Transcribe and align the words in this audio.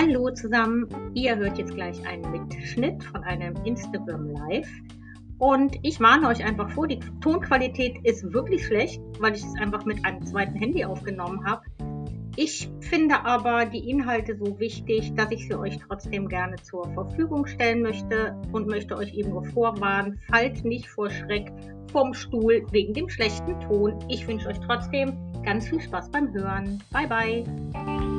Hallo 0.00 0.30
zusammen, 0.30 0.88
ihr 1.12 1.36
hört 1.36 1.58
jetzt 1.58 1.74
gleich 1.74 2.06
einen 2.06 2.22
Mitschnitt 2.30 3.04
von 3.04 3.22
einem 3.22 3.54
Instagram 3.66 4.30
Live. 4.30 4.70
Und 5.36 5.76
ich 5.82 6.00
warne 6.00 6.28
euch 6.28 6.42
einfach 6.42 6.70
vor, 6.70 6.88
die 6.88 7.00
Tonqualität 7.20 7.98
ist 8.04 8.32
wirklich 8.32 8.64
schlecht, 8.64 9.02
weil 9.18 9.34
ich 9.34 9.44
es 9.44 9.54
einfach 9.60 9.84
mit 9.84 10.02
einem 10.06 10.24
zweiten 10.24 10.54
Handy 10.54 10.86
aufgenommen 10.86 11.44
habe. 11.44 11.66
Ich 12.36 12.70
finde 12.80 13.26
aber 13.26 13.66
die 13.66 13.90
Inhalte 13.90 14.38
so 14.38 14.58
wichtig, 14.58 15.12
dass 15.16 15.30
ich 15.32 15.46
sie 15.46 15.54
euch 15.54 15.76
trotzdem 15.86 16.30
gerne 16.30 16.56
zur 16.62 16.90
Verfügung 16.94 17.44
stellen 17.44 17.82
möchte 17.82 18.40
und 18.52 18.68
möchte 18.68 18.96
euch 18.96 19.12
eben 19.12 19.28
nur 19.28 19.44
vorwarnen, 19.44 20.18
fallt 20.30 20.64
nicht 20.64 20.88
vor 20.88 21.10
Schreck 21.10 21.52
vom 21.92 22.14
Stuhl 22.14 22.64
wegen 22.70 22.94
dem 22.94 23.10
schlechten 23.10 23.60
Ton. 23.68 23.98
Ich 24.08 24.26
wünsche 24.26 24.48
euch 24.48 24.60
trotzdem 24.60 25.12
ganz 25.44 25.68
viel 25.68 25.82
Spaß 25.82 26.10
beim 26.10 26.32
Hören. 26.32 26.82
Bye 26.90 27.06
bye. 27.06 28.09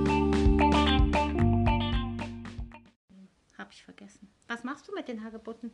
Vergessen. 4.01 4.33
Was 4.47 4.63
machst 4.63 4.87
du 4.87 4.93
mit 4.93 5.07
den 5.07 5.23
Hagebutten? 5.23 5.71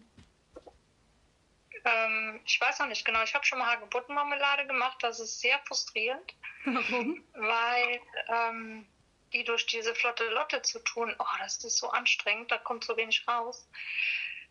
Ähm, 1.85 2.41
ich 2.45 2.59
weiß 2.59 2.79
noch 2.79 2.87
nicht 2.87 3.05
genau. 3.05 3.23
Ich 3.23 3.33
habe 3.33 3.45
schon 3.45 3.59
mal 3.59 3.67
Hagebuttenmarmelade 3.67 4.67
gemacht. 4.67 4.97
Das 5.01 5.19
ist 5.19 5.39
sehr 5.39 5.59
frustrierend. 5.59 6.33
Warum? 6.65 7.23
Weil 7.33 8.01
ähm, 8.27 8.87
die 9.33 9.43
durch 9.43 9.65
diese 9.67 9.95
flotte 9.95 10.25
Lotte 10.29 10.61
zu 10.61 10.79
tun, 10.79 11.15
oh, 11.17 11.37
das 11.39 11.63
ist 11.63 11.77
so 11.77 11.89
anstrengend. 11.89 12.51
Da 12.51 12.57
kommt 12.57 12.83
so 12.83 12.97
wenig 12.97 13.25
raus. 13.27 13.67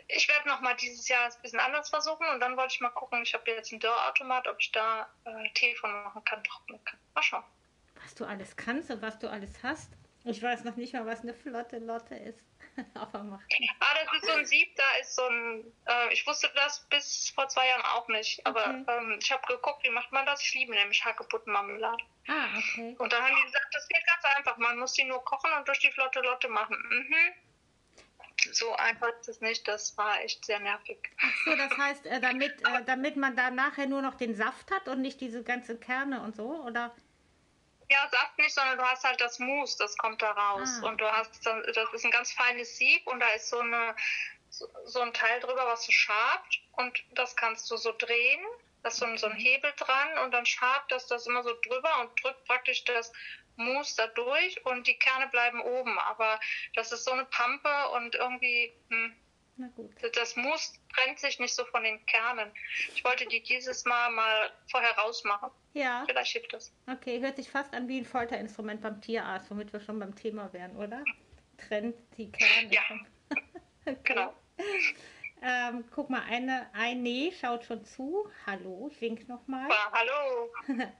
Ich 0.08 0.28
werde 0.28 0.48
noch 0.48 0.60
mal 0.60 0.74
dieses 0.74 1.08
Jahr 1.08 1.24
ein 1.24 1.42
bisschen 1.42 1.58
anders 1.58 1.90
versuchen 1.90 2.26
und 2.28 2.38
dann 2.38 2.56
wollte 2.56 2.74
ich 2.74 2.80
mal 2.80 2.90
gucken. 2.90 3.22
Ich 3.22 3.34
habe 3.34 3.50
jetzt 3.50 3.72
einen 3.72 3.80
Dörrautomat, 3.80 4.46
ob 4.46 4.56
ich 4.60 4.70
da 4.70 5.08
äh, 5.24 5.50
Tee 5.54 5.74
von 5.74 5.90
machen 5.90 6.24
kann, 6.24 6.44
trocknen 6.44 6.82
kann. 6.84 6.98
Mal 7.14 7.22
schauen. 7.22 7.44
Was 8.02 8.14
du 8.14 8.24
alles 8.24 8.56
kannst 8.56 8.90
und 8.90 9.02
was 9.02 9.18
du 9.18 9.28
alles 9.28 9.50
hast. 9.64 9.90
Ich 10.28 10.42
weiß 10.42 10.64
noch 10.64 10.74
nicht 10.74 10.92
mal, 10.92 11.06
was 11.06 11.20
eine 11.20 11.34
flotte 11.34 11.78
Lotte 11.78 12.16
ist. 12.16 12.40
Aber 12.94 13.22
mach. 13.22 13.40
Ah, 13.80 13.94
das 13.94 14.12
ist 14.20 14.28
so 14.28 14.36
ein 14.36 14.44
Sieb, 14.44 14.74
da 14.76 14.82
ist 15.00 15.14
so 15.14 15.22
ein. 15.26 15.72
Äh, 15.86 16.12
ich 16.12 16.26
wusste 16.26 16.50
das 16.56 16.84
bis 16.90 17.30
vor 17.30 17.48
zwei 17.48 17.66
Jahren 17.68 17.82
auch 17.82 18.08
nicht. 18.08 18.44
Aber 18.44 18.60
Okay. 18.66 18.84
ähm, 18.88 19.18
ich 19.22 19.30
habe 19.30 19.46
geguckt, 19.46 19.84
wie 19.84 19.90
macht 19.90 20.10
man 20.10 20.26
das? 20.26 20.42
Ich 20.42 20.52
liebe 20.54 20.72
nämlich 20.74 21.04
Hagebuttenmarmelade. 21.04 22.02
Ah, 22.26 22.48
okay. 22.58 22.96
Und 22.98 23.12
dann 23.12 23.22
haben 23.22 23.36
die 23.36 23.44
gesagt, 23.44 23.68
das 23.72 23.88
geht 23.88 24.04
ganz 24.06 24.36
einfach. 24.36 24.56
Man 24.58 24.78
muss 24.78 24.92
die 24.94 25.04
nur 25.04 25.24
kochen 25.24 25.50
und 25.56 25.66
durch 25.68 25.78
die 25.78 25.92
flotte 25.92 26.20
Lotte 26.20 26.48
machen. 26.48 26.76
Mhm. 26.90 27.14
So 28.52 28.74
einfach 28.74 29.08
ist 29.20 29.28
es 29.28 29.40
nicht. 29.40 29.66
Das 29.66 29.96
war 29.96 30.20
echt 30.22 30.44
sehr 30.44 30.58
nervig. 30.58 30.98
So, 31.44 31.56
das 31.56 31.76
heißt, 31.78 32.06
äh, 32.06 32.20
damit, 32.20 32.60
äh, 32.66 32.84
damit 32.84 33.16
man 33.16 33.36
da 33.36 33.50
nachher 33.50 33.86
nur 33.86 34.02
noch 34.02 34.14
den 34.16 34.34
Saft 34.34 34.70
hat 34.72 34.88
und 34.88 35.00
nicht 35.02 35.20
diese 35.20 35.42
ganzen 35.44 35.80
Kerne 35.80 36.20
und 36.22 36.34
so, 36.36 36.62
oder? 36.64 36.94
Ja, 37.88 38.08
Saft 38.10 38.38
nicht, 38.38 38.54
sondern 38.54 38.78
du 38.78 38.84
hast 38.84 39.04
halt 39.04 39.20
das 39.20 39.38
Mousse, 39.38 39.78
das 39.78 39.96
kommt 39.96 40.20
da 40.20 40.32
raus. 40.32 40.68
Ah. 40.82 40.88
Und 40.88 41.00
du 41.00 41.10
hast 41.10 41.46
dann, 41.46 41.62
das 41.74 41.92
ist 41.92 42.04
ein 42.04 42.10
ganz 42.10 42.32
feines 42.32 42.76
Sieb 42.76 43.06
und 43.06 43.20
da 43.20 43.28
ist 43.28 43.48
so 43.48 43.60
eine 43.60 43.94
so, 44.50 44.68
so 44.84 45.00
ein 45.00 45.12
Teil 45.12 45.40
drüber, 45.40 45.66
was 45.66 45.84
so 45.84 45.92
schabt 45.92 46.60
und 46.72 47.02
das 47.12 47.36
kannst 47.36 47.70
du 47.70 47.76
so 47.76 47.92
drehen. 47.92 48.44
Da 48.82 48.88
ist 48.88 48.98
so 48.98 49.04
ein, 49.04 49.18
so 49.18 49.26
ein 49.26 49.36
Hebel 49.36 49.72
dran 49.76 50.18
und 50.24 50.32
dann 50.32 50.46
schabt 50.46 50.92
das 50.92 51.06
das 51.06 51.26
immer 51.26 51.42
so 51.42 51.52
drüber 51.62 52.00
und 52.00 52.10
drückt 52.22 52.44
praktisch 52.44 52.84
das 52.84 53.12
Mousse 53.56 53.96
da 53.96 54.06
durch 54.08 54.64
und 54.64 54.86
die 54.86 54.98
Kerne 54.98 55.28
bleiben 55.28 55.60
oben. 55.60 55.98
Aber 55.98 56.38
das 56.74 56.92
ist 56.92 57.04
so 57.04 57.12
eine 57.12 57.24
Pampe 57.24 57.88
und 57.90 58.14
irgendwie, 58.14 58.72
hm, 58.90 59.16
Na 59.58 59.68
gut. 59.74 59.90
das 60.14 60.36
Mousse 60.36 60.74
trennt 60.94 61.18
sich 61.18 61.38
nicht 61.38 61.54
so 61.54 61.64
von 61.66 61.82
den 61.82 62.04
Kernen. 62.06 62.50
Ich 62.94 63.02
wollte 63.04 63.26
die 63.26 63.42
dieses 63.42 63.84
Mal 63.86 64.10
mal 64.10 64.50
vorher 64.70 64.92
rausmachen. 64.98 65.50
Ja, 65.72 66.04
Vielleicht 66.06 66.32
hilft 66.32 66.52
das. 66.52 66.72
okay. 66.90 67.20
Hört 67.20 67.36
sich 67.36 67.50
fast 67.50 67.72
an 67.72 67.88
wie 67.88 67.98
ein 67.98 68.04
Folterinstrument 68.04 68.82
beim 68.82 69.00
Tierarzt, 69.00 69.50
womit 69.50 69.72
wir 69.72 69.80
schon 69.80 69.98
beim 69.98 70.14
Thema 70.14 70.52
wären, 70.52 70.76
oder? 70.76 71.02
Trennt 71.56 71.96
die 72.18 72.30
Kerne. 72.30 72.70
Ja. 72.74 72.82
okay. 73.86 73.96
Genau. 74.04 74.34
Ähm, 75.42 75.84
guck 75.90 76.10
mal, 76.10 76.22
eine, 76.28 76.68
ein 76.74 77.02
Nee 77.02 77.32
schaut 77.32 77.64
schon 77.64 77.84
zu. 77.84 78.28
Hallo, 78.46 78.88
ich 78.90 79.00
wink 79.00 79.28
nochmal. 79.28 79.68
Ah, 79.70 79.92
hallo. 79.92 80.50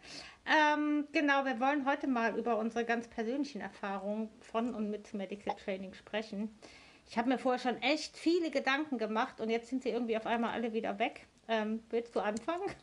Ähm, 0.48 1.08
genau, 1.10 1.44
wir 1.44 1.58
wollen 1.58 1.84
heute 1.86 2.06
mal 2.06 2.38
über 2.38 2.56
unsere 2.56 2.84
ganz 2.84 3.08
persönlichen 3.08 3.60
Erfahrungen 3.60 4.30
von 4.40 4.74
und 4.76 4.90
mit 4.90 5.12
Medical 5.12 5.56
Training 5.56 5.92
sprechen. 5.92 6.56
Ich 7.08 7.16
habe 7.16 7.28
mir 7.28 7.38
vorher 7.38 7.60
schon 7.60 7.80
echt 7.82 8.16
viele 8.16 8.50
Gedanken 8.50 8.98
gemacht 8.98 9.40
und 9.40 9.48
jetzt 9.50 9.68
sind 9.68 9.82
sie 9.82 9.90
irgendwie 9.90 10.16
auf 10.16 10.26
einmal 10.26 10.52
alle 10.52 10.72
wieder 10.72 10.98
weg. 10.98 11.26
Ähm, 11.48 11.84
willst 11.90 12.14
du 12.16 12.20
anfangen? 12.20 12.74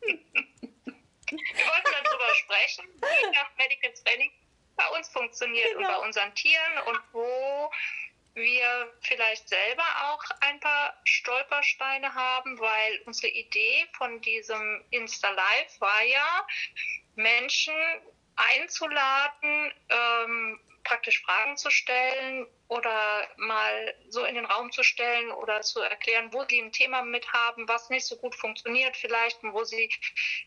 Wir 0.00 1.66
wollten 1.66 2.04
darüber 2.04 2.34
sprechen, 2.34 2.84
wie 2.94 3.34
das 3.34 3.46
Medical 3.58 3.92
Training 4.04 4.30
bei 4.76 4.88
uns 4.96 5.08
funktioniert 5.08 5.74
und 5.74 5.82
Genau. 5.82 6.00
bei 6.00 6.06
unseren 6.06 6.34
Tieren 6.34 6.78
und 6.86 7.00
wo 7.12 7.70
wir 8.34 8.92
vielleicht 9.02 9.48
selber 9.48 9.84
auch 10.04 10.22
ein 10.40 10.58
paar 10.60 10.94
Stolpersteine 11.04 12.14
haben, 12.14 12.58
weil 12.58 13.02
unsere 13.04 13.28
Idee 13.32 13.86
von 13.96 14.20
diesem 14.22 14.82
Insta 14.90 15.30
Live 15.30 15.80
war 15.80 16.02
ja, 16.02 16.46
Menschen 17.14 17.74
einzuladen, 18.36 19.72
ähm, 19.90 20.60
praktisch 20.92 21.22
Fragen 21.22 21.56
zu 21.56 21.70
stellen 21.70 22.46
oder 22.68 23.26
mal 23.38 23.94
so 24.10 24.26
in 24.26 24.34
den 24.34 24.44
Raum 24.44 24.70
zu 24.72 24.82
stellen 24.82 25.30
oder 25.30 25.62
zu 25.62 25.80
erklären, 25.80 26.30
wo 26.34 26.44
sie 26.44 26.60
ein 26.60 26.70
Thema 26.70 27.00
mit 27.00 27.32
haben, 27.32 27.66
was 27.66 27.88
nicht 27.88 28.04
so 28.04 28.18
gut 28.18 28.34
funktioniert 28.34 28.94
vielleicht 28.94 29.42
und 29.42 29.54
wo 29.54 29.64
sie 29.64 29.90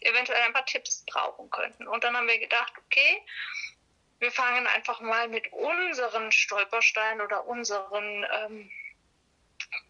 eventuell 0.01 0.43
ein 0.43 0.53
paar 0.53 0.65
Tipps 0.67 1.03
brauchen 1.07 1.49
könnten. 1.49 1.87
Und 1.87 2.03
dann 2.03 2.15
haben 2.15 2.27
wir 2.27 2.37
gedacht, 2.37 2.73
okay, 2.77 3.23
wir 4.19 4.31
fangen 4.31 4.67
einfach 4.67 5.01
mal 5.01 5.27
mit 5.29 5.51
unseren 5.51 6.31
Stolpersteinen 6.31 7.21
oder 7.21 7.47
unseren 7.47 8.23
ähm, 8.31 8.71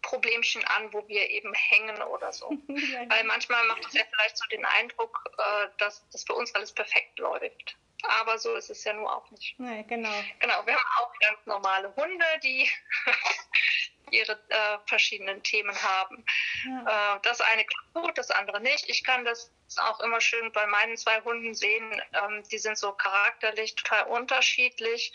Problemchen 0.00 0.64
an, 0.64 0.90
wo 0.94 1.06
wir 1.06 1.28
eben 1.28 1.52
hängen 1.52 2.00
oder 2.00 2.32
so. 2.32 2.48
Weil 3.08 3.24
manchmal 3.24 3.62
macht 3.66 3.84
es 3.84 3.92
ja 3.92 4.04
vielleicht 4.10 4.38
so 4.38 4.46
den 4.46 4.64
Eindruck, 4.64 5.22
äh, 5.36 5.68
dass 5.76 6.08
das 6.08 6.24
für 6.24 6.32
uns 6.32 6.54
alles 6.54 6.72
perfekt 6.72 7.18
läuft. 7.18 7.76
Aber 8.02 8.38
so 8.38 8.54
ist 8.54 8.70
es 8.70 8.84
ja 8.84 8.92
nur 8.92 9.14
auch 9.14 9.30
nicht. 9.30 9.58
Nee, 9.58 9.84
genau. 9.84 10.12
Genau, 10.40 10.66
wir 10.66 10.74
haben 10.74 10.88
auch 10.98 11.12
ganz 11.20 11.38
normale 11.46 11.94
Hunde, 11.96 12.24
die 12.42 12.70
ihre 14.10 14.32
äh, 14.48 14.78
verschiedenen 14.86 15.42
Themen 15.42 15.74
haben. 15.82 16.24
Ja. 16.64 17.16
Äh, 17.16 17.20
das 17.22 17.40
eine 17.40 17.64
gut, 17.94 18.16
das 18.18 18.30
andere 18.30 18.60
nicht. 18.60 18.88
Ich 18.88 19.02
kann 19.02 19.24
das 19.24 19.52
auch 19.78 20.00
immer 20.00 20.20
schön 20.20 20.52
bei 20.52 20.66
meinen 20.66 20.96
zwei 20.96 21.20
Hunden 21.22 21.54
sehen. 21.54 22.02
Ähm, 22.12 22.42
die 22.50 22.58
sind 22.58 22.78
so 22.78 22.92
charakterlich 22.92 23.74
total 23.74 24.04
unterschiedlich. 24.06 25.12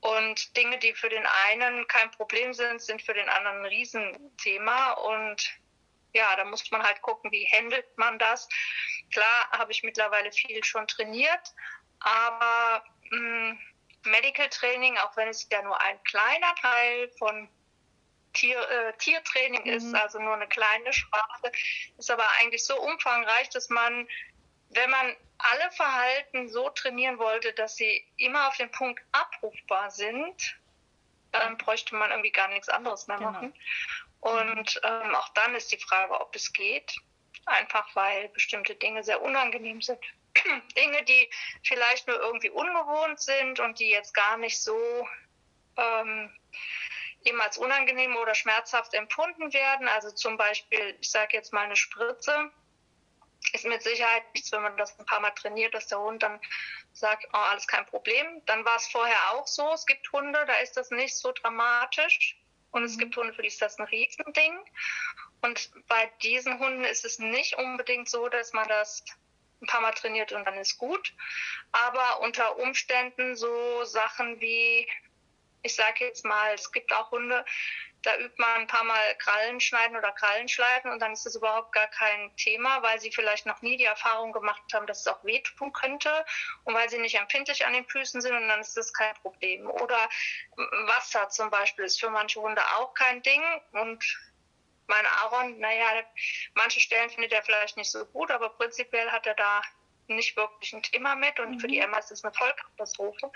Und 0.00 0.54
Dinge, 0.56 0.78
die 0.78 0.92
für 0.92 1.08
den 1.08 1.24
einen 1.46 1.86
kein 1.88 2.10
Problem 2.10 2.52
sind, 2.52 2.82
sind 2.82 3.00
für 3.00 3.14
den 3.14 3.28
anderen 3.28 3.60
ein 3.60 3.66
Riesenthema. 3.66 4.92
Und 4.92 5.56
ja, 6.12 6.36
da 6.36 6.44
muss 6.44 6.70
man 6.70 6.82
halt 6.82 7.00
gucken, 7.02 7.32
wie 7.32 7.46
handelt 7.46 7.86
man 7.96 8.18
das. 8.18 8.48
Klar 9.12 9.50
habe 9.52 9.72
ich 9.72 9.82
mittlerweile 9.82 10.30
viel 10.30 10.62
schon 10.62 10.86
trainiert, 10.86 11.54
aber 12.04 12.84
mh, 13.10 13.56
Medical 14.04 14.48
Training, 14.50 14.96
auch 14.98 15.16
wenn 15.16 15.28
es 15.28 15.48
ja 15.50 15.62
nur 15.62 15.80
ein 15.80 16.02
kleiner 16.04 16.54
Teil 16.56 17.08
von 17.18 17.48
Tier, 18.34 18.58
äh, 18.68 18.92
Tiertraining 18.98 19.62
Mhm. 19.62 19.70
ist, 19.70 19.94
also 19.94 20.18
nur 20.20 20.34
eine 20.34 20.48
kleine 20.48 20.92
Sprache, 20.92 21.52
ist 21.98 22.10
aber 22.10 22.28
eigentlich 22.40 22.64
so 22.64 22.78
umfangreich, 22.80 23.48
dass 23.50 23.68
man, 23.70 24.08
wenn 24.70 24.90
man 24.90 25.16
alle 25.38 25.70
Verhalten 25.72 26.48
so 26.48 26.68
trainieren 26.70 27.18
wollte, 27.18 27.52
dass 27.52 27.76
sie 27.76 28.06
immer 28.16 28.48
auf 28.48 28.56
den 28.56 28.70
Punkt 28.72 29.02
abrufbar 29.12 29.90
sind, 29.90 30.56
dann 31.32 31.56
bräuchte 31.58 31.94
man 31.96 32.10
irgendwie 32.10 32.32
gar 32.32 32.48
nichts 32.48 32.68
anderes 32.68 33.06
mehr 33.06 33.18
Genau. 33.18 33.30
machen. 33.30 33.54
Und 34.20 34.80
ähm, 34.84 35.14
auch 35.14 35.28
dann 35.30 35.54
ist 35.54 35.70
die 35.72 35.78
Frage, 35.78 36.20
ob 36.20 36.34
es 36.34 36.52
geht. 36.52 36.94
Einfach 37.46 37.86
weil 37.94 38.28
bestimmte 38.30 38.74
Dinge 38.74 39.04
sehr 39.04 39.20
unangenehm 39.22 39.82
sind. 39.82 40.00
Dinge, 40.76 41.04
die 41.04 41.30
vielleicht 41.62 42.06
nur 42.06 42.18
irgendwie 42.20 42.50
ungewohnt 42.50 43.20
sind 43.20 43.60
und 43.60 43.78
die 43.78 43.90
jetzt 43.90 44.14
gar 44.14 44.36
nicht 44.36 44.60
so 44.60 45.08
ähm, 45.76 46.30
eben 47.24 47.40
als 47.40 47.58
unangenehm 47.58 48.16
oder 48.16 48.34
schmerzhaft 48.34 48.94
empfunden 48.94 49.52
werden. 49.52 49.88
Also 49.88 50.10
zum 50.10 50.36
Beispiel, 50.36 50.96
ich 51.00 51.10
sage 51.10 51.36
jetzt 51.36 51.52
mal 51.52 51.64
eine 51.64 51.76
Spritze, 51.76 52.50
ist 53.52 53.64
mit 53.66 53.82
Sicherheit 53.82 54.24
nichts, 54.34 54.50
wenn 54.52 54.62
man 54.62 54.76
das 54.76 54.98
ein 54.98 55.06
paar 55.06 55.20
Mal 55.20 55.30
trainiert, 55.30 55.74
dass 55.74 55.86
der 55.86 56.00
Hund 56.00 56.22
dann 56.22 56.40
sagt, 56.92 57.26
oh, 57.32 57.36
alles 57.36 57.66
kein 57.66 57.86
Problem. 57.86 58.42
Dann 58.46 58.64
war 58.64 58.76
es 58.76 58.88
vorher 58.88 59.32
auch 59.32 59.46
so. 59.46 59.70
Es 59.72 59.86
gibt 59.86 60.10
Hunde, 60.12 60.44
da 60.46 60.54
ist 60.54 60.76
das 60.76 60.90
nicht 60.90 61.16
so 61.16 61.32
dramatisch. 61.32 62.36
Und 62.70 62.84
es 62.84 62.96
Mhm. 62.96 63.00
gibt 63.00 63.16
Hunde, 63.16 63.32
für 63.34 63.42
die 63.42 63.48
ist 63.48 63.62
das 63.62 63.78
ein 63.78 63.86
Riesending. 63.86 64.58
Und 65.42 65.70
bei 65.86 66.10
diesen 66.22 66.58
Hunden 66.58 66.84
ist 66.84 67.04
es 67.04 67.18
nicht 67.18 67.54
unbedingt 67.56 68.08
so, 68.08 68.28
dass 68.28 68.52
man 68.52 68.66
das 68.68 69.04
ein 69.60 69.66
paar 69.66 69.80
Mal 69.80 69.92
trainiert 69.92 70.32
und 70.32 70.44
dann 70.44 70.58
ist 70.58 70.78
gut. 70.78 71.14
Aber 71.72 72.20
unter 72.20 72.58
Umständen 72.58 73.36
so 73.36 73.84
Sachen 73.84 74.40
wie 74.40 74.86
ich 75.64 75.74
sage 75.74 76.04
jetzt 76.04 76.24
mal, 76.24 76.52
es 76.54 76.70
gibt 76.70 76.92
auch 76.92 77.10
Hunde, 77.10 77.44
da 78.02 78.16
übt 78.18 78.34
man 78.36 78.60
ein 78.60 78.66
paar 78.66 78.84
Mal 78.84 79.14
Krallen 79.16 79.60
schneiden 79.60 79.96
oder 79.96 80.12
Krallen 80.12 80.46
schleifen 80.46 80.90
und 80.90 81.00
dann 81.00 81.12
ist 81.12 81.24
das 81.24 81.36
überhaupt 81.36 81.72
gar 81.72 81.86
kein 81.86 82.36
Thema, 82.36 82.82
weil 82.82 83.00
sie 83.00 83.10
vielleicht 83.10 83.46
noch 83.46 83.62
nie 83.62 83.78
die 83.78 83.84
Erfahrung 83.84 84.32
gemacht 84.32 84.62
haben, 84.74 84.86
dass 84.86 85.00
es 85.00 85.06
auch 85.06 85.24
wehtun 85.24 85.72
könnte 85.72 86.24
und 86.64 86.74
weil 86.74 86.90
sie 86.90 86.98
nicht 86.98 87.14
empfindlich 87.14 87.64
an 87.64 87.72
den 87.72 87.86
Füßen 87.86 88.20
sind 88.20 88.36
und 88.36 88.46
dann 88.46 88.60
ist 88.60 88.76
das 88.76 88.92
kein 88.92 89.14
Problem. 89.16 89.66
Oder 89.70 90.08
Wasser 90.86 91.30
zum 91.30 91.50
Beispiel 91.50 91.86
ist 91.86 91.98
für 91.98 92.10
manche 92.10 92.40
Hunde 92.40 92.62
auch 92.76 92.92
kein 92.92 93.22
Ding 93.22 93.42
und 93.72 94.04
mein 94.86 95.06
Aaron, 95.06 95.58
naja, 95.58 96.02
manche 96.54 96.80
Stellen 96.80 97.10
findet 97.10 97.32
er 97.32 97.42
vielleicht 97.42 97.76
nicht 97.76 97.90
so 97.90 98.04
gut, 98.06 98.30
aber 98.30 98.50
prinzipiell 98.50 99.10
hat 99.10 99.26
er 99.26 99.34
da 99.34 99.62
nicht 100.08 100.36
wirklich 100.36 100.74
ein 100.74 100.82
Thema 100.82 101.14
mit 101.14 101.38
und 101.40 101.52
mhm. 101.52 101.60
für 101.60 101.66
die 101.66 101.76
mhm. 101.76 101.84
Emma 101.84 101.98
ist 101.98 102.10
es 102.10 102.24
eine 102.24 102.34
Vollkatastrophe. 102.34 103.30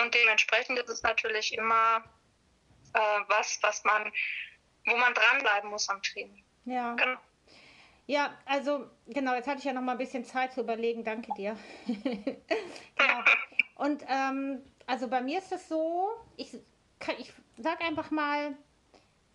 Und 0.00 0.14
dementsprechend 0.14 0.78
ist 0.78 0.88
es 0.88 1.02
natürlich 1.02 1.54
immer 1.54 2.04
äh, 2.94 3.20
was, 3.28 3.58
was 3.62 3.82
man, 3.84 4.12
wo 4.84 4.96
man 4.96 5.14
dranbleiben 5.14 5.70
muss 5.70 5.88
am 5.88 6.02
Training. 6.02 6.44
Ja. 6.64 6.94
Genau. 6.94 7.18
Ja, 8.08 8.38
also 8.44 8.88
genau, 9.08 9.34
jetzt 9.34 9.48
hatte 9.48 9.58
ich 9.58 9.64
ja 9.64 9.72
noch 9.72 9.82
mal 9.82 9.92
ein 9.92 9.98
bisschen 9.98 10.24
Zeit 10.24 10.52
zu 10.52 10.60
überlegen. 10.60 11.02
Danke 11.02 11.32
dir. 11.34 11.56
genau. 11.86 13.24
Und 13.74 14.04
ähm, 14.08 14.62
also 14.86 15.08
bei 15.08 15.20
mir 15.20 15.40
ist 15.40 15.50
es 15.50 15.68
so, 15.68 16.10
ich, 16.36 16.56
kann, 17.00 17.16
ich 17.18 17.32
sag 17.56 17.80
einfach 17.80 18.12
mal, 18.12 18.56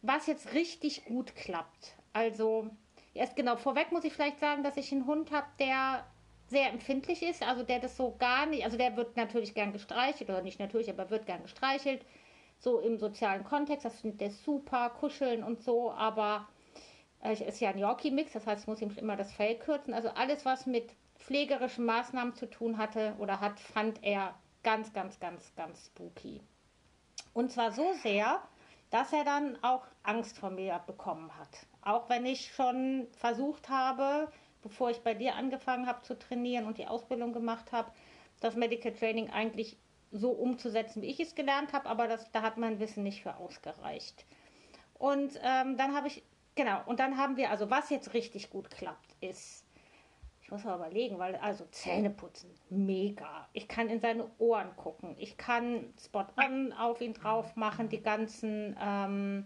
was 0.01 0.27
jetzt 0.27 0.53
richtig 0.53 1.05
gut 1.05 1.35
klappt. 1.35 1.95
Also 2.13 2.69
erst 3.13 3.35
genau 3.35 3.55
vorweg 3.55 3.91
muss 3.91 4.03
ich 4.03 4.13
vielleicht 4.13 4.39
sagen, 4.39 4.63
dass 4.63 4.77
ich 4.77 4.91
einen 4.91 5.05
Hund 5.05 5.31
habe, 5.31 5.47
der 5.59 6.05
sehr 6.47 6.69
empfindlich 6.69 7.23
ist, 7.23 7.47
also 7.47 7.63
der 7.63 7.79
das 7.79 7.95
so 7.95 8.15
gar 8.19 8.45
nicht, 8.45 8.65
also 8.65 8.77
der 8.77 8.97
wird 8.97 9.15
natürlich 9.15 9.53
gern 9.53 9.71
gestreichelt 9.71 10.29
oder 10.29 10.41
nicht 10.41 10.59
natürlich, 10.59 10.89
aber 10.89 11.09
wird 11.09 11.25
gern 11.25 11.43
gestreichelt 11.43 12.03
so 12.61 12.79
im 12.79 12.97
sozialen 12.99 13.43
Kontext, 13.43 13.85
das 13.85 13.99
findet 13.99 14.21
der 14.21 14.31
super, 14.31 14.91
kuscheln 14.91 15.43
und 15.43 15.63
so, 15.63 15.91
aber 15.91 16.47
äh, 17.23 17.33
ist 17.33 17.59
ja 17.59 17.71
ein 17.71 17.79
Yorkie-Mix, 17.79 18.33
das 18.33 18.45
heißt, 18.45 18.63
ich 18.63 18.67
muss 18.67 18.81
ihm 18.81 18.95
immer 18.97 19.15
das 19.15 19.33
Fell 19.33 19.55
kürzen. 19.57 19.93
Also 19.93 20.09
alles, 20.09 20.45
was 20.45 20.67
mit 20.67 20.91
pflegerischen 21.17 21.85
Maßnahmen 21.85 22.35
zu 22.35 22.47
tun 22.49 22.77
hatte 22.77 23.15
oder 23.19 23.39
hat, 23.39 23.59
fand 23.59 24.03
er 24.03 24.35
ganz, 24.63 24.93
ganz, 24.93 25.19
ganz, 25.19 25.53
ganz 25.55 25.87
spooky. 25.87 26.41
Und 27.33 27.51
zwar 27.51 27.71
so 27.71 27.93
sehr, 28.03 28.41
dass 28.91 29.13
er 29.13 29.23
dann 29.23 29.57
auch 29.63 29.87
Angst 30.03 30.37
vor 30.37 30.51
mir 30.51 30.79
bekommen 30.85 31.35
hat. 31.37 31.65
Auch 31.81 32.09
wenn 32.09 32.25
ich 32.25 32.53
schon 32.53 33.07
versucht 33.17 33.69
habe, 33.69 34.31
bevor 34.61 34.91
ich 34.91 35.01
bei 35.01 35.13
dir 35.13 35.35
angefangen 35.35 35.87
habe 35.87 36.01
zu 36.03 36.17
trainieren 36.19 36.65
und 36.65 36.77
die 36.77 36.87
Ausbildung 36.87 37.33
gemacht 37.33 37.71
habe, 37.71 37.91
das 38.41 38.55
Medical 38.55 38.93
Training 38.93 39.29
eigentlich 39.29 39.77
so 40.11 40.31
umzusetzen, 40.31 41.01
wie 41.01 41.07
ich 41.07 41.19
es 41.19 41.35
gelernt 41.35 41.73
habe, 41.73 41.89
aber 41.89 42.07
das, 42.07 42.29
da 42.31 42.41
hat 42.41 42.57
mein 42.57 42.79
Wissen 42.79 43.03
nicht 43.03 43.23
für 43.23 43.37
ausgereicht. 43.37 44.25
Und 44.95 45.39
ähm, 45.41 45.77
dann 45.77 45.95
habe 45.95 46.07
ich, 46.07 46.21
genau, 46.55 46.81
und 46.85 46.99
dann 46.99 47.17
haben 47.17 47.37
wir, 47.37 47.49
also 47.49 47.69
was 47.69 47.89
jetzt 47.89 48.13
richtig 48.13 48.49
gut 48.49 48.69
klappt, 48.69 49.15
ist, 49.21 49.65
muss 50.51 50.63
mal 50.63 50.75
überlegen, 50.75 51.17
weil, 51.17 51.35
also 51.37 51.65
Zähne 51.71 52.09
putzen, 52.09 52.49
mega. 52.69 53.47
Ich 53.53 53.67
kann 53.67 53.89
in 53.89 53.99
seine 53.99 54.29
Ohren 54.37 54.75
gucken, 54.75 55.15
ich 55.17 55.37
kann 55.37 55.93
Spot-on 55.99 56.73
auf 56.73 57.01
ihn 57.01 57.13
drauf 57.13 57.55
machen, 57.55 57.89
die 57.89 58.01
ganzen, 58.01 58.75
ähm, 58.79 59.45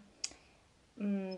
hm, 0.98 1.38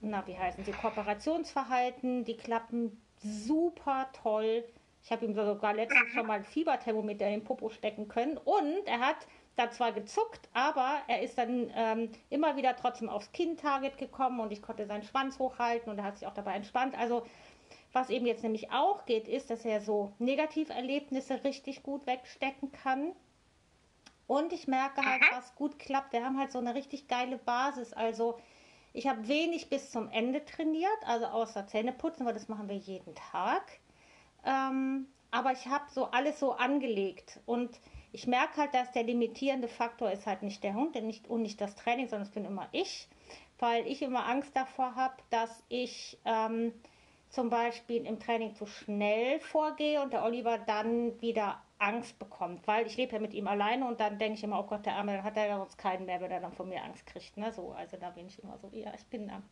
na, 0.00 0.26
wie 0.26 0.36
heißen 0.38 0.64
sie, 0.64 0.72
Kooperationsverhalten, 0.72 2.24
die 2.24 2.36
klappen 2.36 3.00
super 3.18 4.08
toll 4.12 4.64
ich 5.04 5.10
habe 5.10 5.24
ihm 5.24 5.34
sogar 5.34 5.74
letztens 5.74 6.12
schon 6.12 6.26
mal 6.26 6.34
ein 6.34 6.44
Fieberthermometer 6.44 7.26
in 7.26 7.40
den 7.40 7.44
Popo 7.44 7.70
stecken 7.70 8.06
können. 8.06 8.36
Und 8.36 8.86
er 8.86 9.00
hat 9.00 9.16
da 9.56 9.70
zwar 9.70 9.92
gezuckt, 9.92 10.48
aber 10.54 11.00
er 11.08 11.22
ist 11.22 11.36
dann 11.36 11.70
ähm, 11.74 12.10
immer 12.30 12.56
wieder 12.56 12.76
trotzdem 12.76 13.08
aufs 13.08 13.32
Kind-Target 13.32 13.98
gekommen 13.98 14.40
und 14.40 14.52
ich 14.52 14.62
konnte 14.62 14.86
seinen 14.86 15.02
Schwanz 15.02 15.38
hochhalten 15.38 15.90
und 15.90 15.98
er 15.98 16.04
hat 16.04 16.18
sich 16.18 16.26
auch 16.26 16.34
dabei 16.34 16.54
entspannt. 16.54 16.96
Also 16.96 17.26
was 17.92 18.10
eben 18.10 18.26
jetzt 18.26 18.42
nämlich 18.42 18.70
auch 18.72 19.04
geht, 19.06 19.28
ist, 19.28 19.50
dass 19.50 19.64
er 19.64 19.80
so 19.80 20.12
Negativerlebnisse 20.18 21.44
richtig 21.44 21.82
gut 21.82 22.06
wegstecken 22.06 22.72
kann. 22.72 23.12
Und 24.26 24.52
ich 24.52 24.66
merke 24.66 25.04
halt, 25.04 25.22
was 25.32 25.54
gut 25.56 25.78
klappt. 25.78 26.12
Wir 26.12 26.24
haben 26.24 26.38
halt 26.38 26.52
so 26.52 26.58
eine 26.58 26.74
richtig 26.74 27.06
geile 27.06 27.36
Basis. 27.38 27.92
Also 27.92 28.38
ich 28.94 29.06
habe 29.06 29.28
wenig 29.28 29.68
bis 29.68 29.90
zum 29.90 30.10
Ende 30.10 30.44
trainiert, 30.44 30.90
also 31.06 31.26
außer 31.26 31.66
Zähneputzen, 31.66 32.24
weil 32.24 32.34
das 32.34 32.48
machen 32.48 32.68
wir 32.68 32.76
jeden 32.76 33.14
Tag. 33.14 33.80
Ähm, 34.44 35.06
aber 35.30 35.52
ich 35.52 35.66
habe 35.66 35.84
so 35.90 36.06
alles 36.06 36.38
so 36.38 36.52
angelegt 36.52 37.40
und 37.46 37.80
ich 38.12 38.26
merke 38.26 38.58
halt, 38.58 38.74
dass 38.74 38.92
der 38.92 39.04
limitierende 39.04 39.68
Faktor 39.68 40.10
ist 40.10 40.26
halt 40.26 40.42
nicht 40.42 40.62
der 40.62 40.74
Hund 40.74 40.94
nicht, 41.02 41.28
und 41.28 41.42
nicht 41.42 41.60
das 41.60 41.74
Training, 41.74 42.08
sondern 42.08 42.28
es 42.28 42.34
bin 42.34 42.44
immer 42.44 42.68
ich, 42.72 43.08
weil 43.58 43.86
ich 43.86 44.02
immer 44.02 44.26
Angst 44.26 44.54
davor 44.54 44.94
habe, 44.94 45.14
dass 45.30 45.62
ich 45.68 46.18
ähm, 46.26 46.72
zum 47.32 47.48
Beispiel 47.48 48.06
im 48.06 48.20
Training 48.20 48.54
zu 48.54 48.66
schnell 48.66 49.40
vorgehe 49.40 50.02
und 50.02 50.12
der 50.12 50.22
Oliver 50.22 50.58
dann 50.58 51.20
wieder 51.22 51.62
Angst 51.78 52.18
bekommt, 52.18 52.68
weil 52.68 52.86
ich 52.86 52.96
lebe 52.96 53.14
ja 53.14 53.18
mit 53.18 53.32
ihm 53.34 53.48
alleine 53.48 53.88
und 53.88 53.98
dann 53.98 54.18
denke 54.18 54.34
ich 54.34 54.44
immer, 54.44 54.60
oh 54.60 54.66
Gott, 54.66 54.86
der 54.86 54.94
Arme, 54.94 55.16
dann 55.16 55.24
hat 55.24 55.36
er 55.36 55.48
ja 55.48 55.56
sonst 55.56 55.78
keinen 55.78 56.04
mehr, 56.04 56.20
wenn 56.20 56.30
er 56.30 56.40
dann 56.40 56.52
von 56.52 56.68
mir 56.68 56.84
Angst 56.84 57.06
kriegt. 57.06 57.36
Ne? 57.36 57.50
So, 57.52 57.72
also 57.72 57.96
da 57.96 58.10
bin 58.10 58.28
ich 58.28 58.40
immer 58.40 58.56
so, 58.58 58.68
ja, 58.70 58.92
ich 58.94 59.04
bin 59.06 59.26
da. 59.26 59.42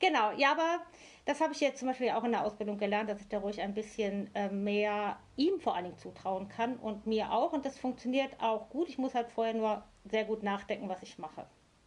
Genau, 0.00 0.32
ja, 0.32 0.50
aber 0.50 0.82
das 1.24 1.40
habe 1.40 1.54
ich 1.54 1.60
jetzt 1.60 1.78
zum 1.78 1.88
Beispiel 1.88 2.10
auch 2.10 2.24
in 2.24 2.32
der 2.32 2.44
Ausbildung 2.44 2.76
gelernt, 2.76 3.08
dass 3.08 3.20
ich 3.20 3.28
da 3.28 3.38
ruhig 3.38 3.62
ein 3.62 3.72
bisschen 3.72 4.34
äh, 4.34 4.50
mehr 4.50 5.16
ihm 5.36 5.60
vor 5.60 5.74
allen 5.76 5.84
Dingen 5.84 5.98
zutrauen 5.98 6.48
kann 6.48 6.76
und 6.76 7.06
mir 7.06 7.32
auch 7.32 7.52
und 7.52 7.64
das 7.64 7.78
funktioniert 7.78 8.38
auch 8.40 8.68
gut. 8.68 8.88
Ich 8.88 8.98
muss 8.98 9.14
halt 9.14 9.30
vorher 9.30 9.54
nur 9.54 9.82
sehr 10.04 10.24
gut 10.24 10.42
nachdenken, 10.42 10.88
was 10.88 11.02
ich 11.02 11.16
mache. 11.18 11.46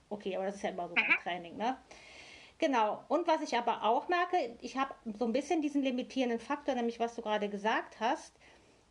Okay, 0.10 0.36
aber 0.36 0.46
das 0.46 0.56
ist 0.56 0.64
ja 0.64 0.70
immer 0.70 0.88
so 0.88 0.96
beim. 0.96 1.06
Training, 1.22 1.58
ne? 1.58 1.78
Genau. 2.58 3.04
Und 3.10 3.28
was 3.28 3.42
ich 3.42 3.58
aber 3.58 3.84
auch 3.84 4.08
merke, 4.08 4.58
ich 4.62 4.78
habe 4.78 4.94
so 5.18 5.26
ein 5.26 5.34
bisschen 5.34 5.62
diesen 5.62 5.82
limitierenden 5.84 6.40
Faktor, 6.40 6.76
nämlich 6.76 7.00
was 7.00 7.16
du 7.16 7.22
gerade 7.22 7.50
gesagt 7.50 8.00
hast 8.00 8.34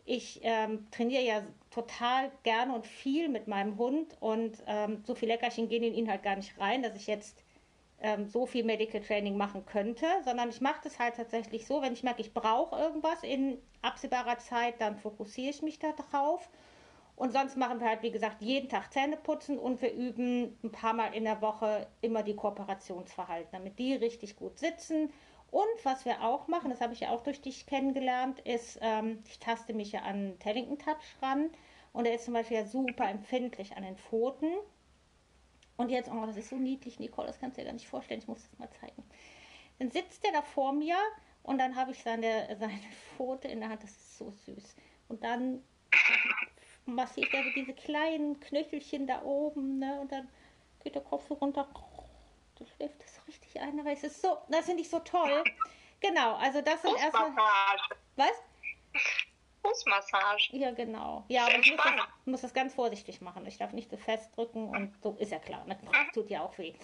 ich 0.05 0.41
ähm, 0.43 0.87
trainiere 0.91 1.23
ja 1.23 1.43
total 1.71 2.31
gerne 2.43 2.75
und 2.75 2.87
viel 2.87 3.29
mit 3.29 3.49
meinem 3.49 3.79
Hund 3.79 4.17
und 4.21 4.63
ähm, 4.67 5.03
so 5.07 5.15
viel 5.15 5.29
Leckerchen 5.29 5.69
gehen 5.69 5.83
in 5.83 5.95
ihn 5.95 6.11
halt 6.11 6.23
gar 6.23 6.37
nicht 6.37 6.59
rein, 6.59 6.83
dass 6.83 6.95
ich 6.95 7.07
jetzt 7.07 7.43
ähm, 8.01 8.27
so 8.29 8.45
viel 8.45 8.65
Medical 8.65 9.01
Training 9.01 9.37
machen 9.37 9.65
könnte, 9.65 10.07
sondern 10.25 10.51
ich 10.51 10.61
mache 10.61 10.81
das 10.85 10.99
halt 10.99 11.17
tatsächlich 11.17 11.67
so, 11.67 11.81
wenn 11.81 11.95
ich 11.95 12.03
merke, 12.03 12.21
ich 12.21 12.35
brauche 12.35 12.79
irgendwas 12.79 13.23
in 13.23 13.59
absehbarer 13.81 14.39
Zeit, 14.39 14.81
dann 14.81 14.97
fokussiere 14.99 15.51
ich 15.51 15.63
mich 15.63 15.79
da 15.79 15.93
drauf. 15.93 16.51
Und 17.17 17.33
sonst 17.33 17.57
machen 17.57 17.81
wir 17.81 17.89
halt, 17.89 18.03
wie 18.03 18.11
gesagt, 18.11 18.43
jeden 18.43 18.69
Tag 18.69 18.93
Zähne 18.93 19.17
putzen 19.17 19.59
und 19.59 19.81
wir 19.81 19.93
üben 19.93 20.59
ein 20.65 20.73
paar 20.73 20.95
Mal 20.95 21.15
in 21.15 21.25
der 21.25 21.41
Woche 21.41 21.87
immer 22.01 22.23
die 22.23 22.35
Kooperationsverhalten, 22.35 23.53
damit 23.53 23.79
die 23.79 23.95
richtig 23.95 24.35
gut 24.37 24.59
sitzen 24.59 25.13
und 25.55 25.85
was 25.85 26.05
wir 26.05 26.21
auch 26.25 26.49
machen, 26.49 26.71
das 26.71 26.81
habe 26.81 26.95
ich 26.95 26.99
ja 26.99 27.11
auch 27.11 27.23
durch 27.23 27.41
dich 27.41 27.65
kennengelernt, 27.67 28.41
ist, 28.41 28.77
ähm, 28.83 29.23
ich 29.25 29.39
taste 29.39 29.73
mich 29.73 29.93
ja 29.93 30.03
an 30.03 30.37
Tellington 30.41 30.81
Touch 30.81 31.23
ran 31.23 31.49
und 31.93 32.07
er 32.07 32.17
ist 32.17 32.25
zum 32.25 32.35
Beispiel 32.35 32.57
ja 32.57 32.67
super 32.67 33.09
empfindlich 33.09 33.77
an 33.77 33.85
den 33.85 33.97
Pfoten. 33.97 34.53
Und 35.77 35.91
jetzt, 35.91 36.11
oh, 36.11 36.27
das 36.27 36.37
ist 36.37 36.49
so 36.49 36.57
niedlich, 36.57 36.99
Nicole, 36.99 37.29
das 37.29 37.39
kannst 37.39 37.57
du 37.57 37.61
dir 37.61 37.67
gar 37.67 37.73
nicht 37.73 37.87
vorstellen, 37.87 38.19
ich 38.19 38.27
muss 38.27 38.43
das 38.43 38.59
mal 38.59 38.69
zeigen. 38.81 39.05
Dann 39.79 39.93
sitzt 39.93 40.25
er 40.25 40.33
da 40.33 40.43
vor 40.43 40.73
mir 40.73 40.97
und 41.45 41.59
dann 41.59 41.77
habe 41.77 41.93
ich 41.93 42.03
seine, 42.03 42.57
seine 42.59 42.81
Pfote 43.15 43.47
in 43.47 43.61
der 43.61 43.69
Hand, 43.69 43.85
das 43.85 43.93
ist 43.93 44.19
so 44.19 44.33
süß. 44.33 44.75
Und 45.07 45.23
dann 45.23 45.63
massiert 46.87 47.33
er 47.33 47.43
so 47.45 47.51
diese 47.55 47.73
kleinen 47.73 48.41
Knöchelchen 48.41 49.07
da 49.07 49.23
oben, 49.23 49.79
ne? 49.79 50.01
Und 50.01 50.13
dann 50.13 50.29
geht 50.83 50.95
der 50.95 51.03
Kopf 51.03 51.27
so 51.29 51.35
runter 51.35 51.69
Du 52.57 52.65
schläft 52.77 53.01
das 53.03 53.27
richtig 53.27 53.61
ein, 53.61 53.81
aber 53.81 53.91
es 53.91 54.05
ist 54.05 54.23
so, 54.23 54.39
das 54.49 54.67
finde 54.67 54.83
ich 54.83 54.89
so 54.89 55.01
toll. 55.01 55.43
Genau, 56.01 56.37
also 56.37 56.61
das 56.61 56.83
sind 56.83 56.97
erstmal. 56.97 57.33
Was? 58.17 58.43
Fußmassage. 59.65 60.49
Ja, 60.53 60.73
genau. 60.73 61.25
Ja, 61.29 61.47
aber 61.47 61.59
ich 61.59 61.71
muss, 61.71 61.83
das, 61.83 62.07
muss, 62.27 62.41
das, 62.43 62.55
ganz 62.55 62.75
vorsichtig 62.75 63.21
machen. 63.21 63.47
Ich 63.47 63.57
darf 63.57 63.73
nicht 63.73 63.91
so 63.91 63.97
festdrücken 63.97 64.69
und 64.69 64.95
so 65.03 65.17
ist 65.19 65.33
ja 65.33 65.39
klar. 65.39 65.65
Ne? 65.65 65.79
tut 66.13 66.31
ja 66.31 66.43
auch 66.43 66.57
weh. 66.59 66.75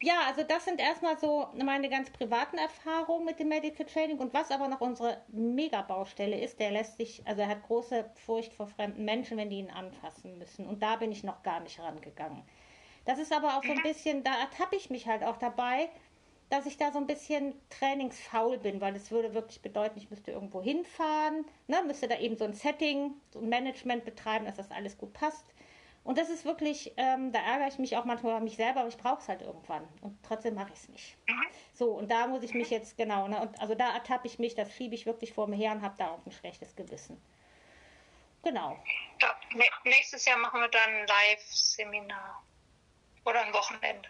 Ja, 0.00 0.22
also 0.26 0.42
das 0.42 0.64
sind 0.64 0.80
erstmal 0.80 1.18
so 1.18 1.48
meine 1.54 1.88
ganz 1.88 2.10
privaten 2.10 2.58
Erfahrungen 2.58 3.24
mit 3.24 3.38
dem 3.38 3.48
Medical 3.48 3.86
Training. 3.86 4.18
Und 4.18 4.34
was 4.34 4.50
aber 4.50 4.68
noch 4.68 4.80
unsere 4.80 5.22
Mega-Baustelle 5.28 6.38
ist, 6.40 6.58
der 6.58 6.72
lässt 6.72 6.96
sich, 6.96 7.22
also 7.26 7.42
er 7.42 7.48
hat 7.48 7.62
große 7.62 8.10
Furcht 8.26 8.52
vor 8.52 8.66
fremden 8.66 9.04
Menschen, 9.04 9.36
wenn 9.38 9.50
die 9.50 9.58
ihn 9.58 9.70
anfassen 9.70 10.38
müssen. 10.38 10.66
Und 10.66 10.82
da 10.82 10.96
bin 10.96 11.12
ich 11.12 11.22
noch 11.22 11.42
gar 11.42 11.60
nicht 11.60 11.78
rangegangen. 11.78 12.42
Das 13.04 13.18
ist 13.18 13.32
aber 13.32 13.58
auch 13.58 13.62
so 13.62 13.72
ein 13.72 13.82
bisschen, 13.82 14.24
da 14.24 14.34
ertappe 14.38 14.76
ich 14.76 14.90
mich 14.90 15.06
halt 15.06 15.22
auch 15.22 15.36
dabei, 15.36 15.90
dass 16.50 16.66
ich 16.66 16.76
da 16.76 16.92
so 16.92 16.98
ein 16.98 17.06
bisschen 17.06 17.54
trainingsfaul 17.70 18.58
bin, 18.58 18.80
weil 18.80 18.94
es 18.94 19.10
würde 19.10 19.34
wirklich 19.34 19.62
bedeuten, 19.62 19.98
ich 19.98 20.10
müsste 20.10 20.30
irgendwo 20.30 20.62
hinfahren, 20.62 21.44
ne, 21.66 21.82
müsste 21.86 22.08
da 22.08 22.18
eben 22.18 22.36
so 22.36 22.44
ein 22.44 22.52
Setting, 22.54 23.14
so 23.30 23.40
ein 23.40 23.48
Management 23.48 24.04
betreiben, 24.04 24.44
dass 24.44 24.56
das 24.56 24.70
alles 24.70 24.98
gut 24.98 25.12
passt. 25.12 25.44
Und 26.04 26.18
das 26.18 26.28
ist 26.28 26.44
wirklich, 26.44 26.92
ähm, 26.98 27.32
da 27.32 27.40
ärgere 27.40 27.68
ich 27.68 27.78
mich 27.78 27.96
auch 27.96 28.04
manchmal 28.04 28.38
mich 28.42 28.56
selber, 28.56 28.80
aber 28.80 28.88
ich 28.90 28.98
brauche 28.98 29.20
es 29.20 29.28
halt 29.28 29.40
irgendwann. 29.40 29.88
Und 30.02 30.18
trotzdem 30.22 30.54
mache 30.54 30.70
ich 30.72 30.80
es 30.80 30.88
nicht. 30.90 31.16
So, 31.72 31.92
und 31.92 32.10
da 32.10 32.26
muss 32.26 32.42
ich 32.42 32.52
mich 32.52 32.68
jetzt, 32.68 32.98
genau, 32.98 33.26
ne, 33.26 33.40
und 33.40 33.58
also 33.60 33.74
da 33.74 33.94
ertappe 33.94 34.26
ich 34.26 34.38
mich, 34.38 34.54
das 34.54 34.70
schiebe 34.70 34.94
ich 34.94 35.06
wirklich 35.06 35.32
vor 35.32 35.46
mir 35.46 35.56
her 35.56 35.72
und 35.72 35.80
habe 35.80 35.96
da 35.96 36.10
auch 36.10 36.26
ein 36.26 36.32
schlechtes 36.32 36.76
Gewissen. 36.76 37.20
Genau. 38.42 38.78
Nächstes 39.84 40.26
Jahr 40.26 40.36
machen 40.36 40.60
wir 40.60 40.68
dann 40.68 40.90
ein 40.90 41.06
Live-Seminar. 41.06 42.44
oder 43.24 43.40
ein 43.42 43.54
Wochenende. 43.54 44.08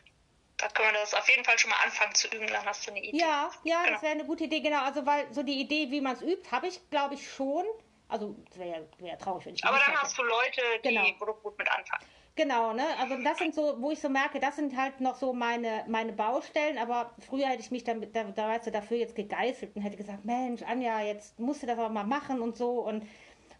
Da 0.64 0.71
können 0.71 0.94
wir 0.94 1.00
das 1.00 1.12
auf 1.12 1.28
jeden 1.28 1.44
Fall 1.44 1.59
schon 1.59 1.68
mal 1.68 1.76
anfangen 1.85 2.14
zu 2.14 2.26
üben, 2.28 2.47
dann 2.47 2.64
hast 2.64 2.87
du 2.87 2.90
eine 2.90 3.04
Idee. 3.04 3.18
Ja, 3.18 3.50
ja, 3.64 3.83
genau. 3.83 3.92
das 3.92 4.02
wäre 4.02 4.12
eine 4.12 4.25
gute 4.25 4.44
Idee, 4.44 4.61
genau. 4.61 4.83
Also 4.83 5.04
weil 5.04 5.30
so 5.30 5.42
die 5.42 5.61
Idee, 5.61 5.90
wie 5.90 6.00
man 6.00 6.14
es 6.14 6.23
übt, 6.23 6.50
habe 6.50 6.68
ich, 6.68 6.80
glaube 6.88 7.16
ich, 7.16 7.30
schon. 7.30 7.66
Also 8.09 8.35
es 8.50 8.59
wäre 8.59 8.71
ja 8.71 8.78
wär 8.99 9.18
traurig, 9.18 9.44
wenn 9.44 9.54
ich 9.56 9.64
Aber 9.64 9.76
dann 9.76 9.88
hätte. 9.88 10.00
hast 10.00 10.16
du 10.16 10.23
Leute, 10.23 10.62
die 10.83 10.88
genau. 10.88 11.35
gut 11.42 11.59
mit 11.59 11.71
anfangen. 11.71 12.06
Genau, 12.37 12.73
ne? 12.73 12.85
Also 12.99 13.23
das 13.23 13.38
sind 13.38 13.54
so, 13.54 13.76
wo 13.80 13.90
ich 13.90 14.00
so 14.00 14.09
merke, 14.09 14.40
das 14.40 14.56
sind 14.56 14.75
halt 14.75 15.02
noch 15.02 15.16
so 15.16 15.35
meine, 15.35 15.85
meine 15.87 16.14
Baustellen, 16.14 16.78
aber 16.78 17.14
früher 17.28 17.47
hätte 17.49 17.61
ich 17.61 17.71
mich 17.71 17.85
damit, 17.85 18.16
da, 18.16 18.25
da 18.25 18.49
weißt 18.49 18.66
du, 18.66 18.71
dafür 18.71 18.97
jetzt 18.97 19.14
gegeißelt 19.14 19.76
und 19.76 19.83
hätte 19.83 19.99
gesagt, 19.99 20.25
Mensch, 20.25 20.62
Anja, 20.62 21.00
jetzt 21.02 21.38
musst 21.38 21.62
du 21.62 21.66
das 21.66 21.78
auch 21.78 21.90
mal 21.90 22.04
machen 22.04 22.40
und 22.40 22.56
so 22.56 22.80
und 22.80 23.06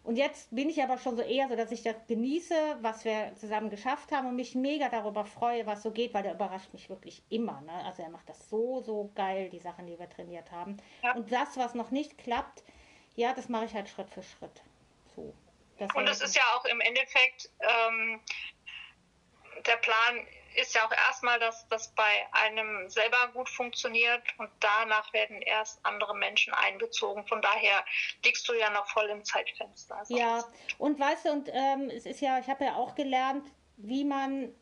und 0.05 0.17
jetzt 0.17 0.53
bin 0.53 0.69
ich 0.69 0.83
aber 0.83 0.99
schon 0.99 1.15
so 1.15 1.23
eher 1.23 1.49
so, 1.49 1.55
dass 1.55 1.71
ich 1.71 1.81
das 1.81 1.95
genieße, 2.07 2.77
was 2.81 3.05
wir 3.05 3.33
zusammen 3.35 3.71
geschafft 3.71 4.11
haben 4.11 4.27
und 4.27 4.35
mich 4.35 4.53
mega 4.53 4.87
darüber 4.89 5.25
freue, 5.25 5.65
was 5.65 5.81
so 5.81 5.89
geht, 5.89 6.13
weil 6.13 6.21
der 6.21 6.33
überrascht 6.33 6.71
mich 6.73 6.89
wirklich 6.89 7.23
immer. 7.29 7.61
Ne? 7.61 7.73
Also 7.85 8.03
er 8.03 8.09
macht 8.09 8.29
das 8.29 8.47
so, 8.49 8.81
so 8.81 9.11
geil, 9.15 9.49
die 9.49 9.59
Sachen, 9.59 9.87
die 9.87 9.97
wir 9.97 10.07
trainiert 10.07 10.51
haben. 10.51 10.77
Ja. 11.03 11.15
Und 11.15 11.31
das, 11.31 11.57
was 11.57 11.73
noch 11.73 11.89
nicht 11.89 12.19
klappt, 12.19 12.63
ja, 13.15 13.33
das 13.33 13.49
mache 13.49 13.65
ich 13.65 13.73
halt 13.73 13.89
Schritt 13.89 14.09
für 14.11 14.21
Schritt. 14.21 14.61
So. 15.15 15.33
und 15.95 16.07
es 16.07 16.21
ist 16.21 16.35
ja 16.35 16.43
auch 16.55 16.65
im 16.65 16.81
Endeffekt, 16.81 17.49
ähm, 17.61 18.19
der 19.65 19.77
Plan 19.77 20.27
ist 20.55 20.73
ja 20.75 20.85
auch 20.85 20.91
erstmal, 20.91 21.39
dass 21.39 21.67
das 21.67 21.89
bei 21.95 22.27
einem 22.31 22.89
selber 22.89 23.29
gut 23.33 23.49
funktioniert 23.49 24.23
und 24.37 24.49
danach 24.59 25.11
werden 25.13 25.41
erst 25.41 25.79
andere 25.85 26.15
Menschen 26.15 26.53
einbezogen. 26.53 27.25
Von 27.27 27.41
daher 27.41 27.83
liegst 28.23 28.47
du 28.47 28.53
ja 28.53 28.69
noch 28.69 28.87
voll 28.87 29.05
im 29.05 29.23
Zeitfenster. 29.23 29.97
Also 29.97 30.17
ja, 30.17 30.43
und 30.77 30.99
weißt 30.99 31.25
du, 31.25 31.31
und 31.31 31.49
ähm, 31.51 31.89
es 31.89 32.05
ist 32.05 32.21
ja, 32.21 32.39
ich 32.39 32.47
habe 32.47 32.65
ja 32.65 32.75
auch 32.75 32.95
gelernt, 32.95 33.45
wie 33.77 34.03
man 34.03 34.53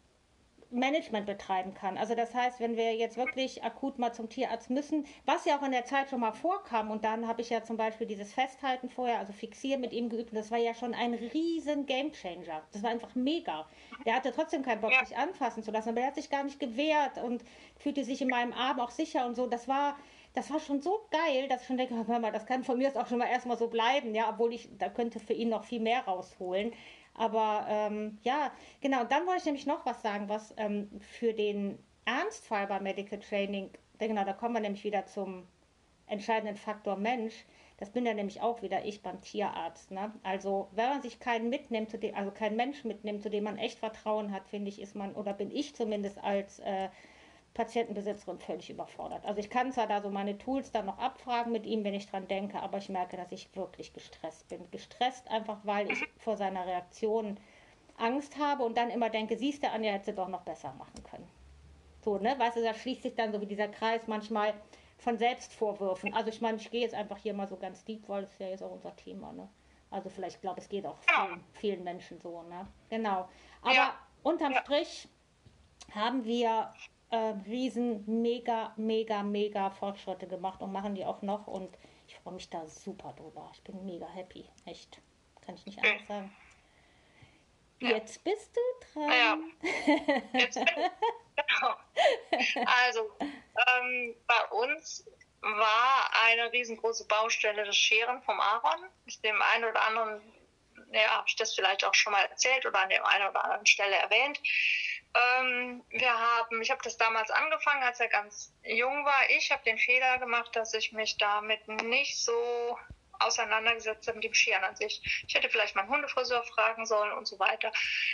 Management 0.73 1.25
betreiben 1.25 1.73
kann. 1.73 1.97
Also 1.97 2.15
das 2.15 2.33
heißt, 2.33 2.59
wenn 2.59 2.75
wir 2.75 2.95
jetzt 2.95 3.17
wirklich 3.17 3.63
akut 3.63 3.99
mal 3.99 4.13
zum 4.13 4.29
Tierarzt 4.29 4.69
müssen, 4.69 5.05
was 5.25 5.45
ja 5.45 5.57
auch 5.57 5.63
in 5.63 5.71
der 5.71 5.85
Zeit 5.85 6.09
schon 6.09 6.19
mal 6.19 6.31
vorkam, 6.31 6.91
und 6.91 7.03
dann 7.03 7.27
habe 7.27 7.41
ich 7.41 7.49
ja 7.49 7.63
zum 7.63 7.77
Beispiel 7.77 8.07
dieses 8.07 8.33
Festhalten 8.33 8.89
vorher, 8.89 9.19
also 9.19 9.33
Fixieren 9.33 9.81
mit 9.81 9.93
ihm 9.93 10.09
geübt, 10.09 10.31
und 10.31 10.37
das 10.37 10.51
war 10.51 10.57
ja 10.57 10.73
schon 10.73 10.93
ein 10.93 11.13
riesen 11.13 11.85
Gamechanger. 11.85 12.63
Das 12.71 12.83
war 12.83 12.89
einfach 12.89 13.15
mega. 13.15 13.67
Der 14.05 14.15
hatte 14.15 14.31
trotzdem 14.31 14.63
keinen 14.63 14.81
Bock, 14.81 14.91
ja. 14.91 15.05
sich 15.05 15.15
anfassen 15.15 15.63
zu 15.63 15.71
lassen, 15.71 15.89
aber 15.89 16.01
er 16.01 16.07
hat 16.07 16.15
sich 16.15 16.29
gar 16.29 16.43
nicht 16.43 16.59
gewehrt 16.59 17.17
und 17.23 17.43
fühlte 17.77 18.03
sich 18.03 18.21
in 18.21 18.29
meinem 18.29 18.53
Arm 18.53 18.79
auch 18.79 18.91
sicher 18.91 19.25
und 19.25 19.35
so. 19.35 19.47
Das 19.47 19.67
war 19.67 19.95
das 20.33 20.49
war 20.49 20.59
schon 20.59 20.81
so 20.81 21.05
geil, 21.11 21.47
dass 21.47 21.61
ich 21.61 21.67
schon 21.67 21.77
denke, 21.77 21.95
hör 22.07 22.19
mal, 22.19 22.31
das 22.31 22.45
kann 22.45 22.63
von 22.63 22.77
mir 22.77 22.95
auch 22.95 23.07
schon 23.07 23.19
mal 23.19 23.27
erstmal 23.27 23.57
so 23.57 23.67
bleiben, 23.67 24.13
ja, 24.15 24.29
obwohl 24.29 24.53
ich, 24.53 24.67
da 24.77 24.89
könnte 24.89 25.19
für 25.19 25.33
ihn 25.33 25.49
noch 25.49 25.63
viel 25.63 25.79
mehr 25.79 26.05
rausholen. 26.05 26.73
Aber 27.15 27.65
ähm, 27.70 28.17
ja, 28.24 28.51
genau, 28.82 29.03
dann 29.03 29.25
wollte 29.27 29.39
ich 29.39 29.46
nämlich 29.46 29.67
noch 29.67 29.86
was 29.86 30.01
sagen, 30.01 30.29
was 30.29 30.53
ähm, 30.58 30.89
für 31.00 31.34
den 31.34 31.77
Ernstfall 32.05 32.67
beim 32.67 32.84
Medical 32.84 33.20
Training, 33.20 33.70
genau, 34.00 34.24
da 34.24 34.34
kommen 34.34 34.55
wir 34.55 34.62
nämlich 34.62 34.84
wieder 34.84 35.05
zum 35.05 35.48
entscheidenden 36.08 36.58
Faktor 36.58 36.96
Mensch. 36.98 37.46
Das 37.77 37.91
bin 37.91 38.05
ja 38.05 38.13
nämlich 38.13 38.41
auch 38.41 38.62
wieder 38.62 38.86
ich 38.86 39.01
beim 39.01 39.22
Tierarzt. 39.22 39.91
Ne? 39.91 40.13
Also 40.24 40.70
wenn 40.72 40.89
man 40.89 41.01
sich 41.01 41.20
keinen 41.20 41.50
mitnimmt, 41.50 41.89
zu 41.89 41.98
dem, 41.98 42.15
also 42.15 42.32
keinen 42.32 42.55
Mensch 42.55 42.84
mitnimmt, 42.84 43.22
zu 43.24 43.29
dem 43.29 43.43
man 43.43 43.58
echt 43.58 43.79
Vertrauen 43.79 44.32
hat, 44.32 44.48
finde 44.48 44.70
ich, 44.70 44.82
ist 44.82 44.96
man, 44.96 45.13
oder 45.15 45.34
bin 45.34 45.51
ich 45.51 45.75
zumindest 45.75 46.17
als 46.24 46.60
äh, 46.60 46.89
Patientenbesitzerin 47.53 48.39
völlig 48.39 48.69
überfordert. 48.69 49.25
Also 49.25 49.39
ich 49.39 49.50
kann 49.50 49.72
zwar 49.72 49.88
da 49.88 50.01
so 50.01 50.10
meine 50.10 50.38
Tools 50.38 50.72
dann 50.72 50.88
noch 50.88 50.98
abfragen 50.98 51.51
mit 51.51 51.65
ihm, 51.65 51.83
wenn 51.83 51.93
ich 51.93 52.10
dran 52.10 52.27
denke, 52.27 52.60
aber 52.60 52.79
ich 52.79 52.89
merke, 52.89 53.15
dass 53.15 53.31
ich 53.31 53.55
wirklich 53.55 53.93
gestresst 53.93 54.48
bin. 54.50 54.69
Gestresst 54.72 55.29
einfach, 55.29 55.60
weil 55.63 55.91
ich 55.91 56.03
vor 56.17 56.36
seiner 56.36 56.65
Reaktion 56.65 57.38
Angst 57.98 58.38
habe 58.39 58.63
und 58.63 58.75
dann 58.75 58.89
immer 58.89 59.10
denke, 59.10 59.38
siehst 59.38 59.62
du, 59.62 59.69
Anja 59.69 59.91
hätte 59.91 60.13
doch 60.13 60.27
noch 60.27 60.41
besser 60.41 60.74
machen 60.74 61.03
können. 61.03 61.27
So, 62.03 62.17
ne? 62.17 62.38
Weißt 62.38 62.57
du, 62.57 62.63
da 62.63 62.74
schließt 62.74 63.03
sich 63.03 63.15
dann 63.15 63.31
so 63.31 63.39
wie 63.39 63.45
dieser 63.45 63.67
Kreis 63.67 64.07
manchmal 64.07 64.55
von 64.98 65.17
Selbstvorwürfen. 65.17 66.13
Also 66.13 66.29
ich 66.29 66.41
meine, 66.41 66.57
ich 66.57 66.72
gehe 66.72 66.81
jetzt 66.81 66.95
einfach 66.95 67.17
hier 67.17 67.33
mal 67.33 67.48
so 67.48 67.57
ganz 67.57 67.83
deep, 67.86 68.10
weil 68.10 68.24
das 68.24 68.31
ist 68.31 68.39
ja 68.39 68.48
jetzt 68.48 68.63
auch 68.63 68.72
unser 68.72 68.95
Thema, 68.95 69.31
ne? 69.31 69.48
Also 69.91 70.10
vielleicht, 70.10 70.41
glaube 70.41 70.60
es 70.60 70.67
geht 70.69 70.88
auch 70.88 70.98
vielen, 71.01 71.43
vielen, 71.53 71.83
Menschen 71.83 72.19
so, 72.19 72.41
ne? 72.43 72.67
Genau. 72.89 73.29
Aber 73.62 73.74
ja. 73.74 73.93
unterm 74.24 74.55
Strich 74.55 75.07
haben 75.93 76.25
wir 76.25 76.74
äh, 77.13 77.36
riesen, 77.46 78.03
mega, 78.24 78.74
mega, 78.75 79.22
mega 79.22 79.70
Fortschritte 79.70 80.27
gemacht 80.27 80.62
und 80.62 80.72
machen 80.72 80.96
die 80.96 81.05
auch 81.05 81.22
noch 81.22 81.46
und 81.46 81.77
ich 82.08 82.15
freue 82.15 82.34
mich 82.34 82.50
da 82.50 82.65
super 82.65 83.13
drüber. 83.13 83.51
Ich 83.53 83.62
bin 83.62 83.86
mega 83.86 84.08
happy, 84.08 84.50
echt. 84.65 85.00
Kann 85.46 85.53
ich 85.53 85.65
nicht 85.67 85.77
anders 85.77 86.08
sagen. 86.08 86.36
Jetzt 87.79 88.24
bist 88.24 88.55
du 88.55 88.62
dran. 88.93 89.12
Ja. 89.12 89.38
Jetzt 90.34 90.55
bin, 90.55 90.65
genau. 91.36 91.75
Also, 92.65 93.12
ähm, 93.20 94.15
bei 94.25 94.46
uns 94.50 95.05
war 95.41 96.10
eine 96.25 96.51
riesengroße 96.51 97.05
Baustelle 97.08 97.63
das 97.63 97.75
Scheren 97.75 98.24
vom 98.24 98.39
Aaron. 98.39 98.89
Dem 99.24 99.39
einen 99.39 99.65
oder 99.65 99.82
anderen, 99.84 100.22
ja, 100.91 101.17
habe 101.17 101.27
ich 101.27 101.36
das 101.36 101.53
vielleicht 101.53 101.86
auch 101.86 101.93
schon 101.93 102.13
mal 102.13 102.24
erzählt 102.25 102.65
oder 102.65 102.79
an 102.79 102.89
der 102.89 103.05
einen 103.05 103.29
oder 103.29 103.43
anderen 103.43 103.67
Stelle 103.67 103.98
erwähnt. 103.98 104.39
Ähm, 105.15 105.84
wir 105.89 106.12
haben, 106.12 106.62
ich 106.62 106.72
habe 106.72 106.82
das 106.84 106.98
damals 106.98 107.29
angefangen, 107.29 107.84
als 107.84 108.00
er 108.00 108.08
ganz 108.08 108.51
jung 108.63 109.05
war. 109.05 109.29
Ich 109.29 109.51
habe 109.51 109.63
den 109.63 109.77
Fehler 109.77 110.17
gemacht, 110.17 110.55
dass 110.55 110.74
ich 110.74 110.91
mich 110.91 111.17
damit 111.17 111.67
nicht 111.67 112.17
so 112.17 112.77
auseinandergesetzt 113.20 114.08
habe 114.08 114.17
mit 114.17 114.25
dem 114.25 114.34
Scheren 114.34 114.63
an 114.63 114.75
sich. 114.75 115.24
Ich 115.27 115.36
hätte 115.36 115.50
vielleicht 115.50 115.75
meinen 115.75 115.89
Hundefriseur 115.89 116.43
fragen 116.43 116.86
sollen 116.86 117.13
und 117.13 117.27
so 117.27 117.39
weiter. 117.39 117.72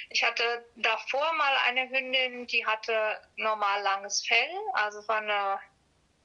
Ich 0.09 0.23
hatte 0.23 0.65
davor 0.75 1.33
mal 1.33 1.55
eine 1.67 1.89
Hündin, 1.89 2.47
die 2.47 2.65
hatte 2.65 3.19
normal 3.37 3.81
langes 3.81 4.25
Fell, 4.25 4.49
also 4.73 5.07
war 5.07 5.17
eine 5.17 5.59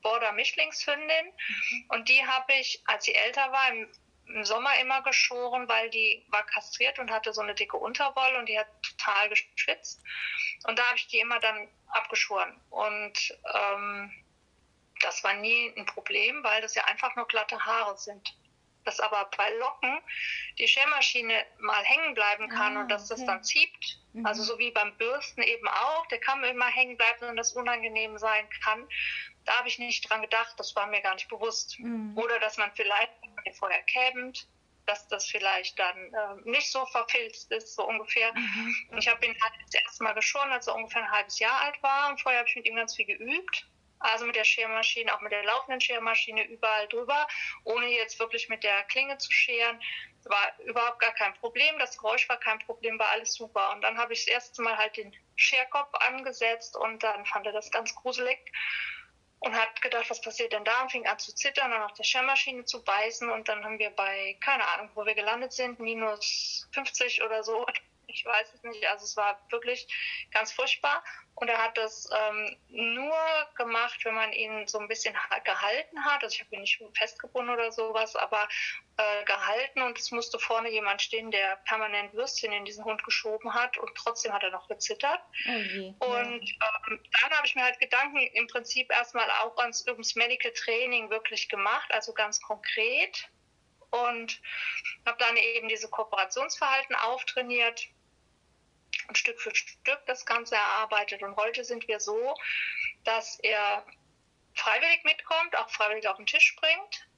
Border-Mischlingshündin. 0.02 1.26
Mhm. 1.26 1.85
Und 1.88 2.09
die 2.09 2.25
habe 2.26 2.52
ich, 2.54 2.83
als 2.87 3.04
sie 3.04 3.14
älter 3.14 3.50
war, 3.50 3.69
im 3.71 3.88
im 4.26 4.45
Sommer 4.45 4.78
immer 4.81 5.02
geschoren, 5.02 5.69
weil 5.69 5.90
die 5.90 6.25
war 6.28 6.45
kastriert 6.47 6.99
und 6.99 7.11
hatte 7.11 7.33
so 7.33 7.40
eine 7.40 7.54
dicke 7.54 7.76
Unterwolle 7.76 8.38
und 8.38 8.49
die 8.49 8.59
hat 8.59 8.69
total 8.83 9.28
geschwitzt. 9.28 10.02
Und 10.66 10.78
da 10.78 10.87
habe 10.87 10.97
ich 10.97 11.07
die 11.09 11.21
immer 11.21 11.40
dann 11.40 11.69
abgeschoren. 11.88 12.61
Und 12.71 13.38
ähm, 13.54 14.12
das 15.00 15.23
war 15.23 15.35
nie 15.35 15.73
ein 15.76 15.87
Problem, 15.87 16.43
weil 16.43 16.62
das 16.62 16.75
ja 16.75 16.85
einfach 16.85 17.14
nur 17.16 17.26
glatte 17.26 17.64
Haare 17.64 17.97
sind. 17.99 18.37
Dass 18.85 19.00
aber 19.00 19.31
bei 19.37 19.50
Locken 19.54 19.99
die 20.59 20.69
Schermaschine 20.69 21.47
mal 21.59 21.83
hängen 21.85 22.14
bleiben 22.14 22.49
kann 22.49 22.76
ah, 22.76 22.81
und 22.81 22.88
dass 22.88 23.11
okay. 23.11 23.21
das 23.21 23.26
dann 23.26 23.45
zieht. 23.45 23.99
Mhm. 24.12 24.26
Also 24.26 24.43
so 24.43 24.59
wie 24.59 24.71
beim 24.71 24.97
Bürsten 24.99 25.43
eben 25.43 25.69
auch, 25.69 26.07
der 26.09 26.21
Kamm 26.21 26.45
immer 26.45 26.66
hängen 26.66 26.97
bleibt 26.97 27.23
und 27.23 27.37
das 27.37 27.52
unangenehm 27.54 28.19
sein 28.19 28.47
kann. 28.62 28.87
Da 29.44 29.58
habe 29.58 29.68
ich 29.68 29.78
nicht 29.78 30.08
dran 30.08 30.22
gedacht, 30.22 30.54
das 30.58 30.74
war 30.74 30.86
mir 30.86 31.00
gar 31.02 31.14
nicht 31.14 31.28
bewusst. 31.28 31.78
Mhm. 31.78 32.16
Oder 32.16 32.38
dass 32.38 32.56
man 32.56 32.72
vielleicht 32.74 33.12
vorher 33.58 33.82
kämmt, 33.82 34.48
dass 34.86 35.08
das 35.08 35.26
vielleicht 35.26 35.78
dann 35.78 36.12
äh, 36.12 36.50
nicht 36.50 36.70
so 36.70 36.84
verfilzt 36.86 37.50
ist, 37.52 37.74
so 37.74 37.86
ungefähr. 37.86 38.32
Mhm. 38.34 38.98
Ich 38.98 39.08
habe 39.08 39.24
ihn 39.24 39.36
halt 39.40 39.52
das 39.66 39.74
erste 39.82 40.04
Mal 40.04 40.12
geschoren, 40.12 40.52
als 40.52 40.66
er 40.66 40.74
ungefähr 40.74 41.02
ein 41.02 41.10
halbes 41.10 41.38
Jahr 41.38 41.60
alt 41.60 41.82
war. 41.82 42.10
Und 42.10 42.20
vorher 42.20 42.40
habe 42.40 42.48
ich 42.48 42.56
mit 42.56 42.66
ihm 42.66 42.76
ganz 42.76 42.94
viel 42.94 43.06
geübt. 43.06 43.66
Also 44.00 44.26
mit 44.26 44.36
der 44.36 44.44
Schermaschine, 44.44 45.14
auch 45.14 45.22
mit 45.22 45.32
der 45.32 45.44
laufenden 45.44 45.80
Schermaschine 45.80 46.44
überall 46.48 46.86
drüber, 46.88 47.26
ohne 47.64 47.86
jetzt 47.86 48.18
wirklich 48.18 48.50
mit 48.50 48.62
der 48.62 48.82
Klinge 48.84 49.16
zu 49.16 49.32
scheren. 49.32 49.80
War 50.24 50.58
überhaupt 50.66 50.98
gar 51.00 51.14
kein 51.14 51.32
Problem. 51.34 51.78
Das 51.78 51.96
Geräusch 51.96 52.28
war 52.28 52.38
kein 52.38 52.58
Problem, 52.58 52.98
war 52.98 53.08
alles 53.08 53.32
super. 53.32 53.72
Und 53.72 53.80
dann 53.80 53.96
habe 53.96 54.12
ich 54.12 54.26
das 54.26 54.34
erste 54.34 54.62
Mal 54.62 54.76
halt 54.76 54.96
den 54.98 55.14
Scherkopf 55.36 55.94
angesetzt 55.94 56.76
und 56.76 57.02
dann 57.02 57.24
fand 57.24 57.46
er 57.46 57.52
das 57.52 57.70
ganz 57.70 57.94
gruselig 57.94 58.38
und 59.44 59.54
hat 59.54 59.80
gedacht, 59.82 60.08
was 60.10 60.20
passiert 60.20 60.52
denn 60.52 60.64
da? 60.64 60.82
Und 60.82 60.90
fing 60.90 61.06
an 61.06 61.18
zu 61.18 61.34
zittern 61.34 61.72
und 61.72 61.82
auf 61.82 61.92
der 61.92 62.04
Schermaschine 62.04 62.64
zu 62.64 62.82
beißen. 62.82 63.30
Und 63.30 63.48
dann 63.48 63.64
haben 63.64 63.78
wir 63.78 63.90
bei, 63.90 64.36
keine 64.40 64.66
Ahnung, 64.68 64.90
wo 64.94 65.04
wir 65.04 65.14
gelandet 65.14 65.52
sind, 65.52 65.78
minus 65.80 66.68
50 66.72 67.22
oder 67.22 67.42
so 67.42 67.66
ich 68.14 68.25
weiß 68.25 68.54
es 68.54 68.62
nicht. 68.62 68.87
Also 68.87 69.04
es 69.04 69.16
war 69.16 69.40
wirklich 69.50 69.87
ganz 70.30 70.52
furchtbar. 70.52 71.02
Und 71.37 71.49
er 71.49 71.59
hat 71.59 71.76
das 71.76 72.09
ähm, 72.16 72.56
nur 72.68 73.16
gemacht, 73.56 74.04
wenn 74.04 74.14
man 74.14 74.33
ihn 74.33 74.68
so 74.68 74.78
ein 74.78 74.87
bisschen 74.87 75.16
gehalten 75.44 76.04
hat. 76.04 76.23
Also 76.23 76.35
ich 76.35 76.40
habe 76.42 76.54
ihn 76.54 76.61
nicht 76.61 76.80
festgebunden 76.97 77.52
oder 77.52 77.73
sowas, 77.73 78.14
aber 78.14 78.49
äh, 78.97 79.25
gehalten 79.25 79.83
und 79.83 79.99
es 79.99 80.12
musste 80.12 80.38
vorne 80.38 80.71
jemand 80.71 81.02
stehen, 81.02 81.33
der 81.33 81.56
permanent 81.64 82.14
Würstchen 82.14 82.52
in 82.52 82.64
diesen 82.64 82.85
Hund 82.85 83.02
geschoben 83.02 83.52
hat 83.52 83.76
und 83.78 83.92
trotzdem 83.97 84.33
hat 84.33 84.44
er 84.44 84.50
noch 84.50 84.68
gezittert. 84.68 85.21
Okay. 85.40 85.92
Und 85.99 86.42
ähm, 86.42 87.00
dann 87.21 87.30
habe 87.33 87.47
ich 87.47 87.56
mir 87.56 87.64
halt 87.64 87.80
Gedanken 87.80 88.18
im 88.18 88.47
Prinzip 88.47 88.92
erstmal 88.92 89.28
auch 89.42 89.56
ans, 89.59 89.85
ums 89.88 90.14
Medical 90.14 90.52
Training 90.52 91.11
wirklich 91.11 91.49
gemacht, 91.49 91.92
also 91.92 92.12
ganz 92.12 92.40
konkret 92.40 93.28
und 93.90 94.40
habe 95.06 95.18
dann 95.18 95.37
eben 95.37 95.68
diese 95.68 95.88
Kooperationsverhalten 95.88 96.97
auftrainiert 96.97 97.88
und 99.08 99.18
Stück 99.18 99.40
für 99.40 99.54
Stück 99.54 100.00
das 100.06 100.26
Ganze 100.26 100.56
erarbeitet. 100.56 101.23
Und 101.23 101.37
heute 101.37 101.64
sind 101.64 101.87
wir 101.88 102.00
so, 102.00 102.34
dass 103.04 103.38
er 103.40 103.84
freiwillig 104.54 105.04
mitkommt, 105.04 105.56
auch 105.56 105.70
freiwillig 105.70 106.08
auf 106.08 106.16
den 106.16 106.26
Tisch 106.26 106.56
bringt 106.56 107.08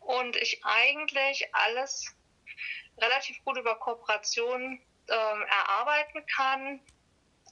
und 0.00 0.36
ich 0.36 0.64
eigentlich 0.64 1.54
alles 1.54 2.14
relativ 2.98 3.42
gut 3.44 3.58
über 3.58 3.76
Kooperation 3.76 4.80
ähm, 5.08 5.42
erarbeiten 5.42 6.24
kann. 6.26 6.80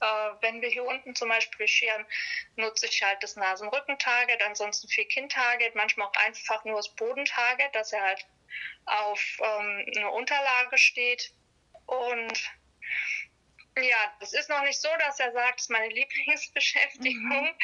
Äh, 0.01 0.05
wenn 0.41 0.61
wir 0.61 0.69
hier 0.69 0.83
unten 0.83 1.15
zum 1.15 1.29
Beispiel 1.29 1.67
scheren, 1.67 2.05
nutze 2.55 2.85
ich 2.85 3.01
halt 3.01 3.21
das 3.23 3.35
Nasenrückentarget, 3.35 4.41
ansonsten 4.43 4.87
viel 4.87 5.05
Kindtarget, 5.05 5.75
manchmal 5.75 6.07
auch 6.07 6.25
einfach 6.25 6.63
nur 6.65 6.77
das 6.77 6.93
Bodentarget, 6.95 7.73
dass 7.73 7.93
er 7.93 8.01
halt 8.01 8.25
auf 8.85 9.21
ähm, 9.41 9.85
eine 9.95 10.11
Unterlage 10.11 10.77
steht. 10.77 11.33
Und 11.85 12.51
ja, 13.83 14.13
es 14.19 14.33
ist 14.33 14.49
noch 14.49 14.61
nicht 14.63 14.79
so, 14.79 14.89
dass 14.99 15.19
er 15.19 15.31
sagt, 15.31 15.59
es 15.59 15.65
ist 15.65 15.69
meine 15.69 15.89
Lieblingsbeschäftigung. 15.93 17.43
Mhm. 17.43 17.57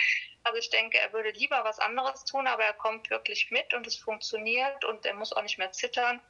Also 0.44 0.60
ich 0.60 0.70
denke, 0.70 1.00
er 1.00 1.14
würde 1.14 1.30
lieber 1.32 1.64
was 1.64 1.80
anderes 1.80 2.26
tun, 2.26 2.48
aber 2.48 2.64
er 2.64 2.74
kommt 2.74 3.10
wirklich 3.10 3.50
mit 3.52 3.74
und 3.74 3.88
es 3.88 3.96
funktioniert 3.96 4.84
und 4.84 5.06
er 5.06 5.14
muss 5.14 5.32
auch 5.34 5.42
nicht 5.42 5.58
mehr 5.58 5.72
zittern 5.72 6.22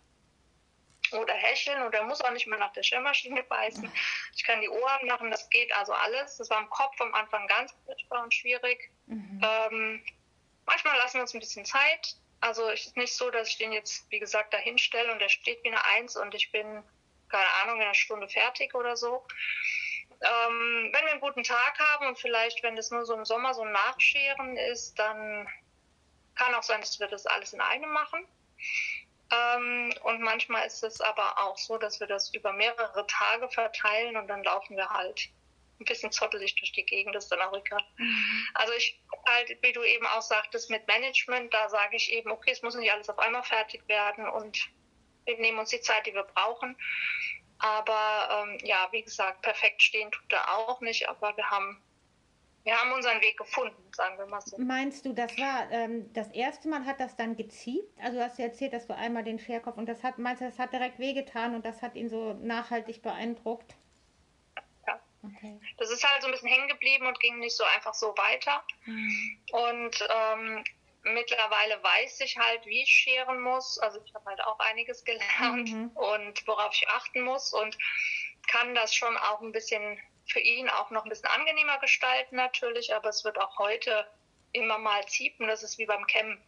oder 1.12 1.34
hecheln 1.34 1.82
und 1.84 1.94
er 1.94 2.04
muss 2.04 2.22
auch 2.22 2.32
nicht 2.32 2.48
mehr 2.48 2.60
nach 2.60 2.74
der 2.74 2.84
Schirmmaschine 2.84 3.44
beißen. 3.50 3.92
Ich 4.36 4.44
kann 4.44 4.62
die 4.62 4.70
Ohren 4.70 5.08
machen, 5.08 5.32
das 5.32 5.50
geht 5.50 5.74
also 5.74 5.94
alles. 5.94 6.38
Das 6.38 6.50
war 6.50 6.60
im 6.60 6.70
Kopf 6.70 7.00
am 7.02 7.14
Anfang 7.14 7.48
ganz 7.48 7.74
furchtbar 7.86 8.24
und 8.24 8.34
schwierig. 8.34 8.92
Mhm. 9.08 9.42
Ähm, 9.44 10.06
manchmal 10.66 10.98
lassen 10.98 11.16
wir 11.16 11.22
uns 11.22 11.34
ein 11.34 11.40
bisschen 11.40 11.66
Zeit. 11.66 12.16
Also 12.42 12.70
es 12.70 12.88
ist 12.88 12.98
nicht 12.98 13.16
so, 13.16 13.32
dass 13.32 13.48
ich 13.48 13.58
den 13.58 13.72
jetzt, 13.72 14.10
wie 14.12 14.20
gesagt, 14.20 14.54
da 14.54 14.58
hinstelle 14.58 15.12
und 15.12 15.20
der 15.20 15.30
steht 15.30 15.64
wie 15.64 15.70
eine 15.70 15.84
Eins 15.86 16.18
und 16.18 16.36
ich 16.36 16.52
bin, 16.52 16.84
keine 17.34 17.50
Ahnung, 17.64 17.78
in 17.78 17.84
einer 17.84 17.96
Stunde 17.96 18.30
fertig 18.30 18.76
oder 18.76 18.96
so. 18.96 19.26
Ähm, 20.22 20.92
wenn 20.94 21.06
wir 21.06 21.12
einen 21.12 21.20
guten 21.20 21.44
Tag 21.44 21.80
haben 21.80 22.08
und 22.08 22.20
vielleicht, 22.20 22.62
wenn 22.62 22.76
das 22.76 22.92
nur 22.92 23.06
so 23.06 23.16
im 23.16 23.26
Sommer 23.26 23.54
so 23.54 23.64
ein 23.64 23.72
Nachscheren 23.72 24.56
ist, 24.56 24.98
dann 25.00 25.50
kann 26.36 26.54
auch 26.54 26.64
sein, 26.64 26.80
dass 26.82 27.00
wir 27.00 27.08
das 27.08 27.26
alles 27.26 27.54
in 27.54 27.62
einem 27.62 27.92
machen. 27.92 28.26
Ähm, 29.32 29.94
und 30.04 30.22
manchmal 30.22 30.68
ist 30.68 30.84
es 30.84 31.02
aber 31.02 31.40
auch 31.40 31.58
so, 31.58 31.78
dass 31.78 32.00
wir 32.00 32.08
das 32.08 32.34
über 32.34 32.54
mehrere 32.54 33.06
Tage 33.08 33.50
verteilen 33.50 34.16
und 34.16 34.28
dann 34.28 34.44
laufen 34.44 34.78
wir 34.78 34.90
halt 34.90 35.30
ein 35.80 35.86
bisschen 35.86 36.12
zottelig 36.12 36.56
durch 36.56 36.72
die 36.72 36.86
Gegend, 36.86 37.16
das 37.16 37.26
ist 37.26 37.32
dann 37.32 37.42
auch 37.42 37.58
egal. 37.58 37.84
Mhm. 37.98 38.48
Also 38.54 38.74
ich 38.74 39.02
halt, 39.28 39.58
wie 39.62 39.74
du 39.74 39.82
eben 39.84 40.06
auch 40.06 40.22
sagtest, 40.22 40.70
mit 40.70 40.88
Management, 40.88 41.52
da 41.52 41.68
sage 41.68 41.96
ich 41.96 42.12
eben, 42.12 42.30
okay, 42.30 42.52
es 42.52 42.62
muss 42.62 42.76
nicht 42.76 42.92
alles 42.92 43.10
auf 43.10 43.18
einmal 43.18 43.44
fertig 43.44 43.88
werden 43.88 44.30
und 44.30 44.70
wir 45.26 45.38
nehmen 45.38 45.60
uns 45.60 45.70
die 45.70 45.82
Zeit, 45.82 46.06
die 46.06 46.14
wir 46.14 46.24
brauchen. 46.24 46.76
Aber 47.60 48.46
ähm, 48.46 48.58
ja, 48.64 48.88
wie 48.92 49.04
gesagt, 49.04 49.42
perfekt 49.42 49.82
stehen 49.82 50.12
tut 50.12 50.32
er 50.34 50.58
auch 50.58 50.82
nicht, 50.82 51.08
aber 51.08 51.36
wir 51.38 51.50
haben 51.50 51.82
wir 52.64 52.80
haben 52.80 52.94
unseren 52.94 53.22
Weg 53.22 53.38
gefunden, 53.38 53.76
sagen 53.94 54.18
wir 54.18 54.26
mal 54.26 54.40
so. 54.40 54.58
Meinst 54.58 55.06
du, 55.06 55.14
das 55.14 55.38
war 55.38 55.70
ähm, 55.72 56.12
das 56.14 56.30
erste 56.32 56.70
Mal 56.70 56.86
hat 56.86 57.00
das 57.00 57.16
dann 57.18 57.36
geziebt? 57.36 57.90
Also 58.02 58.18
du 58.18 58.24
hast 58.24 58.40
ja 58.40 58.46
erzählt, 58.46 58.72
dass 58.72 58.88
du 58.88 58.96
einmal 58.96 59.24
den 59.24 59.38
Scherkopf 59.38 59.78
und 59.78 59.88
das 59.88 60.02
hat, 60.02 60.18
meinst 60.18 60.42
du, 60.42 60.46
das 60.46 60.60
hat 60.60 60.72
direkt 60.72 60.98
wehgetan 60.98 61.56
und 61.56 61.66
das 61.66 61.82
hat 61.82 61.96
ihn 61.96 62.10
so 62.10 62.34
nachhaltig 62.36 63.02
beeindruckt? 63.02 63.76
Ja. 64.88 65.02
Okay. 65.24 65.60
Das 65.78 65.92
ist 65.92 66.10
halt 66.10 66.22
so 66.22 66.30
ein 66.30 66.32
bisschen 66.32 66.50
hängen 66.50 66.70
geblieben 66.70 67.06
und 67.06 67.20
ging 67.20 67.38
nicht 67.40 67.56
so 67.56 67.66
einfach 67.76 67.94
so 67.94 68.16
weiter. 68.18 68.64
Mhm. 68.86 69.40
Und 69.52 70.08
ähm, 70.10 70.64
mittlerweile 71.04 71.82
weiß 71.84 72.22
ich 72.22 72.38
halt, 72.38 72.66
wie 72.66 72.84
ich 72.84 72.90
scheren 72.90 73.42
muss. 73.42 73.78
Also 73.80 74.02
ich 74.04 74.14
habe 74.14 74.26
halt 74.26 74.42
auch 74.44 74.60
einiges 74.60 75.04
gelernt 75.04 75.72
mhm. 75.72 75.92
und 75.96 76.48
worauf 76.48 76.74
ich 76.74 76.88
achten 76.90 77.22
muss 77.22 77.54
und 77.54 77.78
kann 78.48 78.76
das 78.76 78.94
schon 78.94 79.16
auch 79.18 79.42
ein 79.42 79.52
bisschen 79.52 80.00
für 80.26 80.40
ihn 80.40 80.70
auch 80.70 80.90
noch 80.90 81.04
ein 81.04 81.10
bisschen 81.10 81.30
angenehmer 81.30 81.80
gestalten 81.80 82.36
natürlich, 82.36 82.94
aber 82.94 83.10
es 83.10 83.24
wird 83.24 83.38
auch 83.40 83.58
heute 83.58 84.08
immer 84.54 84.78
mal 84.78 85.06
ziepen, 85.08 85.48
das 85.48 85.64
ist 85.64 85.78
wie 85.78 85.86
beim 85.86 86.06
Kämmen. 86.08 86.42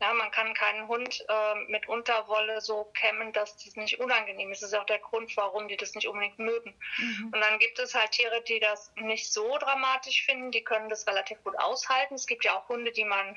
Ja, 0.00 0.12
man 0.12 0.30
kann 0.32 0.52
keinen 0.52 0.86
Hund 0.86 1.24
äh, 1.28 1.54
mit 1.68 1.88
Unterwolle 1.88 2.60
so 2.60 2.84
kämmen, 2.92 3.32
dass 3.32 3.56
das 3.64 3.74
nicht 3.76 3.98
unangenehm 4.00 4.52
ist. 4.52 4.62
Das 4.62 4.72
ist 4.72 4.78
auch 4.78 4.84
der 4.84 4.98
Grund, 4.98 5.34
warum 5.36 5.68
die 5.68 5.78
das 5.78 5.94
nicht 5.94 6.08
unbedingt 6.08 6.38
mögen. 6.38 6.74
Mhm. 6.98 7.30
Und 7.32 7.40
dann 7.40 7.58
gibt 7.58 7.78
es 7.78 7.94
halt 7.94 8.10
Tiere, 8.10 8.42
die 8.42 8.60
das 8.60 8.92
nicht 8.96 9.32
so 9.32 9.56
dramatisch 9.56 10.26
finden, 10.26 10.50
die 10.50 10.62
können 10.62 10.90
das 10.90 11.06
relativ 11.06 11.42
gut 11.42 11.58
aushalten. 11.58 12.14
Es 12.16 12.26
gibt 12.26 12.44
ja 12.44 12.58
auch 12.58 12.68
Hunde, 12.68 12.92
die 12.92 13.04
man 13.04 13.34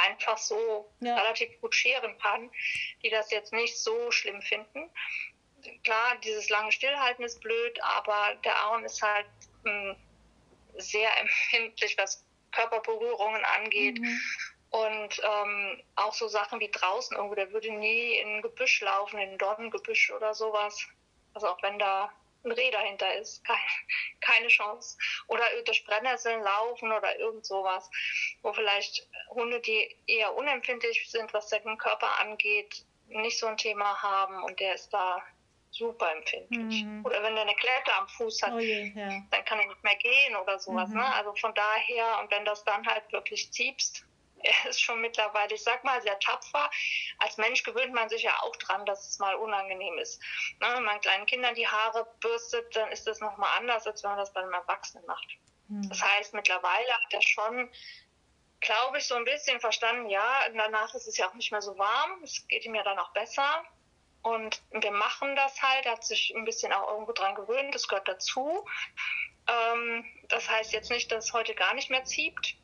einfach 0.00 0.38
so 0.38 0.90
ja. 1.00 1.16
relativ 1.16 1.60
gut 1.60 1.74
scheren 1.74 2.18
kann, 2.18 2.50
die 3.02 3.10
das 3.10 3.30
jetzt 3.30 3.52
nicht 3.52 3.78
so 3.78 4.10
schlimm 4.10 4.42
finden 4.42 4.90
klar, 5.84 6.16
dieses 6.24 6.48
lange 6.48 6.72
Stillhalten 6.72 7.24
ist 7.24 7.40
blöd, 7.40 7.78
aber 7.82 8.34
der 8.44 8.56
Aaron 8.56 8.84
ist 8.84 9.02
halt 9.02 9.26
mh, 9.64 9.72
hm, 9.72 9.96
sehr 10.78 11.10
empfindlich, 11.20 11.96
was 11.98 12.24
Körperberührungen 12.52 13.44
angeht. 13.44 13.98
Mhm. 13.98 14.20
Und 14.70 15.20
ähm, 15.24 15.82
auch 15.96 16.14
so 16.14 16.28
Sachen 16.28 16.60
wie 16.60 16.70
draußen 16.70 17.16
irgendwo, 17.16 17.34
der 17.34 17.52
würde 17.52 17.72
nie 17.72 18.14
in 18.18 18.36
ein 18.36 18.42
Gebüsch 18.42 18.80
laufen, 18.82 19.18
in 19.18 19.30
ein 19.30 19.38
Dornengebüsch 19.38 20.12
oder 20.12 20.32
sowas. 20.32 20.86
Also 21.34 21.48
auch 21.48 21.60
wenn 21.62 21.78
da 21.80 22.12
ein 22.44 22.52
Reh 22.52 22.70
dahinter 22.70 23.14
ist, 23.14 23.44
keine, 23.44 23.60
keine 24.20 24.48
Chance. 24.48 24.96
Oder 25.28 25.44
durch 25.64 25.84
Brennnesseln 25.84 26.42
laufen 26.42 26.90
oder 26.92 27.18
irgend 27.18 27.44
sowas, 27.44 27.90
wo 28.42 28.52
vielleicht 28.52 29.06
Hunde, 29.30 29.60
die 29.60 29.96
eher 30.06 30.34
unempfindlich 30.34 31.10
sind, 31.10 31.32
was 31.32 31.48
den 31.48 31.78
Körper 31.78 32.18
angeht, 32.20 32.84
nicht 33.06 33.38
so 33.38 33.46
ein 33.46 33.56
Thema 33.56 34.00
haben 34.02 34.42
und 34.44 34.60
der 34.60 34.74
ist 34.74 34.92
da 34.92 35.22
super 35.70 36.12
empfindlich. 36.12 36.84
Mhm. 36.84 37.04
Oder 37.04 37.22
wenn 37.22 37.34
der 37.34 37.44
eine 37.44 37.54
Klette 37.54 37.94
am 37.94 38.08
Fuß 38.08 38.42
hat, 38.42 38.52
oh 38.52 38.58
je, 38.58 38.92
ja. 38.94 39.22
dann 39.30 39.44
kann 39.44 39.60
er 39.60 39.66
nicht 39.66 39.82
mehr 39.84 39.96
gehen 39.96 40.36
oder 40.36 40.58
sowas. 40.58 40.88
Mhm. 40.90 40.96
Ne? 40.96 41.14
Also 41.14 41.34
von 41.36 41.54
daher, 41.54 42.20
und 42.20 42.30
wenn 42.30 42.44
das 42.44 42.64
dann 42.64 42.86
halt 42.86 43.10
wirklich 43.12 43.52
ziehst, 43.52 44.04
er 44.42 44.70
ist 44.70 44.80
schon 44.80 45.00
mittlerweile, 45.00 45.54
ich 45.54 45.62
sag 45.62 45.84
mal, 45.84 46.00
sehr 46.02 46.18
tapfer. 46.18 46.70
Als 47.18 47.36
Mensch 47.36 47.62
gewöhnt 47.62 47.92
man 47.92 48.08
sich 48.08 48.22
ja 48.22 48.42
auch 48.42 48.56
dran, 48.56 48.86
dass 48.86 49.08
es 49.08 49.18
mal 49.18 49.34
unangenehm 49.34 49.98
ist. 49.98 50.20
Ne? 50.60 50.68
Wenn 50.74 50.84
man 50.84 51.00
kleinen 51.00 51.26
Kindern 51.26 51.54
die 51.54 51.68
Haare 51.68 52.06
bürstet, 52.20 52.74
dann 52.76 52.90
ist 52.92 53.06
das 53.06 53.20
nochmal 53.20 53.50
anders, 53.58 53.86
als 53.86 54.02
wenn 54.02 54.10
man 54.10 54.18
das 54.18 54.32
bei 54.32 54.40
einem 54.40 54.54
Erwachsenen 54.54 55.04
macht. 55.06 55.28
Mhm. 55.68 55.88
Das 55.88 56.02
heißt, 56.02 56.34
mittlerweile 56.34 56.92
hat 56.92 57.12
er 57.12 57.22
schon, 57.22 57.70
glaube 58.60 58.98
ich, 58.98 59.04
so 59.04 59.14
ein 59.14 59.24
bisschen 59.24 59.60
verstanden, 59.60 60.08
ja, 60.10 60.48
danach 60.54 60.94
ist 60.94 61.06
es 61.06 61.16
ja 61.16 61.28
auch 61.28 61.34
nicht 61.34 61.52
mehr 61.52 61.62
so 61.62 61.78
warm, 61.78 62.22
es 62.22 62.46
geht 62.48 62.64
ihm 62.64 62.74
ja 62.74 62.82
dann 62.82 62.98
auch 62.98 63.12
besser. 63.12 63.64
Und 64.22 64.62
wir 64.70 64.90
machen 64.90 65.34
das 65.34 65.62
halt, 65.62 65.86
er 65.86 65.92
hat 65.92 66.04
sich 66.04 66.34
ein 66.36 66.44
bisschen 66.44 66.72
auch 66.72 66.90
irgendwo 66.90 67.12
dran 67.12 67.34
gewöhnt, 67.34 67.74
das 67.74 67.88
gehört 67.88 68.06
dazu. 68.06 68.66
Ähm, 69.46 70.04
das 70.28 70.48
heißt 70.48 70.72
jetzt 70.72 70.90
nicht, 70.90 71.10
dass 71.10 71.26
es 71.26 71.32
heute 71.32 71.54
gar 71.54 71.72
nicht 71.72 71.90
mehr 71.90 72.04
zieht, 72.04 72.56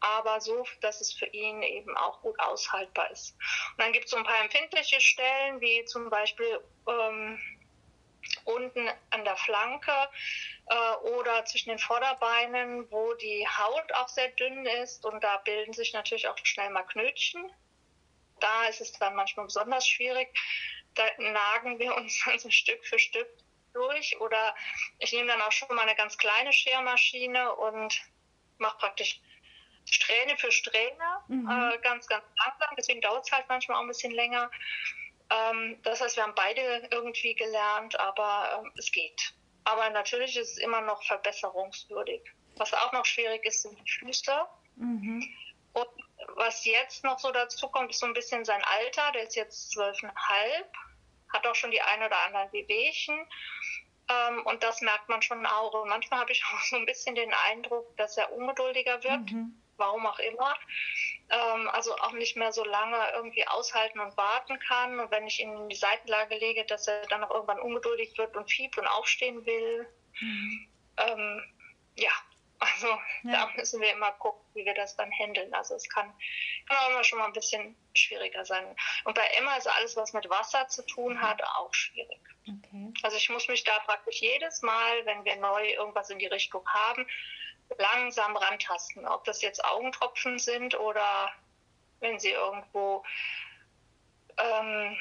aber 0.00 0.40
so, 0.40 0.66
dass 0.80 1.00
es 1.00 1.12
für 1.12 1.26
ihn 1.26 1.62
eben 1.62 1.96
auch 1.96 2.20
gut 2.22 2.38
aushaltbar 2.38 3.10
ist. 3.10 3.34
Und 3.72 3.82
dann 3.82 3.92
gibt 3.92 4.06
es 4.06 4.10
so 4.10 4.16
ein 4.16 4.24
paar 4.24 4.40
empfindliche 4.40 5.00
Stellen, 5.00 5.60
wie 5.60 5.84
zum 5.84 6.10
Beispiel 6.10 6.60
ähm, 6.88 7.40
unten 8.44 8.88
an 9.10 9.24
der 9.24 9.36
Flanke 9.36 9.92
äh, 10.66 10.94
oder 11.08 11.44
zwischen 11.44 11.70
den 11.70 11.78
Vorderbeinen, 11.78 12.90
wo 12.90 13.14
die 13.14 13.46
Haut 13.46 13.92
auch 13.94 14.08
sehr 14.08 14.28
dünn 14.28 14.66
ist 14.66 15.04
und 15.04 15.22
da 15.22 15.38
bilden 15.38 15.72
sich 15.72 15.92
natürlich 15.92 16.28
auch 16.28 16.36
schnell 16.42 16.70
mal 16.70 16.82
Knötchen. 16.82 17.50
Da 18.40 18.66
ist 18.66 18.80
es 18.80 18.92
dann 18.92 19.14
manchmal 19.14 19.46
besonders 19.46 19.88
schwierig 19.88 20.28
da 20.96 21.04
nagen 21.18 21.78
wir 21.78 21.94
uns 21.94 22.22
dann 22.24 22.38
so 22.38 22.50
Stück 22.50 22.84
für 22.84 22.98
Stück 22.98 23.28
durch. 23.72 24.20
Oder 24.20 24.54
ich 24.98 25.12
nehme 25.12 25.28
dann 25.28 25.42
auch 25.42 25.52
schon 25.52 25.74
mal 25.74 25.82
eine 25.82 25.94
ganz 25.94 26.18
kleine 26.18 26.52
Schermaschine 26.52 27.54
und 27.54 28.02
mache 28.58 28.78
praktisch 28.78 29.20
Strähne 29.86 30.36
für 30.36 30.50
Strähne, 30.50 31.20
mhm. 31.28 31.48
äh, 31.48 31.78
ganz, 31.78 32.06
ganz 32.06 32.24
langsam. 32.44 32.76
Deswegen 32.76 33.00
dauert 33.00 33.24
es 33.26 33.32
halt 33.32 33.46
manchmal 33.48 33.78
auch 33.78 33.82
ein 33.82 33.88
bisschen 33.88 34.12
länger. 34.12 34.50
Ähm, 35.30 35.78
das 35.82 36.00
heißt, 36.00 36.16
wir 36.16 36.24
haben 36.24 36.34
beide 36.34 36.88
irgendwie 36.90 37.34
gelernt, 37.34 37.98
aber 37.98 38.62
ähm, 38.62 38.72
es 38.76 38.90
geht. 38.92 39.34
Aber 39.64 39.90
natürlich 39.90 40.36
ist 40.36 40.52
es 40.52 40.58
immer 40.58 40.80
noch 40.80 41.02
verbesserungswürdig. 41.04 42.22
Was 42.56 42.72
auch 42.72 42.92
noch 42.92 43.04
schwierig 43.04 43.44
ist, 43.44 43.62
sind 43.62 43.78
die 43.78 43.90
Füße. 43.90 44.46
Mhm. 44.76 45.24
Und 45.72 45.88
was 46.34 46.64
jetzt 46.64 47.04
noch 47.04 47.18
so 47.18 47.30
dazu 47.30 47.68
kommt, 47.68 47.90
ist 47.90 48.00
so 48.00 48.06
ein 48.06 48.14
bisschen 48.14 48.44
sein 48.44 48.62
Alter. 48.64 49.12
Der 49.12 49.24
ist 49.24 49.36
jetzt 49.36 49.70
zwölfeinhalb 49.72 50.72
hat 51.32 51.46
auch 51.46 51.54
schon 51.54 51.70
die 51.70 51.80
ein 51.80 52.02
oder 52.02 52.16
anderen 52.26 52.52
Wehwehchen. 52.52 53.18
Ähm, 54.08 54.46
und 54.46 54.62
das 54.62 54.80
merkt 54.80 55.08
man 55.08 55.22
schon 55.22 55.44
auch. 55.46 55.82
Und 55.82 55.88
manchmal 55.88 56.20
habe 56.20 56.32
ich 56.32 56.42
auch 56.44 56.62
so 56.62 56.76
ein 56.76 56.86
bisschen 56.86 57.14
den 57.14 57.32
Eindruck, 57.50 57.96
dass 57.96 58.16
er 58.16 58.32
ungeduldiger 58.32 59.02
wird, 59.02 59.30
mhm. 59.30 59.60
Warum 59.78 60.06
auch 60.06 60.18
immer. 60.18 60.54
Ähm, 61.30 61.68
also 61.68 61.94
auch 61.96 62.12
nicht 62.12 62.36
mehr 62.36 62.52
so 62.52 62.64
lange 62.64 62.98
irgendwie 63.14 63.46
aushalten 63.46 64.00
und 64.00 64.16
warten 64.16 64.58
kann. 64.60 65.00
Und 65.00 65.10
wenn 65.10 65.26
ich 65.26 65.40
ihn 65.40 65.52
in 65.52 65.68
die 65.68 65.76
Seitenlage 65.76 66.36
lege, 66.36 66.64
dass 66.64 66.86
er 66.86 67.06
dann 67.08 67.24
auch 67.24 67.30
irgendwann 67.30 67.60
ungeduldig 67.60 68.16
wird 68.18 68.36
und 68.36 68.50
fiebt 68.50 68.78
und 68.78 68.86
aufstehen 68.86 69.44
will. 69.44 69.88
Mhm. 70.20 70.68
Ähm, 70.98 71.54
ja, 71.96 72.10
also 72.58 72.86
ja. 73.24 73.32
da 73.32 73.50
müssen 73.56 73.80
wir 73.80 73.92
immer 73.92 74.12
gucken, 74.12 74.42
wie 74.54 74.64
wir 74.64 74.74
das 74.74 74.96
dann 74.96 75.10
handeln. 75.10 75.52
Also 75.54 75.74
es 75.74 75.88
kann, 75.88 76.12
kann 76.68 76.76
auch 76.78 76.90
immer 76.90 77.04
schon 77.04 77.18
mal 77.18 77.26
ein 77.26 77.32
bisschen 77.32 77.76
schwieriger 77.94 78.44
sein. 78.44 78.64
Und 79.04 79.14
bei 79.14 79.26
Emma 79.38 79.56
ist 79.56 79.66
alles, 79.66 79.96
was 79.96 80.12
mit 80.12 80.28
Wasser 80.30 80.68
zu 80.68 80.84
tun 80.86 81.20
hat, 81.20 81.42
auch 81.42 81.74
schwierig. 81.74 82.20
Okay. 82.48 82.92
Also 83.02 83.16
ich 83.16 83.28
muss 83.28 83.48
mich 83.48 83.64
da 83.64 83.78
praktisch 83.80 84.20
jedes 84.20 84.62
Mal, 84.62 85.04
wenn 85.04 85.24
wir 85.24 85.36
neu 85.36 85.68
irgendwas 85.70 86.10
in 86.10 86.18
die 86.18 86.26
Richtung 86.26 86.66
haben, 86.68 87.06
langsam 87.78 88.36
rantasten. 88.36 89.06
Ob 89.06 89.24
das 89.24 89.42
jetzt 89.42 89.64
Augentropfen 89.64 90.38
sind 90.38 90.78
oder 90.78 91.30
wenn 92.00 92.18
sie 92.18 92.30
irgendwo 92.30 93.04
ähm, 94.38 94.96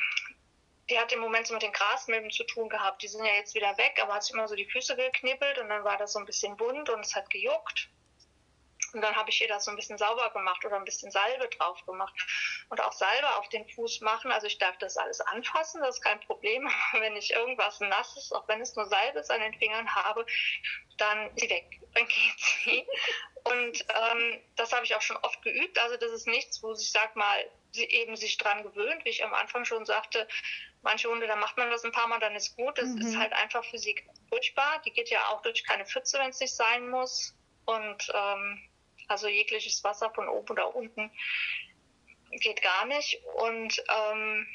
die 0.89 0.99
hat 0.99 1.11
im 1.11 1.19
Moment 1.19 1.47
so 1.47 1.53
mit 1.53 1.63
den 1.63 1.71
Grasmilben 1.71 2.29
zu 2.29 2.43
tun 2.43 2.69
gehabt. 2.69 3.01
Die 3.01 3.07
sind 3.07 3.25
ja 3.25 3.33
jetzt 3.33 3.55
wieder 3.55 3.77
weg, 3.77 3.99
aber 4.01 4.13
hat 4.13 4.23
sich 4.23 4.33
immer 4.33 4.47
so 4.47 4.55
die 4.55 4.69
Füße 4.69 4.95
geknibbelt 4.95 5.57
und 5.57 5.69
dann 5.69 5.83
war 5.83 5.97
das 5.97 6.13
so 6.13 6.19
ein 6.19 6.25
bisschen 6.25 6.55
bunt 6.57 6.89
und 6.89 6.99
es 6.99 7.15
hat 7.15 7.29
gejuckt. 7.29 7.89
Und 8.95 9.01
dann 9.01 9.13
habe 9.13 9.29
ich 9.29 9.41
ihr 9.41 9.49
das 9.49 9.65
so 9.65 9.71
ein 9.71 9.75
bisschen 9.75 9.97
sauber 9.97 10.29
gemacht 10.29 10.63
oder 10.63 10.77
ein 10.77 10.85
bisschen 10.85 11.11
Salbe 11.11 11.49
drauf 11.49 11.85
gemacht. 11.85 12.13
Und 12.69 12.79
auch 12.79 12.93
Salbe 12.93 13.35
auf 13.35 13.49
den 13.49 13.67
Fuß 13.67 13.99
machen. 13.99 14.31
Also 14.31 14.47
ich 14.47 14.57
darf 14.57 14.77
das 14.77 14.95
alles 14.95 15.19
anfassen, 15.19 15.81
das 15.81 15.97
ist 15.97 16.01
kein 16.01 16.21
Problem. 16.21 16.65
Aber 16.91 17.01
wenn 17.01 17.17
ich 17.17 17.31
irgendwas 17.31 17.81
Nasses, 17.81 18.31
auch 18.31 18.47
wenn 18.47 18.61
es 18.61 18.73
nur 18.77 18.85
Salbe 18.85 19.19
ist, 19.19 19.29
an 19.29 19.41
den 19.41 19.53
Fingern 19.53 19.93
habe, 19.93 20.25
dann 20.97 21.29
ist 21.31 21.41
sie 21.41 21.49
weg. 21.49 21.81
Dann 21.93 22.07
geht 22.07 22.39
sie. 22.39 22.87
Und 23.43 23.85
ähm, 23.89 24.41
das 24.55 24.71
habe 24.71 24.85
ich 24.85 24.95
auch 24.95 25.01
schon 25.01 25.17
oft 25.17 25.41
geübt. 25.41 25.77
Also 25.77 25.97
das 25.97 26.11
ist 26.11 26.27
nichts, 26.27 26.63
wo 26.63 26.71
ich 26.71 26.89
sag 26.89 27.17
mal, 27.17 27.51
sie 27.73 27.83
eben 27.83 28.15
sich 28.15 28.37
dran 28.37 28.63
gewöhnt, 28.63 29.03
wie 29.03 29.09
ich 29.09 29.25
am 29.25 29.33
Anfang 29.33 29.65
schon 29.65 29.85
sagte, 29.85 30.25
manche 30.83 31.09
Hunde, 31.09 31.27
da 31.27 31.35
macht 31.35 31.57
man 31.57 31.69
das 31.69 31.83
ein 31.83 31.91
paar 31.91 32.07
Mal, 32.07 32.19
dann 32.19 32.33
ist 32.33 32.55
gut. 32.55 32.77
Das 32.77 32.87
mhm. 32.87 33.01
ist 33.01 33.17
halt 33.17 33.33
einfach 33.33 33.65
für 33.65 33.77
sie 33.77 34.01
furchtbar. 34.29 34.81
Die 34.85 34.91
geht 34.91 35.09
ja 35.09 35.19
auch 35.27 35.41
durch 35.41 35.65
keine 35.65 35.85
Pfütze, 35.85 36.17
wenn 36.17 36.29
es 36.29 36.39
nicht 36.39 36.55
sein 36.55 36.89
muss. 36.89 37.35
Und 37.65 38.09
ähm, 38.13 38.69
also 39.07 39.27
jegliches 39.27 39.83
Wasser 39.83 40.11
von 40.11 40.27
oben 40.27 40.49
oder 40.51 40.75
unten 40.75 41.11
geht 42.31 42.61
gar 42.61 42.85
nicht. 42.85 43.21
Und 43.35 43.83
ähm, 43.89 44.47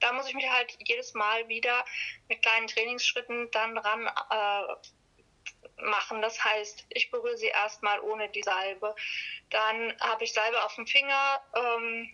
da 0.00 0.12
muss 0.12 0.28
ich 0.28 0.34
mich 0.34 0.48
halt 0.48 0.76
jedes 0.80 1.14
Mal 1.14 1.48
wieder 1.48 1.84
mit 2.28 2.42
kleinen 2.42 2.66
Trainingsschritten 2.66 3.50
dann 3.50 3.78
ran 3.78 4.06
äh, 4.06 5.82
machen. 5.82 6.22
Das 6.22 6.42
heißt, 6.42 6.86
ich 6.90 7.10
berühre 7.10 7.36
sie 7.36 7.48
erstmal 7.48 8.00
ohne 8.00 8.28
die 8.30 8.42
Salbe. 8.42 8.94
Dann 9.50 9.98
habe 10.00 10.24
ich 10.24 10.32
Salbe 10.32 10.62
auf 10.64 10.74
dem 10.74 10.86
Finger. 10.86 11.42
Ähm, 11.54 12.10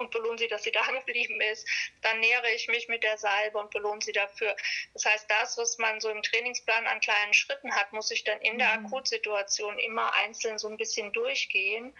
und 0.00 0.10
belohne 0.10 0.38
sie, 0.38 0.48
dass 0.48 0.64
sie 0.64 0.72
da 0.72 0.82
geblieben 0.92 1.40
ist. 1.40 1.68
Dann 2.02 2.18
nähere 2.20 2.50
ich 2.54 2.66
mich 2.68 2.88
mit 2.88 3.02
der 3.02 3.18
Salbe 3.18 3.58
und 3.58 3.70
belohne 3.70 4.02
sie 4.02 4.12
dafür. 4.12 4.56
Das 4.94 5.04
heißt, 5.04 5.30
das, 5.30 5.56
was 5.58 5.78
man 5.78 6.00
so 6.00 6.08
im 6.08 6.22
Trainingsplan 6.22 6.86
an 6.86 7.00
kleinen 7.00 7.34
Schritten 7.34 7.74
hat, 7.74 7.92
muss 7.92 8.10
ich 8.10 8.24
dann 8.24 8.40
in 8.40 8.58
der 8.58 8.78
mhm. 8.78 8.86
Akutsituation 8.86 9.78
immer 9.78 10.12
einzeln 10.14 10.58
so 10.58 10.68
ein 10.68 10.76
bisschen 10.76 11.12
durchgehen. 11.12 11.94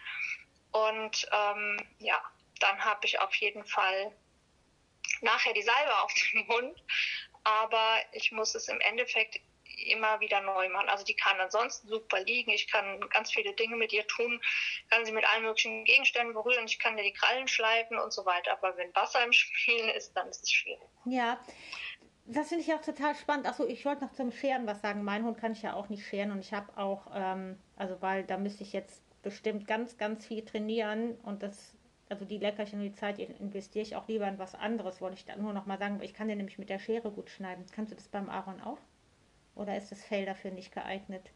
Und 0.73 1.29
ähm, 1.33 1.77
ja, 1.99 2.21
dann 2.59 2.85
habe 2.85 3.07
ich 3.07 3.19
auf 3.21 3.35
jeden 3.37 3.65
Fall 3.65 4.13
nachher 5.21 5.53
die 5.53 5.63
Salbe 5.63 5.99
auf 6.03 6.13
dem 6.33 6.47
Mund. 6.47 6.83
Aber 7.45 8.01
ich 8.13 8.33
muss 8.33 8.55
es 8.55 8.69
im 8.69 8.81
Endeffekt 8.81 9.41
immer 9.89 10.21
wieder 10.21 10.41
neu 10.41 10.69
machen. 10.69 10.89
Also 10.89 11.05
die 11.05 11.15
kann 11.15 11.39
ansonsten 11.41 11.89
super 11.89 12.21
liegen. 12.21 12.51
Ich 12.51 12.71
kann 12.71 13.01
ganz 13.11 13.33
viele 13.33 13.53
Dinge 13.55 13.77
mit 13.77 13.93
ihr 13.93 14.07
tun, 14.07 14.41
kann 14.91 15.05
sie 15.05 15.13
mit 15.13 15.25
allen 15.33 15.45
möglichen 15.45 15.85
Gegenständen 15.85 16.35
berühren. 16.35 16.67
Ich 16.67 16.79
kann 16.79 16.97
ihr 16.99 17.05
die 17.05 17.13
Krallen 17.13 17.49
schleifen 17.49 17.99
und 17.99 18.13
so 18.13 18.25
weiter. 18.27 18.53
Aber 18.53 18.77
wenn 18.77 18.95
Wasser 18.95 19.25
im 19.25 19.33
Spiel 19.33 19.89
ist, 19.97 20.15
dann 20.17 20.29
ist 20.29 20.45
es 20.45 20.53
schwierig. 20.53 20.89
Ja. 21.05 21.41
Das 22.27 22.49
finde 22.49 22.63
ich 22.63 22.73
auch 22.73 22.83
total 22.83 23.17
spannend. 23.17 23.47
Achso, 23.47 23.67
ich 23.67 23.85
wollte 23.85 24.05
noch 24.05 24.13
zum 24.13 24.31
Scheren 24.31 24.67
was 24.67 24.81
sagen. 24.83 25.03
Mein 25.03 25.25
Hund 25.25 25.39
kann 25.39 25.53
ich 25.53 25.63
ja 25.63 25.75
auch 25.75 25.89
nicht 25.89 26.07
scheren 26.07 26.31
und 26.31 26.39
ich 26.39 26.53
habe 26.53 26.77
auch, 26.77 27.09
ähm, 27.13 27.59
also 27.77 28.01
weil 28.03 28.23
da 28.23 28.37
müsste 28.37 28.63
ich 28.63 28.73
jetzt 28.73 29.03
bestimmt 29.23 29.67
ganz, 29.67 29.99
ganz 29.99 30.27
viel 30.27 30.45
trainieren 30.45 31.19
und 31.23 31.43
das 31.43 31.75
also 32.11 32.25
die 32.25 32.39
Leckerchen 32.39 32.81
und 32.81 32.85
die 32.85 32.95
Zeit 32.95 33.19
investiere 33.19 33.85
ich 33.85 33.97
auch 33.97 34.09
lieber 34.09 34.27
in 34.27 34.39
was 34.39 34.55
anderes, 34.55 35.01
wollte 35.01 35.17
ich 35.17 35.25
da 35.25 35.37
nur 35.37 35.53
noch 35.53 35.67
mal 35.67 35.79
sagen. 35.79 36.01
Ich 36.03 36.13
kann 36.13 36.29
dir 36.29 36.37
nämlich 36.37 36.59
mit 36.59 36.69
der 36.69 36.81
Schere 36.81 37.11
gut 37.11 37.31
schneiden. 37.31 37.65
Kannst 37.73 37.93
du 37.93 37.97
das 37.97 38.09
beim 38.09 38.29
Aaron 38.29 38.61
auch? 38.61 38.79
Oder 39.55 39.77
ist 39.77 39.91
das 39.91 40.05
Fell 40.05 40.27
dafür 40.27 40.51
nicht 40.51 40.73
geeignet? 40.73 41.31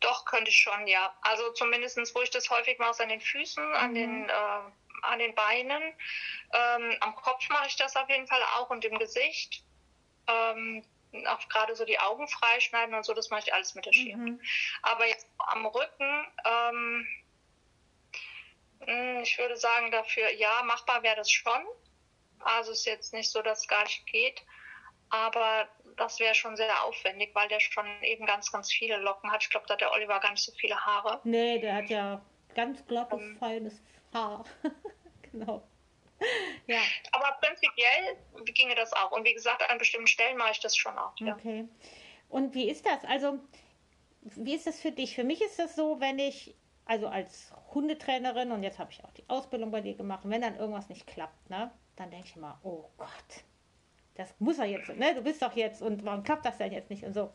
Doch, 0.00 0.24
könnte 0.26 0.50
ich 0.50 0.58
schon, 0.58 0.86
ja. 0.86 1.16
Also 1.22 1.52
zumindest, 1.52 2.14
wo 2.14 2.20
ich 2.20 2.30
das 2.30 2.50
häufig 2.50 2.78
mache, 2.78 3.02
an 3.02 3.08
den 3.08 3.20
Füßen, 3.20 3.66
mhm. 3.66 3.74
an, 3.74 3.94
den, 3.94 4.28
äh, 4.28 5.02
an 5.02 5.18
den 5.18 5.34
Beinen. 5.34 5.82
Ähm, 6.52 6.96
am 7.00 7.14
Kopf 7.16 7.48
mache 7.48 7.68
ich 7.68 7.76
das 7.76 7.96
auf 7.96 8.08
jeden 8.08 8.26
Fall 8.26 8.42
auch 8.56 8.70
und 8.70 8.84
im 8.84 8.98
Gesicht. 8.98 9.64
Ähm, 10.26 10.84
auch 11.26 11.48
gerade 11.48 11.76
so 11.76 11.84
die 11.84 11.98
Augen 11.98 12.26
freischneiden 12.28 12.94
und 12.94 13.04
so, 13.04 13.14
das 13.14 13.30
mache 13.30 13.42
ich 13.46 13.54
alles 13.54 13.74
mit 13.74 13.86
der 13.86 13.92
Schere. 13.92 14.16
Mhm. 14.16 14.40
Aber 14.82 15.06
jetzt 15.06 15.26
am 15.38 15.64
Rücken, 15.66 16.26
ähm, 16.44 17.06
hm, 18.80 19.20
ich 19.22 19.38
würde 19.38 19.56
sagen 19.56 19.90
dafür, 19.90 20.30
ja, 20.30 20.62
machbar 20.64 21.02
wäre 21.02 21.16
das 21.16 21.30
schon. 21.30 21.66
Also 22.40 22.72
ist 22.72 22.84
jetzt 22.84 23.14
nicht 23.14 23.30
so, 23.30 23.40
dass 23.42 23.60
es 23.60 23.68
gar 23.68 23.84
nicht 23.84 24.06
geht. 24.06 24.42
Aber 25.14 25.68
das 25.96 26.18
wäre 26.18 26.34
schon 26.34 26.56
sehr 26.56 26.82
aufwendig, 26.82 27.30
weil 27.34 27.46
der 27.46 27.60
schon 27.60 27.86
eben 28.02 28.26
ganz, 28.26 28.50
ganz 28.50 28.72
viele 28.72 28.96
Locken 28.96 29.30
hat. 29.30 29.44
Ich 29.44 29.50
glaube, 29.50 29.64
da 29.68 29.74
hat 29.74 29.80
der 29.80 29.92
Oliver 29.92 30.18
gar 30.18 30.32
nicht 30.32 30.42
so 30.42 30.50
viele 30.52 30.74
Haare. 30.74 31.20
Nee, 31.22 31.60
der 31.60 31.76
hat 31.76 31.88
ja 31.88 32.20
ganz 32.56 32.84
glattes, 32.86 33.20
um, 33.20 33.36
feines 33.36 33.80
Haar. 34.12 34.44
genau. 35.30 35.62
Ja. 36.66 36.80
Aber 37.12 37.38
prinzipiell 37.40 38.16
ginge 38.44 38.74
das 38.74 38.92
auch. 38.92 39.12
Und 39.12 39.24
wie 39.24 39.34
gesagt, 39.34 39.62
an 39.70 39.78
bestimmten 39.78 40.08
Stellen 40.08 40.36
mache 40.36 40.50
ich 40.50 40.60
das 40.60 40.76
schon 40.76 40.98
auch. 40.98 41.12
Ja. 41.20 41.34
Okay. 41.34 41.68
Und 42.28 42.54
wie 42.54 42.68
ist 42.68 42.84
das? 42.84 43.04
Also, 43.04 43.38
wie 44.22 44.54
ist 44.54 44.66
das 44.66 44.80
für 44.80 44.90
dich? 44.90 45.14
Für 45.14 45.24
mich 45.24 45.40
ist 45.42 45.60
das 45.60 45.76
so, 45.76 46.00
wenn 46.00 46.18
ich, 46.18 46.56
also 46.86 47.06
als 47.06 47.52
Hundetrainerin, 47.72 48.50
und 48.50 48.64
jetzt 48.64 48.80
habe 48.80 48.90
ich 48.90 49.04
auch 49.04 49.12
die 49.12 49.28
Ausbildung 49.28 49.70
bei 49.70 49.80
dir 49.80 49.94
gemacht, 49.94 50.24
und 50.24 50.32
wenn 50.32 50.42
dann 50.42 50.56
irgendwas 50.56 50.88
nicht 50.88 51.06
klappt, 51.06 51.50
ne, 51.50 51.70
dann 51.94 52.10
denke 52.10 52.26
ich 52.26 52.34
immer, 52.34 52.58
oh 52.64 52.88
Gott, 52.96 53.44
das 54.14 54.34
muss 54.38 54.58
er 54.58 54.66
jetzt, 54.66 54.88
ne? 54.96 55.14
Du 55.14 55.22
bist 55.22 55.42
doch 55.42 55.54
jetzt 55.56 55.82
und 55.82 56.04
warum 56.04 56.22
klappt 56.22 56.46
das 56.46 56.58
denn 56.58 56.72
jetzt 56.72 56.90
nicht 56.90 57.04
und 57.04 57.14
so. 57.14 57.30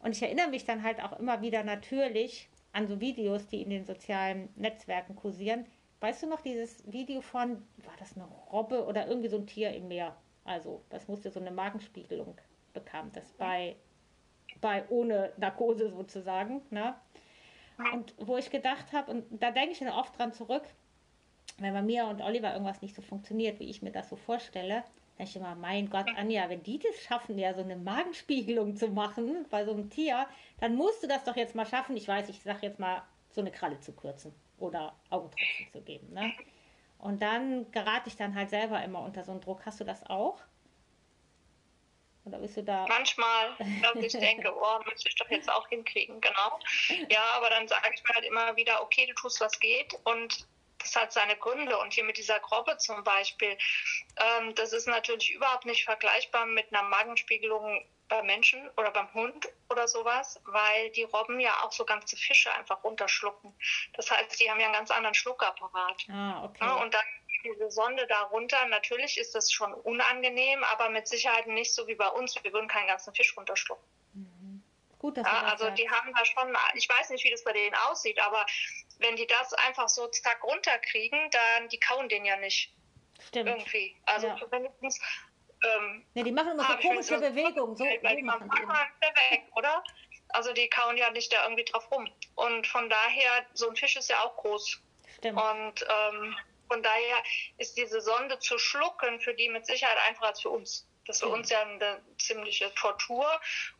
Und 0.00 0.16
ich 0.16 0.22
erinnere 0.22 0.48
mich 0.48 0.64
dann 0.64 0.82
halt 0.82 1.02
auch 1.02 1.18
immer 1.18 1.42
wieder 1.42 1.62
natürlich 1.62 2.48
an 2.72 2.86
so 2.86 3.00
Videos, 3.00 3.46
die 3.48 3.62
in 3.62 3.70
den 3.70 3.84
sozialen 3.84 4.48
Netzwerken 4.56 5.16
kursieren. 5.16 5.66
Weißt 6.00 6.22
du 6.22 6.28
noch 6.28 6.40
dieses 6.40 6.90
Video 6.90 7.20
von, 7.20 7.62
war 7.84 7.94
das 7.98 8.16
eine 8.16 8.24
Robbe 8.50 8.86
oder 8.86 9.06
irgendwie 9.06 9.28
so 9.28 9.36
ein 9.36 9.46
Tier 9.46 9.70
im 9.72 9.88
Meer? 9.88 10.16
Also, 10.44 10.82
das 10.88 11.08
musste 11.08 11.30
so 11.30 11.40
eine 11.40 11.50
Magenspiegelung 11.50 12.38
bekam, 12.72 13.12
das 13.12 13.30
bei, 13.32 13.76
bei 14.60 14.88
ohne 14.88 15.32
Narkose 15.36 15.90
sozusagen, 15.90 16.62
ne? 16.70 16.94
Und 17.92 18.14
wo 18.18 18.36
ich 18.36 18.50
gedacht 18.50 18.92
habe, 18.92 19.10
und 19.10 19.42
da 19.42 19.50
denke 19.50 19.72
ich 19.72 19.78
dann 19.78 19.88
oft 19.88 20.18
dran 20.18 20.32
zurück, 20.32 20.64
wenn 21.58 21.72
bei 21.72 21.82
mir 21.82 22.06
und 22.06 22.20
Oliver 22.20 22.52
irgendwas 22.52 22.82
nicht 22.82 22.94
so 22.94 23.02
funktioniert, 23.02 23.58
wie 23.58 23.70
ich 23.70 23.82
mir 23.82 23.90
das 23.90 24.08
so 24.08 24.16
vorstelle, 24.16 24.84
da 25.20 25.24
ich 25.24 25.36
immer, 25.36 25.54
mein 25.54 25.90
Gott, 25.90 26.06
Anja, 26.16 26.48
wenn 26.48 26.62
die 26.62 26.78
das 26.78 26.98
schaffen, 27.02 27.38
ja 27.38 27.52
so 27.52 27.60
eine 27.60 27.76
Magenspiegelung 27.76 28.74
zu 28.74 28.88
machen 28.88 29.44
bei 29.50 29.66
so 29.66 29.72
einem 29.72 29.90
Tier, 29.90 30.26
dann 30.60 30.76
musst 30.76 31.02
du 31.02 31.06
das 31.08 31.24
doch 31.24 31.36
jetzt 31.36 31.54
mal 31.54 31.66
schaffen. 31.66 31.94
Ich 31.94 32.08
weiß, 32.08 32.30
ich 32.30 32.42
sage 32.42 32.60
jetzt 32.62 32.78
mal, 32.78 33.02
so 33.30 33.42
eine 33.42 33.50
Kralle 33.50 33.78
zu 33.80 33.92
kürzen 33.92 34.34
oder 34.58 34.94
Augentropfen 35.10 35.72
zu 35.72 35.82
geben. 35.82 36.12
Ne? 36.14 36.32
Und 36.98 37.20
dann 37.20 37.70
gerate 37.70 38.08
ich 38.08 38.16
dann 38.16 38.34
halt 38.34 38.48
selber 38.48 38.82
immer 38.82 39.00
unter 39.02 39.22
so 39.22 39.32
einen 39.32 39.42
Druck. 39.42 39.66
Hast 39.66 39.78
du 39.78 39.84
das 39.84 40.08
auch? 40.08 40.38
Oder 42.24 42.38
bist 42.38 42.56
du 42.56 42.64
da? 42.64 42.86
Manchmal, 42.88 43.56
dass 43.82 44.02
ich 44.02 44.12
denke, 44.12 44.50
oh, 44.54 44.78
müsste 44.88 45.10
ich 45.10 45.16
doch 45.16 45.28
jetzt 45.30 45.50
auch 45.50 45.68
hinkriegen, 45.68 46.18
genau. 46.22 46.58
Ja, 47.10 47.24
aber 47.34 47.50
dann 47.50 47.68
sage 47.68 47.90
ich 47.94 48.02
mir 48.04 48.14
halt 48.14 48.24
immer 48.24 48.56
wieder, 48.56 48.82
okay, 48.82 49.04
du 49.06 49.14
tust, 49.14 49.38
was 49.42 49.60
geht 49.60 49.94
und 50.04 50.46
das 50.80 50.96
hat 50.96 51.12
seine 51.12 51.36
Gründe. 51.36 51.78
Und 51.78 51.92
hier 51.92 52.04
mit 52.04 52.16
dieser 52.16 52.40
Grobbe 52.40 52.76
zum 52.78 53.04
Beispiel, 53.04 53.56
ähm, 54.16 54.54
das 54.54 54.72
ist 54.72 54.86
natürlich 54.86 55.32
überhaupt 55.32 55.66
nicht 55.66 55.84
vergleichbar 55.84 56.46
mit 56.46 56.72
einer 56.72 56.82
Magenspiegelung 56.82 57.84
beim 58.08 58.26
Menschen 58.26 58.68
oder 58.76 58.90
beim 58.90 59.12
Hund 59.14 59.48
oder 59.70 59.86
sowas, 59.88 60.40
weil 60.44 60.90
die 60.90 61.04
Robben 61.04 61.40
ja 61.40 61.62
auch 61.62 61.72
so 61.72 61.84
ganze 61.84 62.16
Fische 62.16 62.52
einfach 62.52 62.82
runterschlucken. 62.82 63.54
Das 63.94 64.10
heißt, 64.10 64.38
die 64.40 64.50
haben 64.50 64.58
ja 64.58 64.66
einen 64.66 64.74
ganz 64.74 64.90
anderen 64.90 65.14
Schluckapparat. 65.14 66.06
Ah, 66.10 66.44
okay. 66.44 66.58
Ja, 66.60 66.74
und 66.74 66.92
dann 66.92 67.04
diese 67.44 67.70
Sonde 67.70 68.06
darunter, 68.08 68.66
natürlich 68.66 69.16
ist 69.16 69.34
das 69.34 69.50
schon 69.50 69.72
unangenehm, 69.72 70.62
aber 70.64 70.90
mit 70.90 71.08
Sicherheit 71.08 71.46
nicht 71.46 71.72
so 71.72 71.86
wie 71.86 71.94
bei 71.94 72.08
uns. 72.08 72.34
Wir 72.42 72.52
würden 72.52 72.68
keinen 72.68 72.88
ganzen 72.88 73.14
Fisch 73.14 73.34
runterschlucken. 73.36 73.84
Mhm. 74.12 74.62
Gut, 74.98 75.16
dass 75.16 75.26
ja, 75.26 75.44
also 75.44 75.70
die 75.70 75.88
haben 75.88 76.12
da 76.12 76.24
schon, 76.24 76.54
ich 76.74 76.88
weiß 76.88 77.08
nicht, 77.10 77.24
wie 77.24 77.30
das 77.30 77.42
bei 77.44 77.52
denen 77.52 77.74
aussieht, 77.74 78.20
aber 78.20 78.44
wenn 79.00 79.16
die 79.16 79.26
das 79.26 79.52
einfach 79.54 79.88
so 79.88 80.06
zack 80.08 80.42
runterkriegen, 80.44 81.30
dann 81.30 81.68
die 81.68 81.80
kauen 81.80 82.08
den 82.08 82.24
ja 82.24 82.36
nicht. 82.36 82.72
Stimmt. 83.28 83.48
Irgendwie. 83.48 83.96
Also 84.06 84.28
ja. 84.28 84.36
zumindest. 84.38 85.02
Ähm, 85.62 86.06
ja, 86.14 86.22
die 86.22 86.32
machen 86.32 86.52
immer 86.52 86.64
so 86.64 86.88
komische 86.88 87.18
Bewegungen. 87.18 87.76
So, 87.76 87.84
weil 87.84 88.16
die 88.16 88.22
machen 88.22 88.50
weg, 88.50 89.42
oder? 89.56 89.82
Also 90.28 90.52
die 90.52 90.68
kauen 90.68 90.96
ja 90.96 91.10
nicht 91.10 91.32
da 91.32 91.42
irgendwie 91.44 91.64
drauf 91.64 91.90
rum. 91.90 92.08
Und 92.36 92.66
von 92.66 92.88
daher, 92.88 93.46
so 93.52 93.68
ein 93.68 93.76
Fisch 93.76 93.96
ist 93.96 94.08
ja 94.08 94.22
auch 94.24 94.36
groß. 94.36 94.80
Stimmt. 95.18 95.38
Und 95.40 95.86
ähm, 95.88 96.36
von 96.68 96.82
daher 96.82 97.16
ist 97.58 97.76
diese 97.76 98.00
Sonde 98.00 98.38
zu 98.38 98.58
schlucken 98.58 99.20
für 99.20 99.34
die 99.34 99.48
mit 99.48 99.66
Sicherheit 99.66 99.98
einfacher 100.08 100.28
als 100.28 100.40
für 100.40 100.50
uns. 100.50 100.86
Das 101.10 101.16
ist 101.16 101.22
für 101.24 101.28
uns 101.28 101.50
ja 101.50 101.62
eine 101.62 102.00
ziemliche 102.18 102.72
Tortur. 102.74 103.26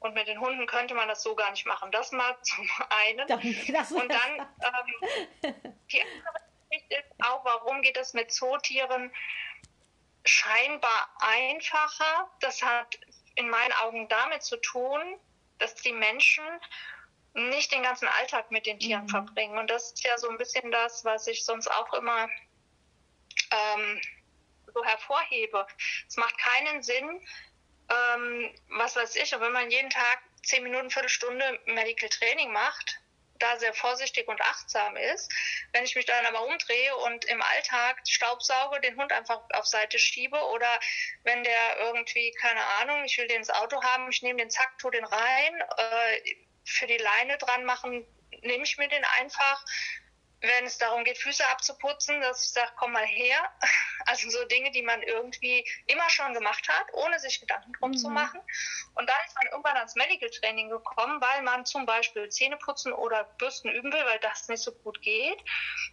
Und 0.00 0.14
mit 0.14 0.26
den 0.26 0.40
Hunden 0.40 0.66
könnte 0.66 0.94
man 0.94 1.06
das 1.06 1.22
so 1.22 1.36
gar 1.36 1.50
nicht 1.52 1.64
machen. 1.64 1.92
Das 1.92 2.10
mal 2.10 2.36
zum 2.42 2.68
einen. 2.88 3.28
Danke, 3.28 3.94
und 3.94 4.12
dann 4.12 4.48
ähm, 5.44 5.54
die 5.92 6.02
andere 6.02 6.40
Geschichte 6.68 6.94
ist 6.96 7.24
auch, 7.24 7.44
warum 7.44 7.82
geht 7.82 7.96
es 7.96 8.14
mit 8.14 8.32
Zootieren 8.32 9.12
scheinbar 10.24 11.08
einfacher? 11.20 12.28
Das 12.40 12.62
hat 12.62 12.98
in 13.36 13.48
meinen 13.48 13.72
Augen 13.74 14.08
damit 14.08 14.42
zu 14.42 14.56
tun, 14.56 15.00
dass 15.58 15.76
die 15.76 15.92
Menschen 15.92 16.44
nicht 17.34 17.70
den 17.72 17.84
ganzen 17.84 18.08
Alltag 18.08 18.50
mit 18.50 18.66
den 18.66 18.80
Tieren 18.80 19.04
mhm. 19.04 19.08
verbringen. 19.08 19.56
Und 19.56 19.70
das 19.70 19.92
ist 19.92 20.02
ja 20.02 20.18
so 20.18 20.28
ein 20.28 20.36
bisschen 20.36 20.72
das, 20.72 21.04
was 21.04 21.28
ich 21.28 21.44
sonst 21.44 21.68
auch 21.68 21.92
immer 21.94 22.28
ähm, 23.52 24.00
so 24.72 24.84
hervorhebe. 24.84 25.66
Es 26.08 26.16
macht 26.16 26.36
keinen 26.38 26.82
Sinn, 26.82 27.20
ähm, 27.90 28.54
was 28.68 28.96
weiß 28.96 29.16
ich, 29.16 29.32
wenn 29.32 29.52
man 29.52 29.70
jeden 29.70 29.90
Tag 29.90 30.22
zehn 30.42 30.62
Minuten, 30.62 30.90
Viertelstunde 30.90 31.60
Medical 31.66 32.08
Training 32.08 32.52
macht, 32.52 33.00
da 33.40 33.58
sehr 33.58 33.74
vorsichtig 33.74 34.28
und 34.28 34.40
achtsam 34.40 34.96
ist. 34.96 35.32
Wenn 35.72 35.84
ich 35.84 35.96
mich 35.96 36.04
dann 36.04 36.26
aber 36.26 36.44
umdrehe 36.44 36.94
und 36.96 37.24
im 37.24 37.42
Alltag 37.42 38.00
Staubsauge, 38.06 38.80
den 38.80 38.96
Hund 38.96 39.12
einfach 39.12 39.40
auf 39.54 39.66
Seite 39.66 39.98
schiebe 39.98 40.38
oder 40.38 40.78
wenn 41.24 41.42
der 41.42 41.78
irgendwie, 41.78 42.30
keine 42.32 42.64
Ahnung, 42.80 43.04
ich 43.04 43.16
will 43.18 43.26
den 43.26 43.38
ins 43.38 43.50
Auto 43.50 43.82
haben, 43.82 44.10
ich 44.10 44.22
nehme 44.22 44.38
den 44.38 44.50
Zack, 44.50 44.78
tu 44.78 44.90
den 44.90 45.04
rein, 45.04 45.60
äh, 45.76 46.34
für 46.64 46.86
die 46.86 46.98
Leine 46.98 47.38
dran 47.38 47.64
machen, 47.64 48.06
nehme 48.42 48.64
ich 48.64 48.76
mir 48.78 48.88
den 48.88 49.04
einfach 49.18 49.64
wenn 50.42 50.64
es 50.64 50.78
darum 50.78 51.04
geht, 51.04 51.18
Füße 51.18 51.46
abzuputzen, 51.48 52.20
dass 52.20 52.44
ich 52.44 52.50
sage, 52.50 52.72
komm 52.76 52.92
mal 52.92 53.06
her. 53.06 53.50
Also 54.06 54.28
so 54.30 54.44
Dinge, 54.46 54.70
die 54.72 54.82
man 54.82 55.02
irgendwie 55.02 55.64
immer 55.86 56.08
schon 56.08 56.32
gemacht 56.32 56.66
hat, 56.68 56.86
ohne 56.94 57.20
sich 57.20 57.38
Gedanken 57.38 57.72
drum 57.74 57.90
mhm. 57.90 57.96
zu 57.96 58.08
machen. 58.08 58.40
Und 58.94 59.08
da 59.08 59.12
ist 59.26 59.36
man 59.36 59.46
irgendwann 59.52 59.76
ans 59.76 59.94
Medical 59.94 60.30
Training 60.30 60.70
gekommen, 60.70 61.20
weil 61.20 61.42
man 61.42 61.64
zum 61.66 61.84
Beispiel 61.86 62.28
Zähne 62.30 62.56
putzen 62.56 62.92
oder 62.92 63.24
Bürsten 63.38 63.68
üben 63.68 63.92
will, 63.92 64.04
weil 64.06 64.18
das 64.20 64.48
nicht 64.48 64.62
so 64.62 64.72
gut 64.72 65.00
geht. 65.02 65.38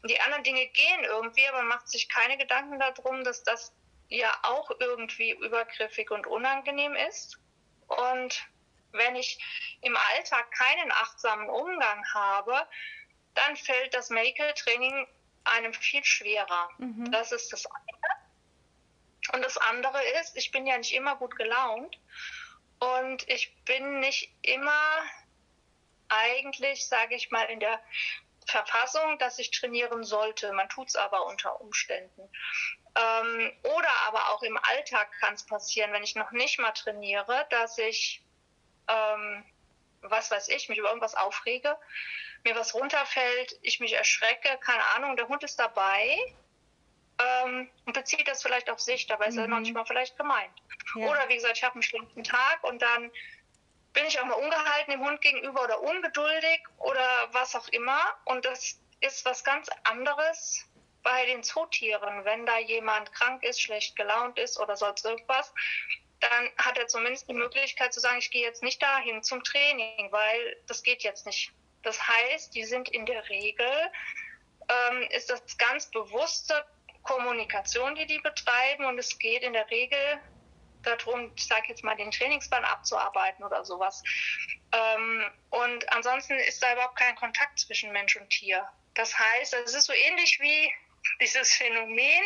Und 0.01 0.09
die 0.09 0.19
anderen 0.21 0.43
Dinge 0.43 0.65
gehen 0.67 1.03
irgendwie, 1.03 1.47
aber 1.47 1.57
man 1.57 1.67
macht 1.67 1.89
sich 1.89 2.09
keine 2.09 2.37
Gedanken 2.37 2.79
darum, 2.79 3.23
dass 3.23 3.43
das 3.43 3.73
ja 4.07 4.33
auch 4.43 4.71
irgendwie 4.79 5.31
übergriffig 5.31 6.09
und 6.09 6.25
unangenehm 6.25 6.95
ist. 6.95 7.37
Und 7.87 8.47
wenn 8.93 9.15
ich 9.15 9.37
im 9.81 9.95
Alltag 9.95 10.49
keinen 10.51 10.91
achtsamen 10.91 11.49
Umgang 11.49 12.03
habe, 12.13 12.67
dann 13.37 13.55
fällt 13.55 13.93
das 13.93 14.09
Medical 14.09 14.53
Training 14.53 15.07
einem 15.43 15.73
viel 15.73 16.03
schwerer. 16.03 16.69
Mhm. 16.77 17.11
Das 17.11 17.31
ist 17.31 17.53
das 17.53 17.65
eine. 17.65 19.33
Und 19.33 19.43
das 19.43 19.57
andere 19.57 20.01
ist, 20.21 20.35
ich 20.37 20.51
bin 20.51 20.65
ja 20.65 20.77
nicht 20.77 20.93
immer 20.93 21.15
gut 21.17 21.35
gelaunt 21.35 21.99
und 22.79 23.29
ich 23.29 23.55
bin 23.65 23.99
nicht 23.99 24.31
immer 24.41 25.01
eigentlich, 26.09 26.87
sage 26.87 27.15
ich 27.15 27.29
mal, 27.29 27.43
in 27.43 27.59
der 27.59 27.79
Verfassung, 28.47 29.19
dass 29.19 29.39
ich 29.39 29.51
trainieren 29.51 30.03
sollte. 30.03 30.53
Man 30.53 30.69
tut 30.69 30.87
es 30.87 30.95
aber 30.95 31.25
unter 31.25 31.59
Umständen. 31.59 32.21
Ähm, 32.95 33.51
oder 33.63 33.91
aber 34.07 34.29
auch 34.29 34.41
im 34.43 34.57
Alltag 34.57 35.11
kann 35.19 35.33
es 35.33 35.45
passieren, 35.45 35.91
wenn 35.91 36.03
ich 36.03 36.15
noch 36.15 36.31
nicht 36.31 36.57
mal 36.57 36.71
trainiere, 36.71 37.45
dass 37.49 37.77
ich, 37.77 38.23
ähm, 38.87 39.43
was 40.01 40.31
weiß 40.31 40.47
ich, 40.47 40.69
mich 40.69 40.77
über 40.77 40.87
irgendwas 40.87 41.15
aufrege 41.15 41.77
mir 42.47 42.55
was 42.55 42.73
runterfällt, 42.73 43.59
ich 43.61 43.79
mich 43.79 43.93
erschrecke, 43.93 44.57
keine 44.59 44.83
Ahnung, 44.95 45.15
der 45.15 45.27
Hund 45.27 45.43
ist 45.43 45.59
dabei 45.59 46.17
ähm, 47.19 47.69
und 47.85 47.93
bezieht 47.93 48.27
das 48.27 48.41
vielleicht 48.41 48.69
auf 48.69 48.79
sich, 48.79 49.07
dabei 49.07 49.27
ist 49.27 49.35
mhm. 49.35 49.41
er 49.41 49.47
manchmal 49.47 49.85
vielleicht 49.85 50.17
gemeint. 50.17 50.53
Ja. 50.95 51.07
Oder 51.07 51.29
wie 51.29 51.35
gesagt, 51.35 51.57
ich 51.57 51.63
habe 51.63 51.73
einen 51.73 51.83
schlechten 51.83 52.23
Tag 52.23 52.63
und 52.63 52.81
dann 52.81 53.11
bin 53.93 54.05
ich 54.05 54.19
auch 54.19 54.25
mal 54.25 54.33
ungehalten 54.33 54.91
dem 54.91 55.05
Hund 55.05 55.21
gegenüber 55.21 55.63
oder 55.63 55.81
ungeduldig 55.81 56.61
oder 56.77 57.29
was 57.31 57.55
auch 57.55 57.67
immer. 57.69 57.99
Und 58.25 58.45
das 58.45 58.79
ist 58.99 59.25
was 59.25 59.43
ganz 59.43 59.69
anderes 59.83 60.65
bei 61.03 61.25
den 61.25 61.43
Zootieren. 61.43 62.23
Wenn 62.23 62.45
da 62.45 62.59
jemand 62.59 63.11
krank 63.13 63.43
ist, 63.43 63.59
schlecht 63.59 63.95
gelaunt 63.95 64.37
ist 64.37 64.59
oder 64.59 64.77
sonst 64.77 65.03
irgendwas, 65.03 65.53
dann 66.19 66.49
hat 66.57 66.77
er 66.77 66.87
zumindest 66.87 67.27
die 67.29 67.33
Möglichkeit 67.33 67.93
zu 67.93 67.99
sagen, 67.99 68.19
ich 68.19 68.29
gehe 68.29 68.43
jetzt 68.43 68.63
nicht 68.63 68.81
dahin 68.81 69.23
zum 69.23 69.43
Training, 69.43 70.11
weil 70.11 70.57
das 70.67 70.83
geht 70.83 71.03
jetzt 71.03 71.25
nicht. 71.25 71.51
Das 71.87 72.05
heißt, 72.05 72.53
die 72.53 72.65
sind 72.65 72.89
in 72.89 73.05
der 73.05 73.29
Regel, 73.29 73.71
ähm, 74.67 75.03
ist 75.11 75.29
das 75.29 75.57
ganz 75.57 75.89
bewusste 75.89 76.65
Kommunikation, 77.03 77.95
die 77.95 78.05
die 78.05 78.19
betreiben 78.19 78.83
und 78.83 78.99
es 78.99 79.17
geht 79.17 79.41
in 79.41 79.53
der 79.53 79.69
Regel 79.71 80.19
darum, 80.83 81.31
ich 81.37 81.47
sage 81.47 81.67
jetzt 81.69 81.85
mal, 81.85 81.95
den 81.95 82.11
Trainingsplan 82.11 82.65
abzuarbeiten 82.65 83.45
oder 83.45 83.63
sowas. 83.63 84.03
Ähm, 84.73 85.31
und 85.49 85.89
ansonsten 85.93 86.33
ist 86.39 86.61
da 86.61 86.73
überhaupt 86.73 86.97
kein 86.97 87.15
Kontakt 87.15 87.57
zwischen 87.57 87.93
Mensch 87.93 88.17
und 88.17 88.29
Tier. 88.29 88.67
Das 88.95 89.17
heißt, 89.17 89.53
es 89.53 89.73
ist 89.73 89.85
so 89.85 89.93
ähnlich 89.93 90.41
wie 90.41 90.73
dieses 91.21 91.53
Phänomen 91.53 92.21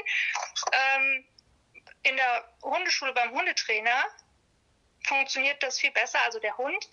ähm, 0.71 1.27
in 2.01 2.17
der 2.17 2.51
Hundeschule 2.63 3.13
beim 3.13 3.29
Hundetrainer 3.29 4.05
funktioniert 5.03 5.61
das 5.61 5.79
viel 5.79 5.91
besser. 5.91 6.19
Also 6.25 6.39
der 6.39 6.57
Hund, 6.57 6.89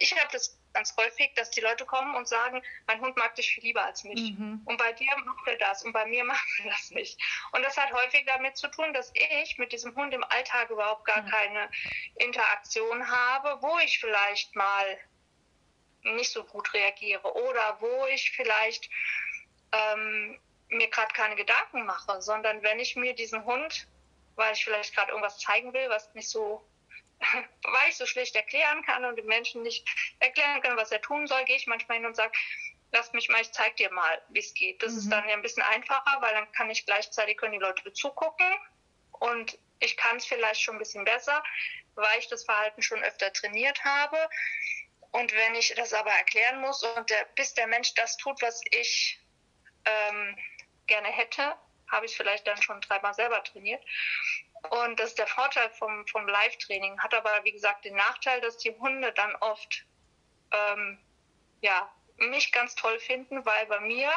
ich 0.00 0.12
habe 0.18 0.32
das 0.32 0.58
ganz 0.74 0.94
häufig, 0.96 1.32
dass 1.34 1.50
die 1.50 1.60
Leute 1.60 1.86
kommen 1.86 2.14
und 2.14 2.28
sagen, 2.28 2.62
mein 2.86 3.00
Hund 3.00 3.16
mag 3.16 3.34
dich 3.36 3.54
viel 3.54 3.64
lieber 3.64 3.84
als 3.84 4.04
mich. 4.04 4.32
Mhm. 4.32 4.60
Und 4.64 4.76
bei 4.76 4.92
dir 4.92 5.16
macht 5.24 5.46
er 5.46 5.56
das 5.56 5.84
und 5.84 5.92
bei 5.92 6.04
mir 6.06 6.24
macht 6.34 6.46
er 6.62 6.70
das 6.70 6.90
nicht. 6.90 7.18
Und 7.52 7.62
das 7.62 7.76
hat 7.76 7.92
häufig 7.92 8.24
damit 8.26 8.56
zu 8.56 8.68
tun, 8.68 8.92
dass 8.92 9.12
ich 9.14 9.56
mit 9.58 9.72
diesem 9.72 9.94
Hund 9.96 10.12
im 10.12 10.24
Alltag 10.24 10.70
überhaupt 10.70 11.06
gar 11.06 11.22
mhm. 11.22 11.28
keine 11.30 11.70
Interaktion 12.16 13.08
habe, 13.08 13.62
wo 13.62 13.78
ich 13.78 13.98
vielleicht 13.98 14.54
mal 14.54 14.98
nicht 16.02 16.30
so 16.30 16.44
gut 16.44 16.74
reagiere 16.74 17.34
oder 17.34 17.80
wo 17.80 18.06
ich 18.06 18.32
vielleicht 18.32 18.90
ähm, 19.72 20.38
mir 20.68 20.88
gerade 20.88 21.12
keine 21.14 21.36
Gedanken 21.36 21.86
mache, 21.86 22.20
sondern 22.20 22.62
wenn 22.62 22.78
ich 22.78 22.96
mir 22.96 23.14
diesen 23.14 23.44
Hund, 23.44 23.86
weil 24.34 24.52
ich 24.52 24.64
vielleicht 24.64 24.94
gerade 24.94 25.10
irgendwas 25.12 25.38
zeigen 25.38 25.72
will, 25.72 25.88
was 25.88 26.12
nicht 26.14 26.28
so 26.28 26.66
weil 27.62 27.88
ich 27.88 27.96
so 27.96 28.06
schlecht 28.06 28.36
erklären 28.36 28.82
kann 28.84 29.04
und 29.04 29.16
den 29.16 29.26
Menschen 29.26 29.62
nicht 29.62 29.86
erklären 30.20 30.60
kann, 30.62 30.76
was 30.76 30.92
er 30.92 31.00
tun 31.00 31.26
soll, 31.26 31.44
gehe 31.44 31.56
ich 31.56 31.66
manchmal 31.66 31.98
hin 31.98 32.06
und 32.06 32.16
sage, 32.16 32.32
lass 32.92 33.12
mich 33.12 33.28
mal, 33.28 33.40
ich 33.40 33.52
zeig 33.52 33.76
dir 33.76 33.90
mal, 33.90 34.22
wie 34.28 34.38
es 34.38 34.54
geht. 34.54 34.82
Das 34.82 34.92
mhm. 34.92 34.98
ist 34.98 35.10
dann 35.10 35.28
ja 35.28 35.34
ein 35.34 35.42
bisschen 35.42 35.62
einfacher, 35.62 36.20
weil 36.20 36.34
dann 36.34 36.50
kann 36.52 36.70
ich 36.70 36.86
gleichzeitig 36.86 37.36
können 37.36 37.52
die 37.52 37.58
Leute 37.58 37.92
zugucken 37.92 38.46
und 39.12 39.58
ich 39.80 39.96
kann 39.96 40.16
es 40.16 40.24
vielleicht 40.24 40.60
schon 40.60 40.76
ein 40.76 40.78
bisschen 40.78 41.04
besser, 41.04 41.42
weil 41.94 42.18
ich 42.18 42.28
das 42.28 42.44
Verhalten 42.44 42.82
schon 42.82 43.02
öfter 43.02 43.32
trainiert 43.32 43.84
habe. 43.84 44.16
Und 45.12 45.32
wenn 45.32 45.54
ich 45.54 45.72
das 45.76 45.92
aber 45.92 46.10
erklären 46.10 46.60
muss 46.60 46.82
und 46.82 47.10
der, 47.10 47.24
bis 47.36 47.54
der 47.54 47.66
Mensch 47.66 47.94
das 47.94 48.16
tut, 48.16 48.40
was 48.42 48.60
ich 48.70 49.20
ähm, 49.84 50.36
gerne 50.86 51.08
hätte, 51.08 51.54
habe 51.90 52.06
ich 52.06 52.16
vielleicht 52.16 52.46
dann 52.46 52.60
schon 52.60 52.80
dreimal 52.80 53.14
selber 53.14 53.42
trainiert. 53.44 53.84
Und 54.70 54.98
das 54.98 55.10
ist 55.10 55.18
der 55.18 55.26
Vorteil 55.26 55.70
vom, 55.70 56.06
vom 56.06 56.26
Live-Training. 56.26 57.00
Hat 57.00 57.14
aber, 57.14 57.44
wie 57.44 57.52
gesagt, 57.52 57.84
den 57.84 57.96
Nachteil, 57.96 58.40
dass 58.40 58.56
die 58.56 58.74
Hunde 58.78 59.12
dann 59.12 59.34
oft 59.36 59.84
ähm, 60.52 60.98
ja, 61.60 61.90
mich 62.16 62.52
ganz 62.52 62.74
toll 62.74 62.98
finden, 62.98 63.44
weil 63.44 63.66
bei 63.66 63.80
mir 63.80 64.10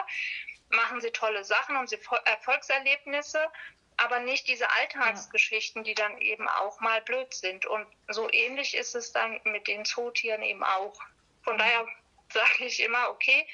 machen 0.70 1.02
sie 1.02 1.12
tolle 1.12 1.44
Sachen 1.44 1.78
und 1.78 1.90
sie 1.90 2.00
Erfolgserlebnisse, 2.26 3.50
aber 3.98 4.20
nicht 4.20 4.48
diese 4.48 4.70
Alltagsgeschichten, 4.70 5.84
die 5.84 5.96
dann 5.96 6.18
eben 6.20 6.48
auch 6.48 6.80
mal 6.80 7.02
blöd 7.02 7.34
sind. 7.34 7.66
Und 7.66 7.88
so 8.10 8.32
ähnlich 8.32 8.76
ist 8.76 8.96
es 8.96 9.12
dann 9.12 9.40
mit 9.46 9.68
den 9.68 9.86
Zootieren 9.86 10.44
eben 10.44 10.64
auch. 10.64 11.00
Von 11.44 11.56
mhm. 11.56 11.60
daher 11.60 11.88
sage 12.34 12.66
ich 12.66 12.82
immer, 12.82 13.10
okay, 13.10 13.48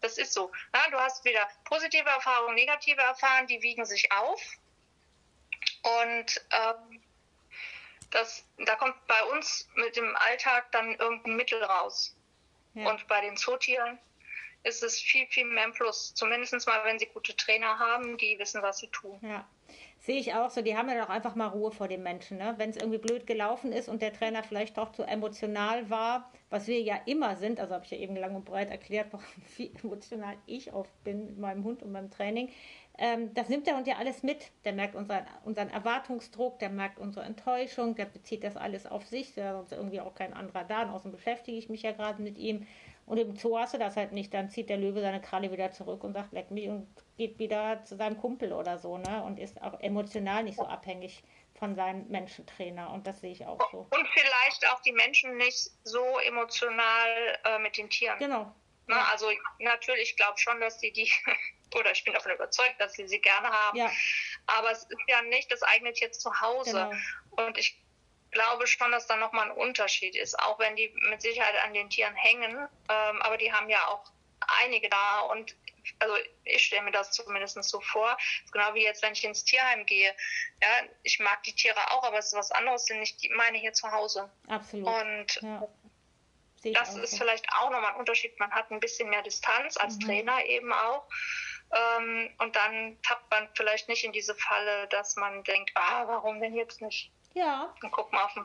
das 0.00 0.18
ist 0.18 0.32
so. 0.32 0.50
Na, 0.72 0.80
du 0.90 0.98
hast 0.98 1.24
wieder 1.24 1.48
positive 1.64 2.08
Erfahrungen, 2.08 2.56
negative 2.56 3.00
Erfahrungen, 3.00 3.46
die 3.46 3.62
wiegen 3.62 3.84
sich 3.84 4.10
auf. 4.12 4.40
Und 5.84 6.40
ähm, 6.50 7.02
das, 8.10 8.44
da 8.64 8.76
kommt 8.76 8.94
bei 9.06 9.22
uns 9.36 9.68
mit 9.74 9.96
dem 9.96 10.16
Alltag 10.16 10.70
dann 10.72 10.94
irgendein 10.94 11.36
Mittel 11.36 11.62
raus. 11.62 12.16
Ja. 12.74 12.90
Und 12.90 13.06
bei 13.08 13.20
den 13.20 13.36
Zootieren 13.36 13.98
ist 14.62 14.82
es 14.82 14.98
viel, 14.98 15.26
viel 15.26 15.44
mehr 15.44 15.66
im 15.66 15.72
Plus. 15.72 16.14
Zumindest 16.14 16.66
mal, 16.66 16.84
wenn 16.84 16.98
sie 16.98 17.06
gute 17.06 17.36
Trainer 17.36 17.78
haben, 17.78 18.16
die 18.16 18.38
wissen, 18.38 18.62
was 18.62 18.78
sie 18.78 18.88
tun. 18.88 19.18
Ja. 19.22 19.46
Sehe 19.98 20.18
ich 20.18 20.34
auch 20.34 20.50
so, 20.50 20.60
die 20.60 20.76
haben 20.76 20.88
ja 20.90 21.02
doch 21.02 21.08
einfach 21.08 21.34
mal 21.34 21.46
Ruhe 21.46 21.70
vor 21.70 21.88
den 21.88 22.02
Menschen. 22.02 22.36
Ne? 22.36 22.54
Wenn 22.58 22.70
es 22.70 22.76
irgendwie 22.76 22.98
blöd 22.98 23.26
gelaufen 23.26 23.72
ist 23.72 23.88
und 23.88 24.02
der 24.02 24.12
Trainer 24.12 24.42
vielleicht 24.42 24.76
doch 24.76 24.92
zu 24.92 25.02
emotional 25.02 25.88
war, 25.88 26.30
was 26.50 26.66
wir 26.66 26.80
ja 26.80 27.00
immer 27.06 27.36
sind, 27.36 27.58
also 27.58 27.74
habe 27.74 27.84
ich 27.84 27.90
ja 27.90 27.98
eben 27.98 28.14
lang 28.14 28.34
und 28.34 28.44
breit 28.44 28.70
erklärt, 28.70 29.08
wie 29.56 29.72
emotional 29.82 30.36
ich 30.46 30.72
oft 30.72 30.92
bin 31.04 31.26
mit 31.26 31.38
meinem 31.38 31.64
Hund 31.64 31.82
und 31.82 31.92
meinem 31.92 32.10
Training, 32.10 32.52
ähm, 32.96 33.34
das 33.34 33.48
nimmt 33.48 33.66
der 33.66 33.76
Hund 33.76 33.86
ja 33.86 33.96
alles 33.96 34.22
mit. 34.22 34.52
Der 34.64 34.72
merkt 34.72 34.94
unseren, 34.94 35.26
unseren 35.44 35.70
Erwartungsdruck, 35.70 36.58
der 36.60 36.70
merkt 36.70 36.98
unsere 36.98 37.26
Enttäuschung, 37.26 37.96
der 37.96 38.04
bezieht 38.04 38.44
das 38.44 38.56
alles 38.56 38.86
auf 38.86 39.06
sich, 39.06 39.34
da 39.34 39.60
ist 39.62 39.72
irgendwie 39.72 40.00
auch 40.00 40.14
kein 40.14 40.32
anderer 40.32 40.64
da. 40.64 40.82
Und 40.82 40.90
außerdem 40.90 41.12
beschäftige 41.12 41.58
ich 41.58 41.68
mich 41.68 41.82
ja 41.82 41.92
gerade 41.92 42.22
mit 42.22 42.38
ihm. 42.38 42.66
Und 43.06 43.18
im 43.18 43.36
Zoo 43.36 43.58
hast 43.58 43.74
du 43.74 43.78
das 43.78 43.96
halt 43.96 44.12
nicht. 44.12 44.32
Dann 44.32 44.48
zieht 44.48 44.70
der 44.70 44.78
Löwe 44.78 45.00
seine 45.00 45.20
Kralle 45.20 45.50
wieder 45.50 45.72
zurück 45.72 46.04
und 46.04 46.14
sagt, 46.14 46.32
leck 46.32 46.50
mich 46.50 46.68
und 46.68 46.86
geht 47.16 47.38
wieder 47.38 47.84
zu 47.84 47.96
seinem 47.96 48.16
Kumpel 48.16 48.52
oder 48.52 48.78
so, 48.78 48.96
ne? 48.96 49.22
Und 49.24 49.38
ist 49.38 49.60
auch 49.60 49.78
emotional 49.80 50.44
nicht 50.44 50.56
so 50.56 50.64
abhängig 50.64 51.22
von 51.58 51.74
seinem 51.74 52.08
Menschentrainer. 52.08 52.90
Und 52.92 53.06
das 53.06 53.20
sehe 53.20 53.32
ich 53.32 53.44
auch 53.44 53.58
so. 53.70 53.86
Und 53.90 54.08
vielleicht 54.08 54.66
auch 54.70 54.80
die 54.82 54.92
Menschen 54.92 55.36
nicht 55.36 55.70
so 55.82 56.18
emotional 56.20 57.38
äh, 57.44 57.58
mit 57.58 57.76
den 57.76 57.90
Tieren. 57.90 58.18
Genau. 58.18 58.54
Ne? 58.86 58.96
Also 59.10 59.26
natürlich, 59.58 60.10
ich 60.10 60.16
glaube 60.16 60.38
schon, 60.38 60.60
dass 60.60 60.78
die 60.78 60.92
die 60.92 61.10
oder 61.74 61.92
ich 61.92 62.04
bin 62.04 62.14
davon 62.14 62.32
überzeugt, 62.32 62.80
dass 62.80 62.94
sie 62.94 63.06
sie 63.06 63.20
gerne 63.20 63.48
haben. 63.48 63.78
Ja. 63.78 63.90
Aber 64.46 64.70
es 64.70 64.84
ist 64.84 64.98
ja 65.08 65.22
nicht 65.22 65.50
das 65.50 65.62
eigene 65.62 65.92
Tier 65.92 66.12
zu 66.12 66.40
Hause. 66.40 66.90
Genau. 66.90 67.46
Und 67.46 67.58
ich 67.58 67.80
glaube 68.30 68.66
schon, 68.66 68.92
dass 68.92 69.06
da 69.06 69.16
nochmal 69.16 69.50
ein 69.50 69.56
Unterschied 69.56 70.14
ist, 70.16 70.38
auch 70.38 70.58
wenn 70.58 70.76
die 70.76 70.92
mit 71.08 71.22
Sicherheit 71.22 71.54
an 71.64 71.72
den 71.72 71.88
Tieren 71.88 72.14
hängen. 72.14 72.68
Ähm, 72.88 73.22
aber 73.22 73.38
die 73.38 73.52
haben 73.52 73.70
ja 73.70 73.86
auch 73.88 74.04
einige 74.60 74.90
da. 74.90 75.20
Und 75.20 75.56
also 75.98 76.14
ich 76.44 76.62
stelle 76.62 76.82
mir 76.82 76.90
das 76.90 77.12
zumindest 77.12 77.62
so 77.62 77.80
vor, 77.80 78.16
genau 78.52 78.74
wie 78.74 78.82
jetzt, 78.82 79.02
wenn 79.02 79.12
ich 79.12 79.24
ins 79.24 79.44
Tierheim 79.44 79.86
gehe. 79.86 80.14
Ja, 80.62 80.68
ich 81.02 81.18
mag 81.20 81.42
die 81.44 81.54
Tiere 81.54 81.92
auch, 81.92 82.04
aber 82.04 82.18
es 82.18 82.26
ist 82.26 82.34
was 82.34 82.50
anderes, 82.50 82.88
nicht 82.90 83.22
die 83.22 83.30
meine 83.30 83.58
hier 83.58 83.72
zu 83.72 83.90
Hause. 83.90 84.30
Absolut. 84.48 84.86
Und 84.86 85.42
ja. 85.42 85.68
das 86.72 86.96
ist 86.96 87.12
so. 87.12 87.16
vielleicht 87.18 87.46
auch 87.52 87.70
nochmal 87.70 87.92
ein 87.92 88.00
Unterschied. 88.00 88.38
Man 88.38 88.50
hat 88.50 88.70
ein 88.70 88.80
bisschen 88.80 89.08
mehr 89.08 89.22
Distanz 89.22 89.76
als 89.76 89.96
mhm. 89.96 90.00
Trainer 90.00 90.44
eben 90.44 90.72
auch. 90.72 91.06
Ähm, 91.74 92.30
und 92.38 92.54
dann 92.54 92.96
tappt 93.02 93.30
man 93.30 93.48
vielleicht 93.54 93.88
nicht 93.88 94.04
in 94.04 94.12
diese 94.12 94.34
Falle, 94.34 94.86
dass 94.88 95.16
man 95.16 95.42
denkt, 95.44 95.72
ah, 95.74 96.06
warum 96.06 96.40
denn 96.40 96.54
jetzt 96.54 96.80
nicht? 96.80 97.10
Ja. 97.34 97.74
Und 97.82 97.90
guck 97.90 98.12
mal 98.12 98.24
auf 98.24 98.34
den 98.34 98.44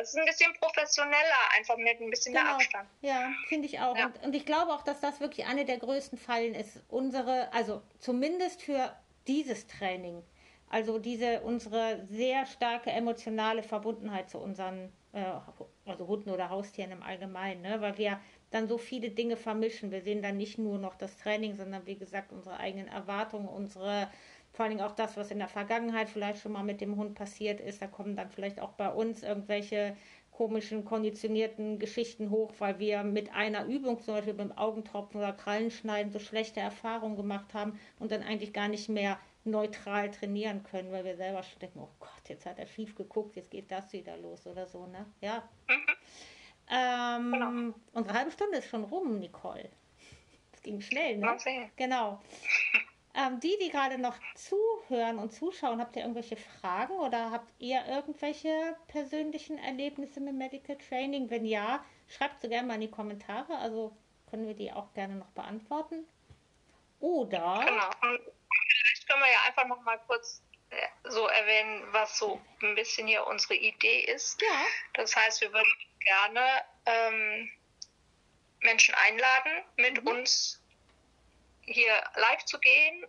es 0.00 0.10
ist 0.10 0.16
ein 0.16 0.24
bisschen 0.24 0.52
professioneller, 0.54 1.16
einfach 1.56 1.76
mit 1.76 2.00
ein 2.00 2.10
bisschen 2.10 2.32
genau. 2.32 2.44
mehr 2.44 2.54
Abstand. 2.54 2.88
Ja, 3.00 3.32
finde 3.48 3.66
ich 3.66 3.80
auch. 3.80 3.96
Ja. 3.96 4.06
Und, 4.06 4.22
und, 4.22 4.36
ich 4.36 4.46
glaube 4.46 4.72
auch, 4.72 4.82
dass 4.82 5.00
das 5.00 5.20
wirklich 5.20 5.46
eine 5.46 5.64
der 5.64 5.78
größten 5.78 6.18
Fallen 6.18 6.54
ist. 6.54 6.80
Unsere, 6.88 7.52
also 7.52 7.82
zumindest 7.98 8.62
für 8.62 8.96
dieses 9.26 9.66
Training. 9.66 10.22
Also 10.70 10.98
diese 10.98 11.40
unsere 11.40 12.06
sehr 12.06 12.46
starke 12.46 12.90
emotionale 12.90 13.62
Verbundenheit 13.62 14.30
zu 14.30 14.38
unseren 14.38 14.92
also 15.12 16.06
Hunden 16.06 16.30
oder 16.30 16.50
Haustieren 16.50 16.92
im 16.92 17.02
Allgemeinen, 17.02 17.62
ne? 17.62 17.80
weil 17.80 17.96
wir 17.98 18.20
dann 18.50 18.68
so 18.68 18.78
viele 18.78 19.10
Dinge 19.10 19.36
vermischen. 19.36 19.90
Wir 19.90 20.02
sehen 20.02 20.22
dann 20.22 20.36
nicht 20.36 20.58
nur 20.58 20.78
noch 20.78 20.94
das 20.94 21.16
Training, 21.16 21.56
sondern 21.56 21.86
wie 21.86 21.96
gesagt 21.96 22.32
unsere 22.32 22.58
eigenen 22.58 22.88
Erwartungen, 22.88 23.48
unsere 23.48 24.08
vor 24.52 24.64
allen 24.64 24.76
Dingen 24.76 24.86
auch 24.86 24.94
das, 24.94 25.16
was 25.16 25.30
in 25.30 25.38
der 25.38 25.48
Vergangenheit 25.48 26.08
vielleicht 26.08 26.40
schon 26.40 26.52
mal 26.52 26.64
mit 26.64 26.80
dem 26.80 26.96
Hund 26.96 27.14
passiert 27.14 27.60
ist. 27.60 27.82
Da 27.82 27.86
kommen 27.86 28.16
dann 28.16 28.30
vielleicht 28.30 28.60
auch 28.60 28.72
bei 28.72 28.88
uns 28.88 29.22
irgendwelche 29.22 29.96
komischen, 30.32 30.84
konditionierten 30.84 31.78
Geschichten 31.78 32.30
hoch, 32.30 32.52
weil 32.58 32.78
wir 32.78 33.02
mit 33.02 33.32
einer 33.34 33.66
Übung, 33.66 34.00
zum 34.00 34.14
Beispiel 34.14 34.34
beim 34.34 34.52
Augentropfen 34.52 35.20
oder 35.20 35.32
Krallenschneiden, 35.32 36.12
so 36.12 36.18
schlechte 36.18 36.60
Erfahrungen 36.60 37.16
gemacht 37.16 37.54
haben 37.54 37.78
und 37.98 38.12
dann 38.12 38.22
eigentlich 38.22 38.52
gar 38.52 38.68
nicht 38.68 38.88
mehr 38.88 39.18
neutral 39.50 40.10
trainieren 40.10 40.62
können, 40.62 40.92
weil 40.92 41.04
wir 41.04 41.16
selber 41.16 41.42
schon 41.42 41.58
denken, 41.58 41.80
oh 41.80 41.90
Gott, 42.00 42.28
jetzt 42.28 42.46
hat 42.46 42.58
er 42.58 42.66
schief 42.66 42.94
geguckt, 42.94 43.36
jetzt 43.36 43.50
geht 43.50 43.70
das 43.70 43.92
wieder 43.92 44.16
los 44.16 44.46
oder 44.46 44.66
so, 44.66 44.86
ne? 44.86 45.06
Ja. 45.20 45.48
Mhm. 45.68 45.86
Ähm, 46.70 47.32
genau. 47.32 47.74
Unsere 47.92 48.18
halbe 48.18 48.30
Stunde 48.30 48.58
ist 48.58 48.68
schon 48.68 48.84
rum, 48.84 49.18
Nicole. 49.18 49.70
Das 50.52 50.62
ging 50.62 50.80
schnell, 50.80 51.18
ne? 51.18 51.32
Okay. 51.32 51.70
Genau. 51.76 52.20
Ähm, 53.14 53.40
die, 53.40 53.56
die 53.60 53.70
gerade 53.70 53.98
noch 53.98 54.14
zuhören 54.36 55.18
und 55.18 55.32
zuschauen, 55.32 55.80
habt 55.80 55.96
ihr 55.96 56.02
irgendwelche 56.02 56.36
Fragen 56.36 56.92
oder 56.92 57.32
habt 57.32 57.52
ihr 57.58 57.84
irgendwelche 57.88 58.76
persönlichen 58.86 59.58
Erlebnisse 59.58 60.20
mit 60.20 60.34
Medical 60.34 60.76
Training? 60.76 61.28
Wenn 61.28 61.44
ja, 61.44 61.84
schreibt 62.06 62.40
sie 62.40 62.48
gerne 62.48 62.68
mal 62.68 62.74
in 62.74 62.82
die 62.82 62.90
Kommentare. 62.90 63.56
Also 63.56 63.90
können 64.30 64.46
wir 64.46 64.54
die 64.54 64.72
auch 64.72 64.92
gerne 64.94 65.16
noch 65.16 65.30
beantworten. 65.30 66.04
Oder. 67.00 67.64
Genau. 67.64 68.18
Können 69.08 69.22
wir 69.22 69.30
ja 69.30 69.42
einfach 69.46 69.66
noch 69.66 69.80
mal 69.82 69.98
kurz 70.06 70.42
äh, 70.70 70.86
so 71.04 71.26
erwähnen, 71.26 71.86
was 71.92 72.18
so 72.18 72.40
ein 72.62 72.74
bisschen 72.74 73.06
hier 73.06 73.26
unsere 73.26 73.54
Idee 73.54 74.00
ist. 74.00 74.40
Ja. 74.42 74.66
Das 74.94 75.16
heißt, 75.16 75.40
wir 75.40 75.52
würden 75.52 75.72
gerne 76.00 76.64
ähm, 76.86 77.50
Menschen 78.60 78.94
einladen, 78.94 79.62
mit 79.76 80.02
mhm. 80.02 80.08
uns 80.08 80.60
hier 81.62 81.92
live 82.16 82.44
zu 82.44 82.58
gehen 82.58 83.06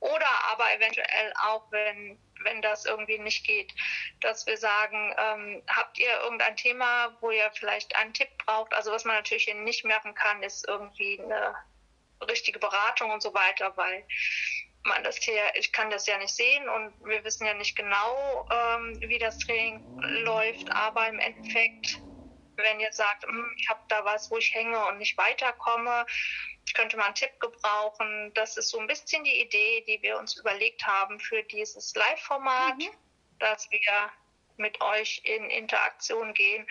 oder 0.00 0.28
aber 0.48 0.72
eventuell 0.74 1.32
auch, 1.42 1.70
wenn, 1.70 2.18
wenn 2.42 2.60
das 2.62 2.84
irgendwie 2.84 3.18
nicht 3.18 3.46
geht, 3.46 3.72
dass 4.20 4.46
wir 4.46 4.56
sagen, 4.56 5.14
ähm, 5.18 5.62
habt 5.68 5.98
ihr 5.98 6.12
irgendein 6.20 6.56
Thema, 6.56 7.16
wo 7.20 7.30
ihr 7.30 7.50
vielleicht 7.54 7.94
einen 7.96 8.12
Tipp 8.12 8.30
braucht? 8.44 8.74
Also 8.74 8.90
was 8.90 9.04
man 9.04 9.16
natürlich 9.16 9.44
hier 9.44 9.54
nicht 9.54 9.84
machen 9.84 10.14
kann, 10.14 10.42
ist 10.42 10.66
irgendwie 10.66 11.20
eine 11.20 11.54
richtige 12.28 12.58
Beratung 12.58 13.10
und 13.10 13.22
so 13.22 13.32
weiter, 13.32 13.76
weil 13.76 14.04
man 14.84 15.04
das 15.04 15.16
hier, 15.16 15.42
ich 15.54 15.72
kann 15.72 15.90
das 15.90 16.06
ja 16.06 16.16
nicht 16.18 16.34
sehen 16.34 16.68
und 16.68 16.92
wir 17.04 17.22
wissen 17.24 17.46
ja 17.46 17.54
nicht 17.54 17.76
genau, 17.76 18.48
ähm, 18.50 18.98
wie 19.00 19.18
das 19.18 19.38
Training 19.38 19.82
läuft, 20.24 20.70
aber 20.70 21.08
im 21.08 21.18
Endeffekt, 21.18 22.00
wenn 22.56 22.80
ihr 22.80 22.92
sagt, 22.92 23.24
hm, 23.24 23.54
ich 23.58 23.68
habe 23.68 23.80
da 23.88 24.04
was, 24.04 24.30
wo 24.30 24.38
ich 24.38 24.54
hänge 24.54 24.84
und 24.86 24.98
nicht 24.98 25.16
weiterkomme, 25.18 26.06
könnte 26.74 26.96
man 26.96 27.06
einen 27.06 27.14
Tipp 27.14 27.38
gebrauchen. 27.40 28.32
Das 28.34 28.56
ist 28.56 28.68
so 28.68 28.78
ein 28.78 28.86
bisschen 28.86 29.24
die 29.24 29.40
Idee, 29.40 29.84
die 29.86 30.00
wir 30.02 30.18
uns 30.18 30.36
überlegt 30.36 30.86
haben 30.86 31.18
für 31.18 31.42
dieses 31.44 31.94
Live-Format, 31.94 32.78
mhm. 32.78 32.90
dass 33.38 33.70
wir 33.70 33.80
mit 34.56 34.80
euch 34.80 35.22
in 35.24 35.50
Interaktion 35.50 36.32
gehen 36.34 36.66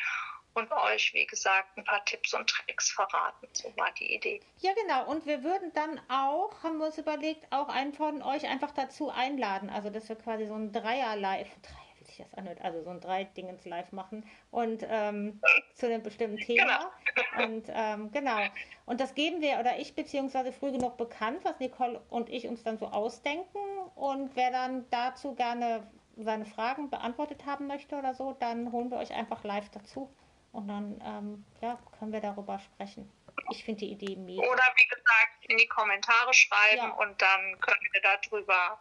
und 0.53 0.71
euch, 0.71 1.13
wie 1.13 1.25
gesagt, 1.25 1.77
ein 1.77 1.83
paar 1.83 2.03
Tipps 2.05 2.33
und 2.33 2.49
Tricks 2.49 2.91
verraten. 2.91 3.47
So 3.53 3.71
war 3.77 3.91
die 3.99 4.15
Idee. 4.15 4.41
Ja, 4.59 4.71
genau. 4.73 5.09
Und 5.09 5.25
wir 5.25 5.43
würden 5.43 5.71
dann 5.73 5.99
auch, 6.09 6.51
haben 6.63 6.77
wir 6.77 6.87
uns 6.87 6.97
überlegt, 6.97 7.45
auch 7.51 7.69
einen 7.69 7.93
von 7.93 8.21
euch 8.21 8.47
einfach 8.47 8.71
dazu 8.71 9.09
einladen. 9.09 9.69
Also, 9.69 9.89
dass 9.89 10.09
wir 10.09 10.15
quasi 10.15 10.47
so 10.47 10.55
ein 10.55 10.71
Dreier-Live, 10.71 11.49
Dreier 11.61 11.89
das 12.19 12.33
anhört. 12.37 12.61
Also 12.61 12.83
so 12.83 12.89
ein 12.89 12.99
drei 12.99 13.23
Dingens 13.23 13.65
live 13.65 13.91
machen 13.91 14.25
und 14.51 14.85
ähm, 14.87 15.41
zu 15.73 15.87
einem 15.87 16.03
bestimmten 16.03 16.37
Thema. 16.37 16.91
Genau. 17.15 17.45
Und 17.45 17.65
ähm, 17.69 18.11
genau. 18.11 18.37
Und 18.85 18.99
das 18.99 19.15
geben 19.15 19.41
wir 19.41 19.59
oder 19.59 19.79
ich 19.79 19.95
beziehungsweise 19.95 20.51
früh 20.51 20.71
genug 20.71 20.97
bekannt, 20.97 21.39
was 21.43 21.59
Nicole 21.59 22.01
und 22.09 22.29
ich 22.29 22.47
uns 22.47 22.63
dann 22.63 22.77
so 22.77 22.87
ausdenken. 22.87 23.59
Und 23.95 24.35
wer 24.35 24.51
dann 24.51 24.85
dazu 24.89 25.35
gerne 25.35 25.87
seine 26.17 26.45
Fragen 26.45 26.89
beantwortet 26.89 27.45
haben 27.45 27.67
möchte 27.67 27.97
oder 27.97 28.13
so, 28.13 28.33
dann 28.33 28.71
holen 28.71 28.91
wir 28.91 28.97
euch 28.97 29.13
einfach 29.13 29.43
live 29.43 29.69
dazu. 29.69 30.09
Und 30.51 30.67
dann 30.67 31.01
ähm, 31.05 31.45
ja, 31.61 31.77
können 31.97 32.11
wir 32.11 32.21
darüber 32.21 32.59
sprechen. 32.59 33.11
Ich 33.51 33.63
finde 33.63 33.81
die 33.81 33.91
Idee 33.91 34.15
mega. 34.15 34.41
Oder 34.41 34.63
wie 34.75 34.87
gesagt, 34.87 35.45
in 35.47 35.57
die 35.57 35.67
Kommentare 35.67 36.33
schreiben 36.33 36.77
ja. 36.77 36.93
und 36.93 37.21
dann 37.21 37.59
können 37.59 37.81
wir 37.91 38.01
darüber 38.01 38.79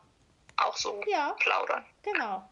auch 0.57 0.77
so 0.77 1.01
ja, 1.07 1.35
plaudern. 1.39 1.85
Genau. 2.03 2.49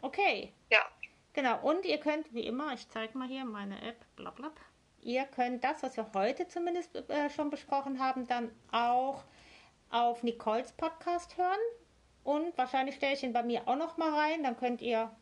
Okay. 0.00 0.52
Ja. 0.70 0.86
Genau, 1.34 1.58
und 1.62 1.84
ihr 1.84 1.98
könnt, 1.98 2.32
wie 2.32 2.46
immer, 2.46 2.72
ich 2.74 2.88
zeige 2.90 3.18
mal 3.18 3.26
hier 3.26 3.44
meine 3.44 3.82
App, 3.82 3.96
bla 4.14 4.30
bla. 4.30 4.52
Ihr 5.00 5.24
könnt 5.24 5.64
das, 5.64 5.82
was 5.82 5.96
wir 5.96 6.08
heute 6.14 6.46
zumindest 6.48 6.94
äh, 7.10 7.28
schon 7.28 7.50
besprochen 7.50 7.98
haben, 7.98 8.26
dann 8.26 8.54
auch 8.70 9.24
auf 9.90 10.22
Nicoles 10.22 10.72
Podcast 10.72 11.36
hören. 11.36 11.58
Und 12.22 12.56
wahrscheinlich 12.56 12.94
stelle 12.96 13.14
ich 13.14 13.22
ihn 13.22 13.32
bei 13.32 13.42
mir 13.42 13.68
auch 13.68 13.76
noch 13.76 13.96
mal 13.96 14.14
rein. 14.14 14.42
Dann 14.42 14.56
könnt 14.56 14.80
ihr 14.80 15.14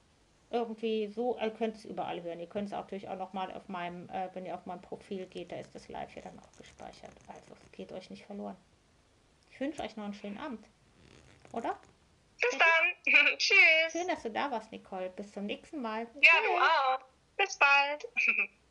irgendwie 0.53 1.09
so, 1.09 1.39
ihr 1.39 1.51
könnt 1.51 1.77
es 1.77 1.85
überall 1.85 2.23
hören. 2.23 2.41
Ihr 2.41 2.49
könnt 2.49 2.69
es 2.69 2.75
auch 2.75 2.83
natürlich 2.83 3.09
auch 3.09 3.17
noch 3.17 3.33
mal 3.33 3.53
auf 3.53 3.69
meinem, 3.69 4.09
äh, 4.11 4.29
wenn 4.35 4.47
ihr 4.47 4.55
auf 4.55 4.67
mein 4.67 4.81
Profil 4.81 5.27
geht, 5.27 5.51
da 5.51 5.57
ist 5.57 5.75
das 5.75 5.89
live 5.89 6.13
hier 6.13 6.23
dann 6.23 6.39
auch 6.39 6.53
gespeichert. 6.59 7.13
Also 7.27 7.55
es 7.65 7.73
geht 7.73 7.93
euch 7.93 8.11
nicht 8.11 8.25
verloren. 8.25 8.57
Ich 9.51 9.61
wünsche 9.61 9.83
euch 9.83 9.97
noch 9.97 10.05
einen 10.05 10.15
schönen 10.15 10.39
Abend. 10.39 10.65
Oder? 11.53 11.79
Bis 12.41 12.59
dann. 12.59 13.05
Tschüss. 13.39 13.93
Schön, 13.93 14.09
dass 14.09 14.23
du 14.23 14.31
da 14.31 14.51
warst, 14.51 14.73
Nicole. 14.73 15.11
Bis 15.11 15.33
zum 15.33 15.47
nächsten 15.47 15.81
Mal. 15.81 16.03
Ja, 16.03 16.21
Tschüss. 16.21 16.47
du 16.47 16.59
auch. 16.59 17.01
Bis 17.37 17.59
bald. 17.59 18.07